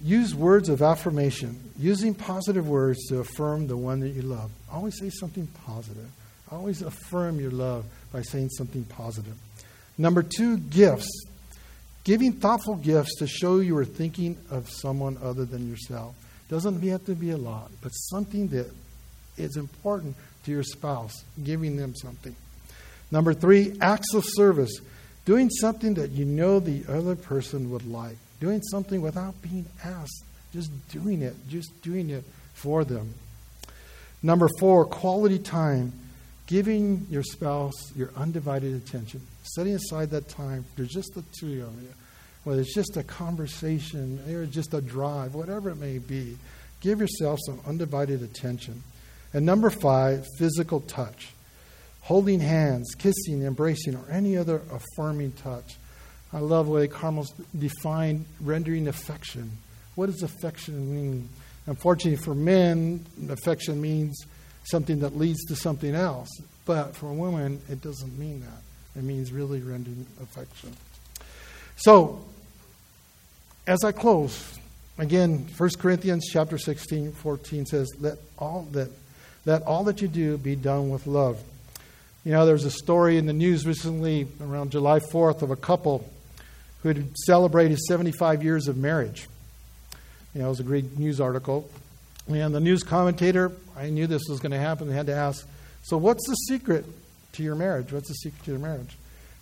use 0.00 0.34
words 0.34 0.68
of 0.68 0.82
affirmation, 0.82 1.58
using 1.78 2.14
positive 2.14 2.68
words 2.68 3.06
to 3.08 3.20
affirm 3.20 3.66
the 3.66 3.76
one 3.76 4.00
that 4.00 4.10
you 4.10 4.22
love. 4.22 4.50
Always 4.70 4.98
say 4.98 5.10
something 5.10 5.46
positive. 5.66 6.10
Always 6.50 6.82
affirm 6.82 7.40
your 7.40 7.50
love 7.50 7.86
by 8.12 8.22
saying 8.22 8.50
something 8.50 8.84
positive. 8.84 9.34
Number 9.96 10.22
two, 10.22 10.58
gifts. 10.58 11.08
Giving 12.04 12.32
thoughtful 12.32 12.74
gifts 12.74 13.14
to 13.18 13.26
show 13.26 13.60
you 13.60 13.76
are 13.78 13.84
thinking 13.84 14.36
of 14.50 14.68
someone 14.68 15.18
other 15.22 15.44
than 15.44 15.70
yourself. 15.70 16.16
Doesn't 16.48 16.82
have 16.82 17.06
to 17.06 17.14
be 17.14 17.30
a 17.30 17.36
lot, 17.36 17.70
but 17.80 17.90
something 17.90 18.48
that 18.48 18.70
is 19.36 19.56
important 19.56 20.16
to 20.44 20.50
your 20.50 20.64
spouse, 20.64 21.14
giving 21.42 21.76
them 21.76 21.94
something. 21.94 22.34
Number 23.10 23.32
three, 23.32 23.76
acts 23.80 24.12
of 24.14 24.24
service. 24.26 24.80
Doing 25.24 25.50
something 25.50 25.94
that 25.94 26.10
you 26.10 26.24
know 26.24 26.58
the 26.58 26.84
other 26.88 27.14
person 27.14 27.70
would 27.70 27.86
like. 27.86 28.16
Doing 28.40 28.60
something 28.70 29.00
without 29.00 29.40
being 29.42 29.66
asked. 29.84 30.24
Just 30.52 30.70
doing 30.88 31.22
it. 31.22 31.34
Just 31.48 31.80
doing 31.82 32.10
it 32.10 32.24
for 32.54 32.84
them. 32.84 33.14
Number 34.22 34.48
four, 34.58 34.84
quality 34.84 35.38
time 35.38 35.92
giving 36.46 37.06
your 37.08 37.22
spouse 37.22 37.94
your 37.96 38.10
undivided 38.16 38.74
attention, 38.74 39.20
setting 39.42 39.74
aside 39.74 40.10
that 40.10 40.28
time 40.28 40.64
for 40.76 40.84
just 40.84 41.14
the 41.14 41.24
two 41.40 41.64
of 41.64 41.82
you, 41.82 41.88
whether 42.44 42.60
it's 42.60 42.74
just 42.74 42.96
a 42.96 43.02
conversation 43.02 44.20
or 44.28 44.46
just 44.46 44.74
a 44.74 44.80
drive, 44.80 45.34
whatever 45.34 45.70
it 45.70 45.76
may 45.76 45.98
be, 45.98 46.36
give 46.80 47.00
yourself 47.00 47.38
some 47.46 47.60
undivided 47.66 48.22
attention. 48.22 48.82
And 49.32 49.46
number 49.46 49.70
five, 49.70 50.26
physical 50.38 50.80
touch. 50.80 51.32
Holding 52.02 52.40
hands, 52.40 52.94
kissing, 52.96 53.42
embracing, 53.42 53.94
or 53.94 54.04
any 54.10 54.36
other 54.36 54.62
affirming 54.70 55.32
touch. 55.32 55.76
I 56.32 56.38
love 56.38 56.66
the 56.66 56.72
way 56.72 56.88
Carmel's 56.88 57.32
defined 57.56 58.26
rendering 58.40 58.88
affection. 58.88 59.50
What 59.94 60.06
does 60.06 60.22
affection 60.22 60.94
mean? 60.94 61.28
Unfortunately, 61.66 62.16
for 62.16 62.34
men, 62.34 63.04
affection 63.28 63.80
means 63.80 64.26
something 64.64 65.00
that 65.00 65.16
leads 65.16 65.44
to 65.44 65.56
something 65.56 65.94
else. 65.94 66.28
But 66.64 66.96
for 66.96 67.08
a 67.08 67.14
woman, 67.14 67.60
it 67.68 67.82
doesn't 67.82 68.18
mean 68.18 68.40
that. 68.40 68.98
It 68.98 69.04
means 69.04 69.32
really 69.32 69.60
rendering 69.60 70.06
affection. 70.22 70.74
So, 71.76 72.24
as 73.66 73.84
I 73.84 73.92
close, 73.92 74.58
again, 74.98 75.48
1 75.56 75.70
Corinthians 75.78 76.28
chapter 76.30 76.58
16, 76.58 77.12
14 77.12 77.66
says, 77.66 77.88
Let 78.00 78.18
all 78.38 78.66
that, 78.72 78.90
let 79.44 79.62
all 79.62 79.84
that 79.84 80.02
you 80.02 80.08
do 80.08 80.36
be 80.38 80.56
done 80.56 80.90
with 80.90 81.06
love. 81.06 81.40
You 82.24 82.30
know, 82.30 82.46
there's 82.46 82.64
a 82.64 82.70
story 82.70 83.18
in 83.18 83.26
the 83.26 83.32
news 83.32 83.66
recently 83.66 84.28
around 84.40 84.70
July 84.70 85.00
4th 85.00 85.42
of 85.42 85.50
a 85.50 85.56
couple 85.56 86.08
who 86.82 86.88
had 86.88 87.16
celebrated 87.16 87.78
75 87.80 88.44
years 88.44 88.68
of 88.68 88.76
marriage. 88.76 89.26
You 90.32 90.40
know, 90.40 90.46
it 90.46 90.50
was 90.50 90.60
a 90.60 90.64
great 90.64 90.98
news 90.98 91.20
article. 91.20 91.68
And 92.28 92.54
the 92.54 92.60
news 92.60 92.84
commentator, 92.84 93.50
I 93.76 93.90
knew 93.90 94.06
this 94.06 94.22
was 94.28 94.38
going 94.38 94.52
to 94.52 94.58
happen, 94.58 94.88
they 94.88 94.94
had 94.94 95.06
to 95.06 95.14
ask, 95.14 95.44
So, 95.82 95.96
what's 95.96 96.26
the 96.28 96.34
secret 96.34 96.84
to 97.32 97.42
your 97.42 97.56
marriage? 97.56 97.92
What's 97.92 98.06
the 98.06 98.14
secret 98.14 98.44
to 98.44 98.52
your 98.52 98.60
marriage? 98.60 98.96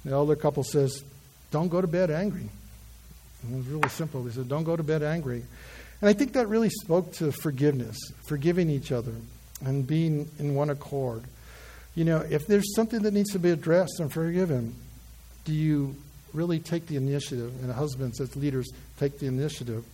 The 0.04 0.12
elder 0.12 0.34
couple 0.34 0.64
says, 0.64 1.04
Don't 1.50 1.68
go 1.68 1.82
to 1.82 1.86
bed 1.86 2.10
angry. 2.10 2.48
And 3.42 3.54
it 3.54 3.56
was 3.58 3.66
really 3.66 3.88
simple. 3.90 4.22
They 4.22 4.32
said, 4.32 4.48
Don't 4.48 4.64
go 4.64 4.74
to 4.74 4.82
bed 4.82 5.02
angry. 5.02 5.42
And 6.00 6.08
I 6.08 6.14
think 6.14 6.32
that 6.32 6.48
really 6.48 6.70
spoke 6.70 7.12
to 7.14 7.30
forgiveness, 7.30 7.98
forgiving 8.26 8.70
each 8.70 8.90
other, 8.90 9.12
and 9.62 9.86
being 9.86 10.30
in 10.38 10.54
one 10.54 10.70
accord. 10.70 11.24
You 11.94 12.04
know, 12.04 12.18
if 12.18 12.46
there's 12.46 12.74
something 12.74 13.02
that 13.02 13.12
needs 13.12 13.32
to 13.32 13.38
be 13.38 13.50
addressed 13.50 14.00
and 14.00 14.12
forgiven, 14.12 14.74
do 15.44 15.52
you 15.52 15.96
really 16.32 16.58
take 16.58 16.86
the 16.86 16.96
initiative? 16.96 17.52
And 17.62 17.72
husbands, 17.72 18.20
as 18.20 18.36
leaders, 18.36 18.68
take 18.98 19.18
the 19.18 19.26
initiative. 19.26 19.84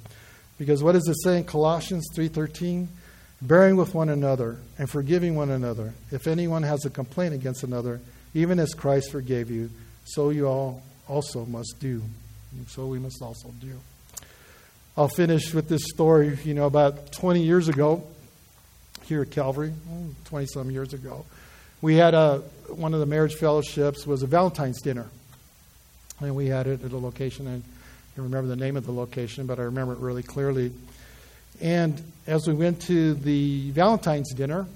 Because 0.58 0.82
what 0.82 0.92
does 0.92 1.08
it 1.08 1.16
say 1.22 1.38
in 1.38 1.44
Colossians 1.44 2.06
3:13? 2.14 2.88
Bearing 3.42 3.76
with 3.76 3.94
one 3.94 4.08
another 4.08 4.56
and 4.78 4.88
forgiving 4.88 5.34
one 5.34 5.50
another. 5.50 5.92
If 6.10 6.26
anyone 6.26 6.62
has 6.62 6.86
a 6.86 6.90
complaint 6.90 7.34
against 7.34 7.62
another, 7.62 8.00
even 8.32 8.58
as 8.58 8.72
Christ 8.72 9.12
forgave 9.12 9.50
you, 9.50 9.70
so 10.04 10.30
you 10.30 10.46
all 10.46 10.82
also 11.06 11.44
must 11.44 11.76
do. 11.78 12.02
And 12.52 12.66
so 12.68 12.86
we 12.86 12.98
must 12.98 13.20
also 13.20 13.52
do. 13.60 13.78
I'll 14.96 15.08
finish 15.08 15.52
with 15.52 15.68
this 15.68 15.82
story. 15.84 16.38
You 16.44 16.54
know, 16.54 16.64
about 16.64 17.12
20 17.12 17.42
years 17.42 17.68
ago, 17.68 18.04
here 19.04 19.20
at 19.20 19.30
Calvary, 19.30 19.74
20 20.24 20.46
some 20.46 20.70
years 20.70 20.94
ago, 20.94 21.26
we 21.86 21.94
had 21.94 22.14
a 22.14 22.38
one 22.68 22.94
of 22.94 22.98
the 22.98 23.06
marriage 23.06 23.36
fellowships 23.36 24.08
was 24.08 24.24
a 24.24 24.26
Valentine's 24.26 24.82
dinner, 24.82 25.06
and 26.18 26.34
we 26.34 26.46
had 26.46 26.66
it 26.66 26.82
at 26.82 26.90
a 26.90 26.98
location. 26.98 27.46
And 27.46 27.62
I 27.62 28.16
don't 28.16 28.24
remember 28.24 28.48
the 28.48 28.56
name 28.56 28.76
of 28.76 28.84
the 28.84 28.92
location, 28.92 29.46
but 29.46 29.60
I 29.60 29.62
remember 29.62 29.92
it 29.92 30.00
really 30.00 30.24
clearly. 30.24 30.72
And 31.60 32.02
as 32.26 32.48
we 32.48 32.54
went 32.54 32.82
to 32.82 33.14
the 33.14 33.70
Valentine's 33.70 34.34
dinner, 34.34 34.66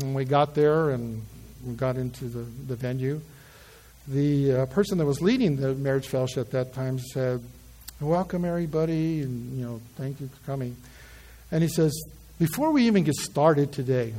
and 0.00 0.14
we 0.14 0.24
got 0.24 0.54
there 0.54 0.90
and 0.90 1.20
we 1.66 1.74
got 1.74 1.96
into 1.96 2.26
the, 2.26 2.44
the 2.68 2.76
venue, 2.76 3.20
the 4.06 4.52
uh, 4.52 4.66
person 4.66 4.96
that 4.98 5.06
was 5.06 5.20
leading 5.20 5.56
the 5.56 5.74
marriage 5.74 6.06
fellowship 6.06 6.46
at 6.46 6.52
that 6.52 6.72
time 6.72 7.00
said, 7.00 7.42
Welcome, 8.00 8.44
everybody, 8.44 9.22
and 9.22 9.58
you 9.58 9.66
know, 9.66 9.80
thank 9.96 10.20
you 10.20 10.28
for 10.28 10.46
coming. 10.46 10.76
And 11.50 11.64
he 11.64 11.68
says, 11.68 11.92
Before 12.38 12.70
we 12.70 12.86
even 12.86 13.02
get 13.02 13.16
started 13.16 13.72
today, 13.72 14.14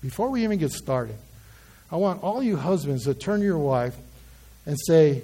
before 0.00 0.30
we 0.30 0.44
even 0.44 0.60
get 0.60 0.70
started, 0.70 1.16
I 1.92 1.96
want 1.96 2.22
all 2.22 2.42
you 2.42 2.56
husbands 2.56 3.04
to 3.04 3.14
turn 3.14 3.40
to 3.40 3.44
your 3.46 3.58
wife 3.58 3.96
and 4.66 4.76
say, 4.86 5.22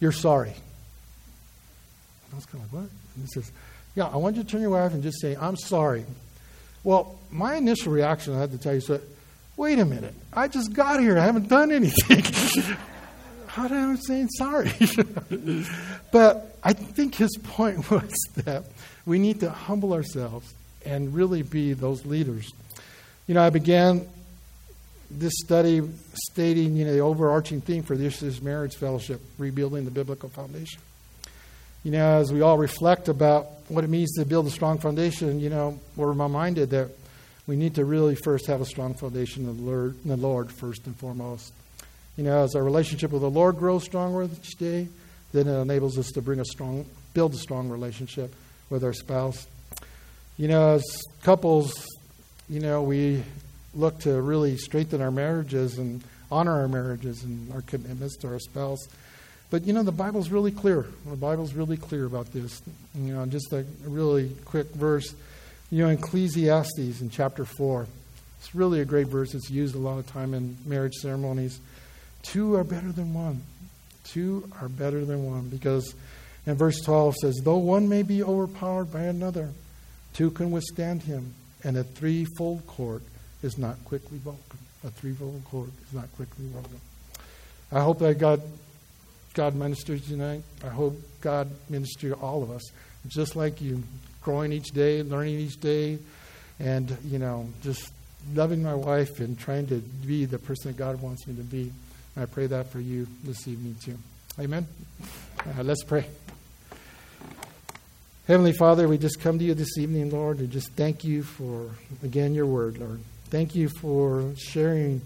You're 0.00 0.12
sorry. 0.12 0.54
I 2.32 2.36
was 2.36 2.46
kind 2.46 2.64
of 2.64 2.72
like, 2.72 2.82
What? 2.82 2.90
And 2.90 3.24
he 3.24 3.26
says, 3.34 3.52
Yeah, 3.94 4.06
I 4.06 4.16
want 4.16 4.36
you 4.36 4.42
to 4.42 4.48
turn 4.48 4.60
to 4.60 4.62
your 4.62 4.70
wife 4.70 4.92
and 4.92 5.02
just 5.02 5.20
say, 5.20 5.36
I'm 5.36 5.56
sorry. 5.56 6.04
Well, 6.84 7.18
my 7.30 7.56
initial 7.56 7.92
reaction, 7.92 8.34
I 8.34 8.40
had 8.40 8.52
to 8.52 8.58
tell 8.58 8.74
you, 8.74 8.80
said, 8.80 9.02
Wait 9.56 9.78
a 9.78 9.84
minute. 9.84 10.14
I 10.32 10.48
just 10.48 10.72
got 10.72 11.00
here. 11.00 11.18
I 11.18 11.24
haven't 11.24 11.48
done 11.48 11.72
anything. 11.72 12.22
How 13.48 13.66
did 13.66 13.76
I 13.76 13.94
saying 13.96 14.28
sorry? 14.38 14.72
but 16.12 16.56
I 16.62 16.72
think 16.72 17.16
his 17.16 17.36
point 17.42 17.90
was 17.90 18.12
that 18.44 18.64
we 19.04 19.18
need 19.18 19.40
to 19.40 19.50
humble 19.50 19.94
ourselves 19.94 20.54
and 20.86 21.12
really 21.12 21.42
be 21.42 21.72
those 21.72 22.06
leaders. 22.06 22.48
You 23.26 23.34
know, 23.34 23.42
I 23.42 23.50
began 23.50 24.08
this 25.10 25.32
study 25.44 25.80
stating, 26.12 26.76
you 26.76 26.84
know, 26.84 26.92
the 26.92 27.00
overarching 27.00 27.60
theme 27.60 27.82
for 27.82 27.96
this 27.96 28.22
is 28.22 28.42
marriage 28.42 28.76
fellowship, 28.76 29.20
rebuilding 29.38 29.84
the 29.84 29.90
biblical 29.90 30.28
foundation. 30.28 30.80
You 31.84 31.92
know, 31.92 32.18
as 32.18 32.32
we 32.32 32.42
all 32.42 32.58
reflect 32.58 33.08
about 33.08 33.46
what 33.68 33.84
it 33.84 33.88
means 33.88 34.12
to 34.16 34.24
build 34.24 34.46
a 34.46 34.50
strong 34.50 34.78
foundation, 34.78 35.40
you 35.40 35.48
know, 35.48 35.78
we're 35.96 36.12
reminded 36.12 36.70
that 36.70 36.90
we 37.46 37.56
need 37.56 37.76
to 37.76 37.84
really 37.84 38.14
first 38.14 38.46
have 38.46 38.60
a 38.60 38.66
strong 38.66 38.94
foundation 38.94 39.48
in 39.48 39.56
the 39.56 39.62
Lord, 39.62 39.94
in 40.04 40.10
the 40.10 40.16
Lord 40.16 40.52
first 40.52 40.86
and 40.86 40.94
foremost. 40.96 41.52
You 42.16 42.24
know, 42.24 42.42
as 42.42 42.54
our 42.54 42.62
relationship 42.62 43.10
with 43.10 43.22
the 43.22 43.30
Lord 43.30 43.56
grows 43.56 43.84
stronger 43.84 44.24
each 44.24 44.56
day, 44.58 44.88
then 45.32 45.46
it 45.46 45.60
enables 45.60 45.98
us 45.98 46.10
to 46.12 46.20
bring 46.20 46.40
a 46.40 46.44
strong, 46.44 46.84
build 47.14 47.32
a 47.32 47.38
strong 47.38 47.68
relationship 47.68 48.34
with 48.68 48.84
our 48.84 48.92
spouse. 48.92 49.46
You 50.36 50.48
know, 50.48 50.74
as 50.74 50.84
couples, 51.22 51.72
you 52.48 52.60
know, 52.60 52.82
we 52.82 53.22
look 53.74 54.00
to 54.00 54.20
really 54.20 54.56
strengthen 54.56 55.00
our 55.00 55.10
marriages 55.10 55.78
and 55.78 56.02
honor 56.30 56.60
our 56.60 56.68
marriages 56.68 57.22
and 57.22 57.52
our 57.52 57.62
commitments 57.62 58.16
to 58.18 58.28
our 58.28 58.38
spouse. 58.38 58.88
But 59.50 59.64
you 59.64 59.72
know, 59.72 59.82
the 59.82 59.92
Bible's 59.92 60.30
really 60.30 60.50
clear. 60.50 60.86
The 61.06 61.16
Bible's 61.16 61.54
really 61.54 61.76
clear 61.76 62.04
about 62.04 62.32
this. 62.32 62.60
You 62.94 63.14
know, 63.14 63.26
just 63.26 63.52
a 63.52 63.64
really 63.84 64.30
quick 64.44 64.68
verse. 64.74 65.14
You 65.70 65.84
know, 65.84 65.90
Ecclesiastes 65.90 67.00
in 67.00 67.10
chapter 67.10 67.44
4. 67.44 67.86
It's 68.38 68.54
really 68.54 68.80
a 68.80 68.84
great 68.84 69.08
verse. 69.08 69.34
It's 69.34 69.50
used 69.50 69.74
a 69.74 69.78
lot 69.78 69.98
of 69.98 70.06
time 70.06 70.34
in 70.34 70.56
marriage 70.64 70.94
ceremonies. 70.94 71.60
Two 72.22 72.56
are 72.56 72.64
better 72.64 72.92
than 72.92 73.14
one. 73.14 73.42
Two 74.04 74.50
are 74.60 74.68
better 74.68 75.04
than 75.04 75.24
one. 75.24 75.48
Because 75.48 75.94
in 76.46 76.54
verse 76.54 76.80
12 76.80 77.16
says, 77.16 77.40
Though 77.42 77.58
one 77.58 77.88
may 77.88 78.02
be 78.02 78.22
overpowered 78.22 78.92
by 78.92 79.02
another, 79.02 79.50
two 80.12 80.30
can 80.30 80.50
withstand 80.50 81.02
him. 81.02 81.34
And 81.64 81.76
a 81.76 81.82
threefold 81.82 82.66
cord 82.66 83.02
is 83.42 83.58
not 83.58 83.82
quickly 83.84 84.18
broken. 84.18 84.58
A 84.84 84.90
threefold 84.90 85.42
cord 85.44 85.70
is 85.86 85.92
not 85.92 86.12
quickly 86.16 86.46
broken. 86.46 86.80
I 87.72 87.80
hope 87.80 87.98
that 87.98 88.18
God, 88.18 88.40
God 89.34 89.54
ministers 89.54 90.06
tonight. 90.06 90.42
I 90.64 90.68
hope 90.68 90.94
God 91.20 91.50
ministers 91.68 92.12
to 92.12 92.14
all 92.14 92.42
of 92.42 92.50
us, 92.50 92.62
just 93.08 93.36
like 93.36 93.60
you, 93.60 93.82
growing 94.22 94.52
each 94.52 94.68
day, 94.68 95.02
learning 95.02 95.40
each 95.40 95.60
day, 95.60 95.98
and 96.60 96.96
you 97.04 97.18
know, 97.18 97.48
just 97.62 97.92
loving 98.34 98.62
my 98.62 98.74
wife 98.74 99.20
and 99.20 99.38
trying 99.38 99.66
to 99.68 99.76
be 100.06 100.24
the 100.24 100.38
person 100.38 100.70
that 100.70 100.76
God 100.76 101.00
wants 101.00 101.26
me 101.26 101.34
to 101.36 101.42
be. 101.42 101.72
I 102.16 102.26
pray 102.26 102.46
that 102.46 102.70
for 102.70 102.80
you 102.80 103.06
this 103.24 103.46
evening 103.46 103.76
too. 103.82 103.96
Amen. 104.40 104.66
Uh, 105.46 105.62
let's 105.62 105.84
pray. 105.84 106.06
Heavenly 108.26 108.52
Father, 108.52 108.88
we 108.88 108.98
just 108.98 109.20
come 109.20 109.38
to 109.38 109.44
you 109.44 109.54
this 109.54 109.78
evening, 109.78 110.10
Lord, 110.10 110.38
and 110.38 110.50
just 110.50 110.72
thank 110.72 111.02
you 111.02 111.22
for, 111.22 111.70
again, 112.02 112.34
your 112.34 112.46
word, 112.46 112.78
Lord. 112.78 113.00
Thank 113.30 113.54
you 113.54 113.68
for 113.68 114.32
sharing 114.38 115.02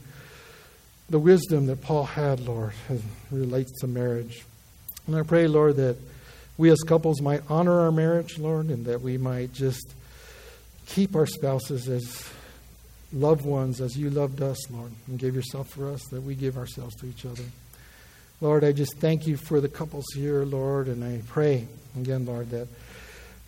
the 1.10 1.18
wisdom 1.18 1.66
that 1.66 1.82
Paul 1.82 2.04
had, 2.04 2.38
Lord, 2.40 2.72
as 2.88 3.02
relates 3.32 3.80
to 3.80 3.88
marriage. 3.88 4.44
And 5.08 5.16
I 5.16 5.22
pray, 5.22 5.48
Lord, 5.48 5.76
that 5.76 5.96
we 6.56 6.70
as 6.70 6.80
couples 6.82 7.20
might 7.20 7.42
honor 7.50 7.80
our 7.80 7.90
marriage, 7.90 8.38
Lord, 8.38 8.66
and 8.66 8.86
that 8.86 9.00
we 9.00 9.18
might 9.18 9.52
just 9.52 9.92
keep 10.86 11.16
our 11.16 11.26
spouses 11.26 11.88
as 11.88 12.28
loved 13.12 13.44
ones 13.44 13.80
as 13.80 13.96
you 13.96 14.08
loved 14.08 14.40
us, 14.40 14.70
Lord, 14.70 14.92
and 15.08 15.18
gave 15.18 15.34
yourself 15.34 15.68
for 15.70 15.90
us, 15.90 16.02
that 16.12 16.22
we 16.22 16.36
give 16.36 16.56
ourselves 16.56 16.94
to 16.96 17.06
each 17.06 17.26
other. 17.26 17.44
Lord, 18.40 18.62
I 18.62 18.70
just 18.70 18.98
thank 18.98 19.26
you 19.26 19.36
for 19.36 19.60
the 19.60 19.68
couples 19.68 20.04
here, 20.14 20.44
Lord, 20.44 20.86
and 20.86 21.02
I 21.02 21.22
pray 21.26 21.66
again, 21.96 22.24
Lord, 22.24 22.50
that 22.50 22.68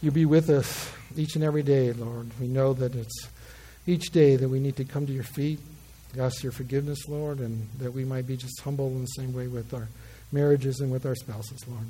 you 0.02 0.10
be 0.10 0.26
with 0.26 0.50
us 0.50 0.90
each 1.16 1.36
and 1.36 1.44
every 1.44 1.62
day, 1.62 1.92
Lord. 1.92 2.28
We 2.40 2.48
know 2.48 2.72
that 2.74 2.96
it's 2.96 3.28
each 3.86 4.10
day 4.10 4.36
that 4.36 4.48
we 4.48 4.60
need 4.60 4.76
to 4.76 4.84
come 4.84 5.06
to 5.06 5.12
your 5.12 5.24
feet, 5.24 5.58
ask 6.18 6.42
your 6.42 6.52
forgiveness, 6.52 7.08
Lord, 7.08 7.40
and 7.40 7.68
that 7.78 7.92
we 7.92 8.04
might 8.04 8.26
be 8.26 8.36
just 8.36 8.60
humble 8.60 8.88
in 8.88 9.02
the 9.02 9.06
same 9.06 9.32
way 9.32 9.46
with 9.48 9.74
our 9.74 9.88
marriages 10.32 10.80
and 10.80 10.90
with 10.90 11.06
our 11.06 11.14
spouses, 11.14 11.66
Lord. 11.66 11.86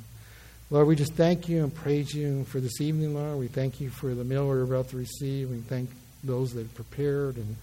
Lord, 0.71 0.87
we 0.87 0.95
just 0.95 1.13
thank 1.13 1.47
you 1.47 1.63
and 1.63 1.73
praise 1.73 2.13
you 2.13 2.43
for 2.45 2.59
this 2.59 2.81
evening, 2.81 3.13
Lord. 3.13 3.37
We 3.37 3.47
thank 3.47 3.79
you 3.79 3.89
for 3.89 4.15
the 4.15 4.23
meal 4.23 4.47
we're 4.47 4.63
about 4.63 4.89
to 4.89 4.97
receive. 4.97 5.51
We 5.51 5.57
thank 5.57 5.89
those 6.23 6.53
that 6.53 6.61
have 6.61 6.73
prepared 6.73 7.35
and 7.35 7.55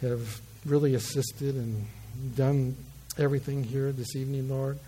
have 0.00 0.40
really 0.64 0.94
assisted 0.94 1.54
and 1.54 1.86
done 2.34 2.76
everything 3.18 3.62
here 3.62 3.92
this 3.92 4.16
evening, 4.16 4.48
Lord. 4.48 4.78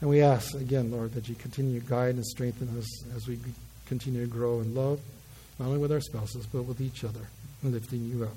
And 0.00 0.10
we 0.10 0.22
ask 0.22 0.54
again, 0.54 0.90
Lord, 0.90 1.14
that 1.14 1.28
you 1.28 1.34
continue 1.34 1.80
to 1.80 1.86
guide 1.86 2.14
and 2.16 2.26
strengthen 2.26 2.68
us 2.78 3.04
as 3.16 3.26
we 3.26 3.38
continue 3.86 4.20
to 4.20 4.30
grow 4.30 4.60
in 4.60 4.74
love, 4.74 5.00
not 5.58 5.66
only 5.66 5.78
with 5.78 5.92
our 5.92 6.00
spouses, 6.00 6.46
but 6.46 6.62
with 6.62 6.80
each 6.80 7.04
other, 7.04 7.20
lifting 7.62 8.04
you 8.04 8.24
up. 8.24 8.34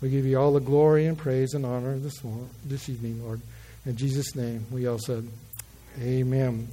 We 0.00 0.08
give 0.08 0.24
you 0.26 0.38
all 0.38 0.52
the 0.52 0.60
glory 0.60 1.06
and 1.06 1.16
praise 1.16 1.54
and 1.54 1.66
honor 1.66 1.98
this, 1.98 2.22
this 2.64 2.88
evening, 2.88 3.22
Lord. 3.22 3.40
In 3.86 3.96
Jesus' 3.96 4.34
name, 4.34 4.66
we 4.70 4.86
all 4.86 4.98
said, 4.98 5.28
Amen. 6.00 6.68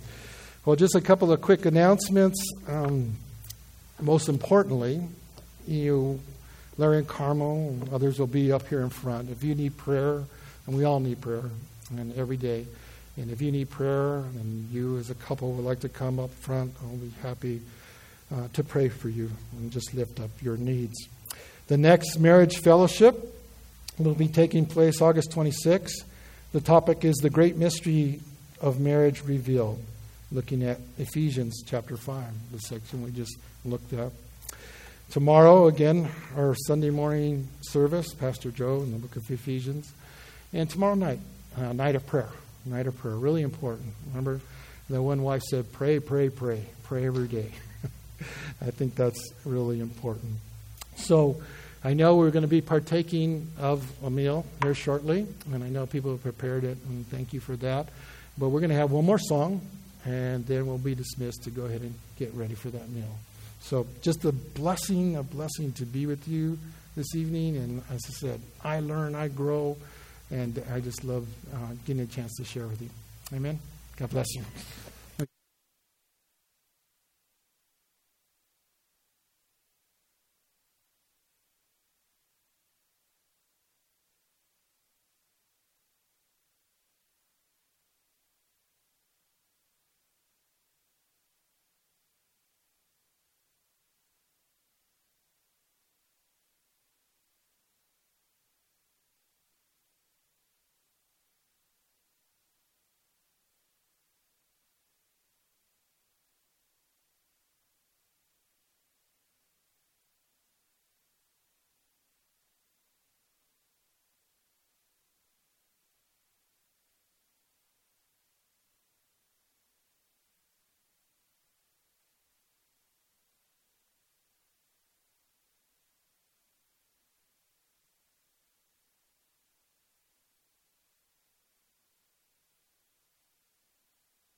Well, 0.65 0.75
just 0.75 0.95
a 0.95 1.01
couple 1.01 1.31
of 1.31 1.41
quick 1.41 1.65
announcements. 1.65 2.37
Um, 2.67 3.15
most 3.99 4.29
importantly, 4.29 5.01
you 5.65 6.19
Larry 6.77 6.99
and 6.99 7.07
Carmel 7.07 7.69
and 7.69 7.89
others 7.93 8.19
will 8.19 8.27
be 8.27 8.51
up 8.51 8.67
here 8.67 8.81
in 8.81 8.89
front. 8.89 9.29
If 9.29 9.43
you 9.43 9.55
need 9.55 9.77
prayer, 9.77 10.23
and 10.65 10.77
we 10.77 10.83
all 10.83 10.99
need 10.99 11.21
prayer, 11.21 11.49
and 11.89 12.15
every 12.17 12.37
day. 12.37 12.65
And 13.15 13.31
if 13.31 13.41
you 13.41 13.51
need 13.51 13.69
prayer, 13.69 14.17
and 14.17 14.69
you 14.69 14.97
as 14.97 15.09
a 15.09 15.15
couple 15.15 15.51
would 15.53 15.65
like 15.65 15.79
to 15.81 15.89
come 15.89 16.19
up 16.19 16.31
front, 16.31 16.75
I'll 16.81 16.97
be 16.97 17.11
happy 17.21 17.61
uh, 18.31 18.47
to 18.53 18.63
pray 18.63 18.89
for 18.89 19.09
you 19.09 19.31
and 19.53 19.71
just 19.71 19.93
lift 19.93 20.19
up 20.19 20.29
your 20.41 20.57
needs. 20.57 21.07
The 21.67 21.77
next 21.77 22.17
marriage 22.17 22.59
fellowship 22.59 23.35
will 23.97 24.15
be 24.15 24.29
taking 24.29 24.65
place 24.65 25.01
August 25.01 25.31
26th. 25.31 26.03
The 26.53 26.61
topic 26.61 27.03
is 27.03 27.17
the 27.17 27.29
great 27.29 27.57
mystery 27.57 28.21
of 28.61 28.79
marriage 28.79 29.21
revealed, 29.25 29.83
looking 30.31 30.63
at 30.63 30.79
Ephesians 30.97 31.61
chapter 31.65 31.97
5, 31.97 32.23
the 32.53 32.59
section 32.59 33.03
we 33.03 33.11
just 33.11 33.37
looked 33.65 33.91
at. 33.91 34.13
tomorrow, 35.09 35.67
again, 35.67 36.09
our 36.37 36.55
Sunday 36.67 36.89
morning 36.89 37.49
service, 37.61 38.13
Pastor 38.13 38.49
Joe 38.49 38.81
in 38.83 38.93
the 38.93 38.97
book 38.97 39.17
of 39.17 39.29
Ephesians. 39.29 39.91
And 40.53 40.69
tomorrow 40.69 40.95
night, 40.95 41.19
uh, 41.57 41.73
night 41.73 41.97
of 41.97 42.07
prayer. 42.07 42.29
Night 42.65 42.87
of 42.87 42.97
prayer, 42.97 43.15
really 43.15 43.41
important. 43.41 43.93
Remember, 44.07 44.39
the 44.89 45.01
one 45.01 45.21
wife 45.21 45.41
said, 45.43 45.73
pray, 45.73 45.99
pray, 45.99 46.29
pray, 46.29 46.63
pray 46.83 47.05
every 47.05 47.27
day. 47.27 47.51
I 48.61 48.71
think 48.71 48.95
that's 48.95 49.19
really 49.43 49.81
important. 49.81 50.37
So, 50.97 51.41
I 51.83 51.93
know 51.93 52.17
we're 52.17 52.31
going 52.31 52.43
to 52.43 52.49
be 52.49 52.61
partaking 52.61 53.47
of 53.59 53.89
a 54.03 54.09
meal 54.09 54.45
here 54.63 54.73
shortly, 54.73 55.27
and 55.53 55.63
I 55.63 55.69
know 55.69 55.85
people 55.85 56.11
have 56.11 56.23
prepared 56.23 56.63
it, 56.63 56.77
and 56.89 57.07
thank 57.07 57.33
you 57.33 57.39
for 57.39 57.55
that. 57.57 57.87
But 58.37 58.49
we're 58.49 58.59
going 58.59 58.71
to 58.71 58.75
have 58.75 58.91
one 58.91 59.05
more 59.05 59.19
song, 59.19 59.61
and 60.03 60.45
then 60.47 60.67
we'll 60.67 60.79
be 60.79 60.95
dismissed 60.95 61.43
to 61.43 61.51
go 61.51 61.63
ahead 61.63 61.81
and 61.81 61.93
get 62.17 62.33
ready 62.33 62.55
for 62.55 62.69
that 62.69 62.89
meal. 62.89 63.17
So, 63.61 63.87
just 64.01 64.25
a 64.25 64.31
blessing, 64.31 65.15
a 65.15 65.23
blessing 65.23 65.71
to 65.73 65.85
be 65.85 66.05
with 66.05 66.27
you 66.27 66.57
this 66.95 67.15
evening. 67.15 67.57
And 67.57 67.83
as 67.89 68.01
I 68.07 68.11
said, 68.11 68.41
I 68.63 68.79
learn, 68.79 69.15
I 69.15 69.27
grow, 69.27 69.77
and 70.31 70.61
I 70.73 70.79
just 70.79 71.03
love 71.03 71.27
uh, 71.53 71.73
getting 71.85 72.01
a 72.01 72.07
chance 72.07 72.35
to 72.37 72.43
share 72.43 72.67
with 72.67 72.81
you. 72.81 72.89
Amen. 73.33 73.59
God 73.97 74.09
bless 74.09 74.27
you. 74.35 74.43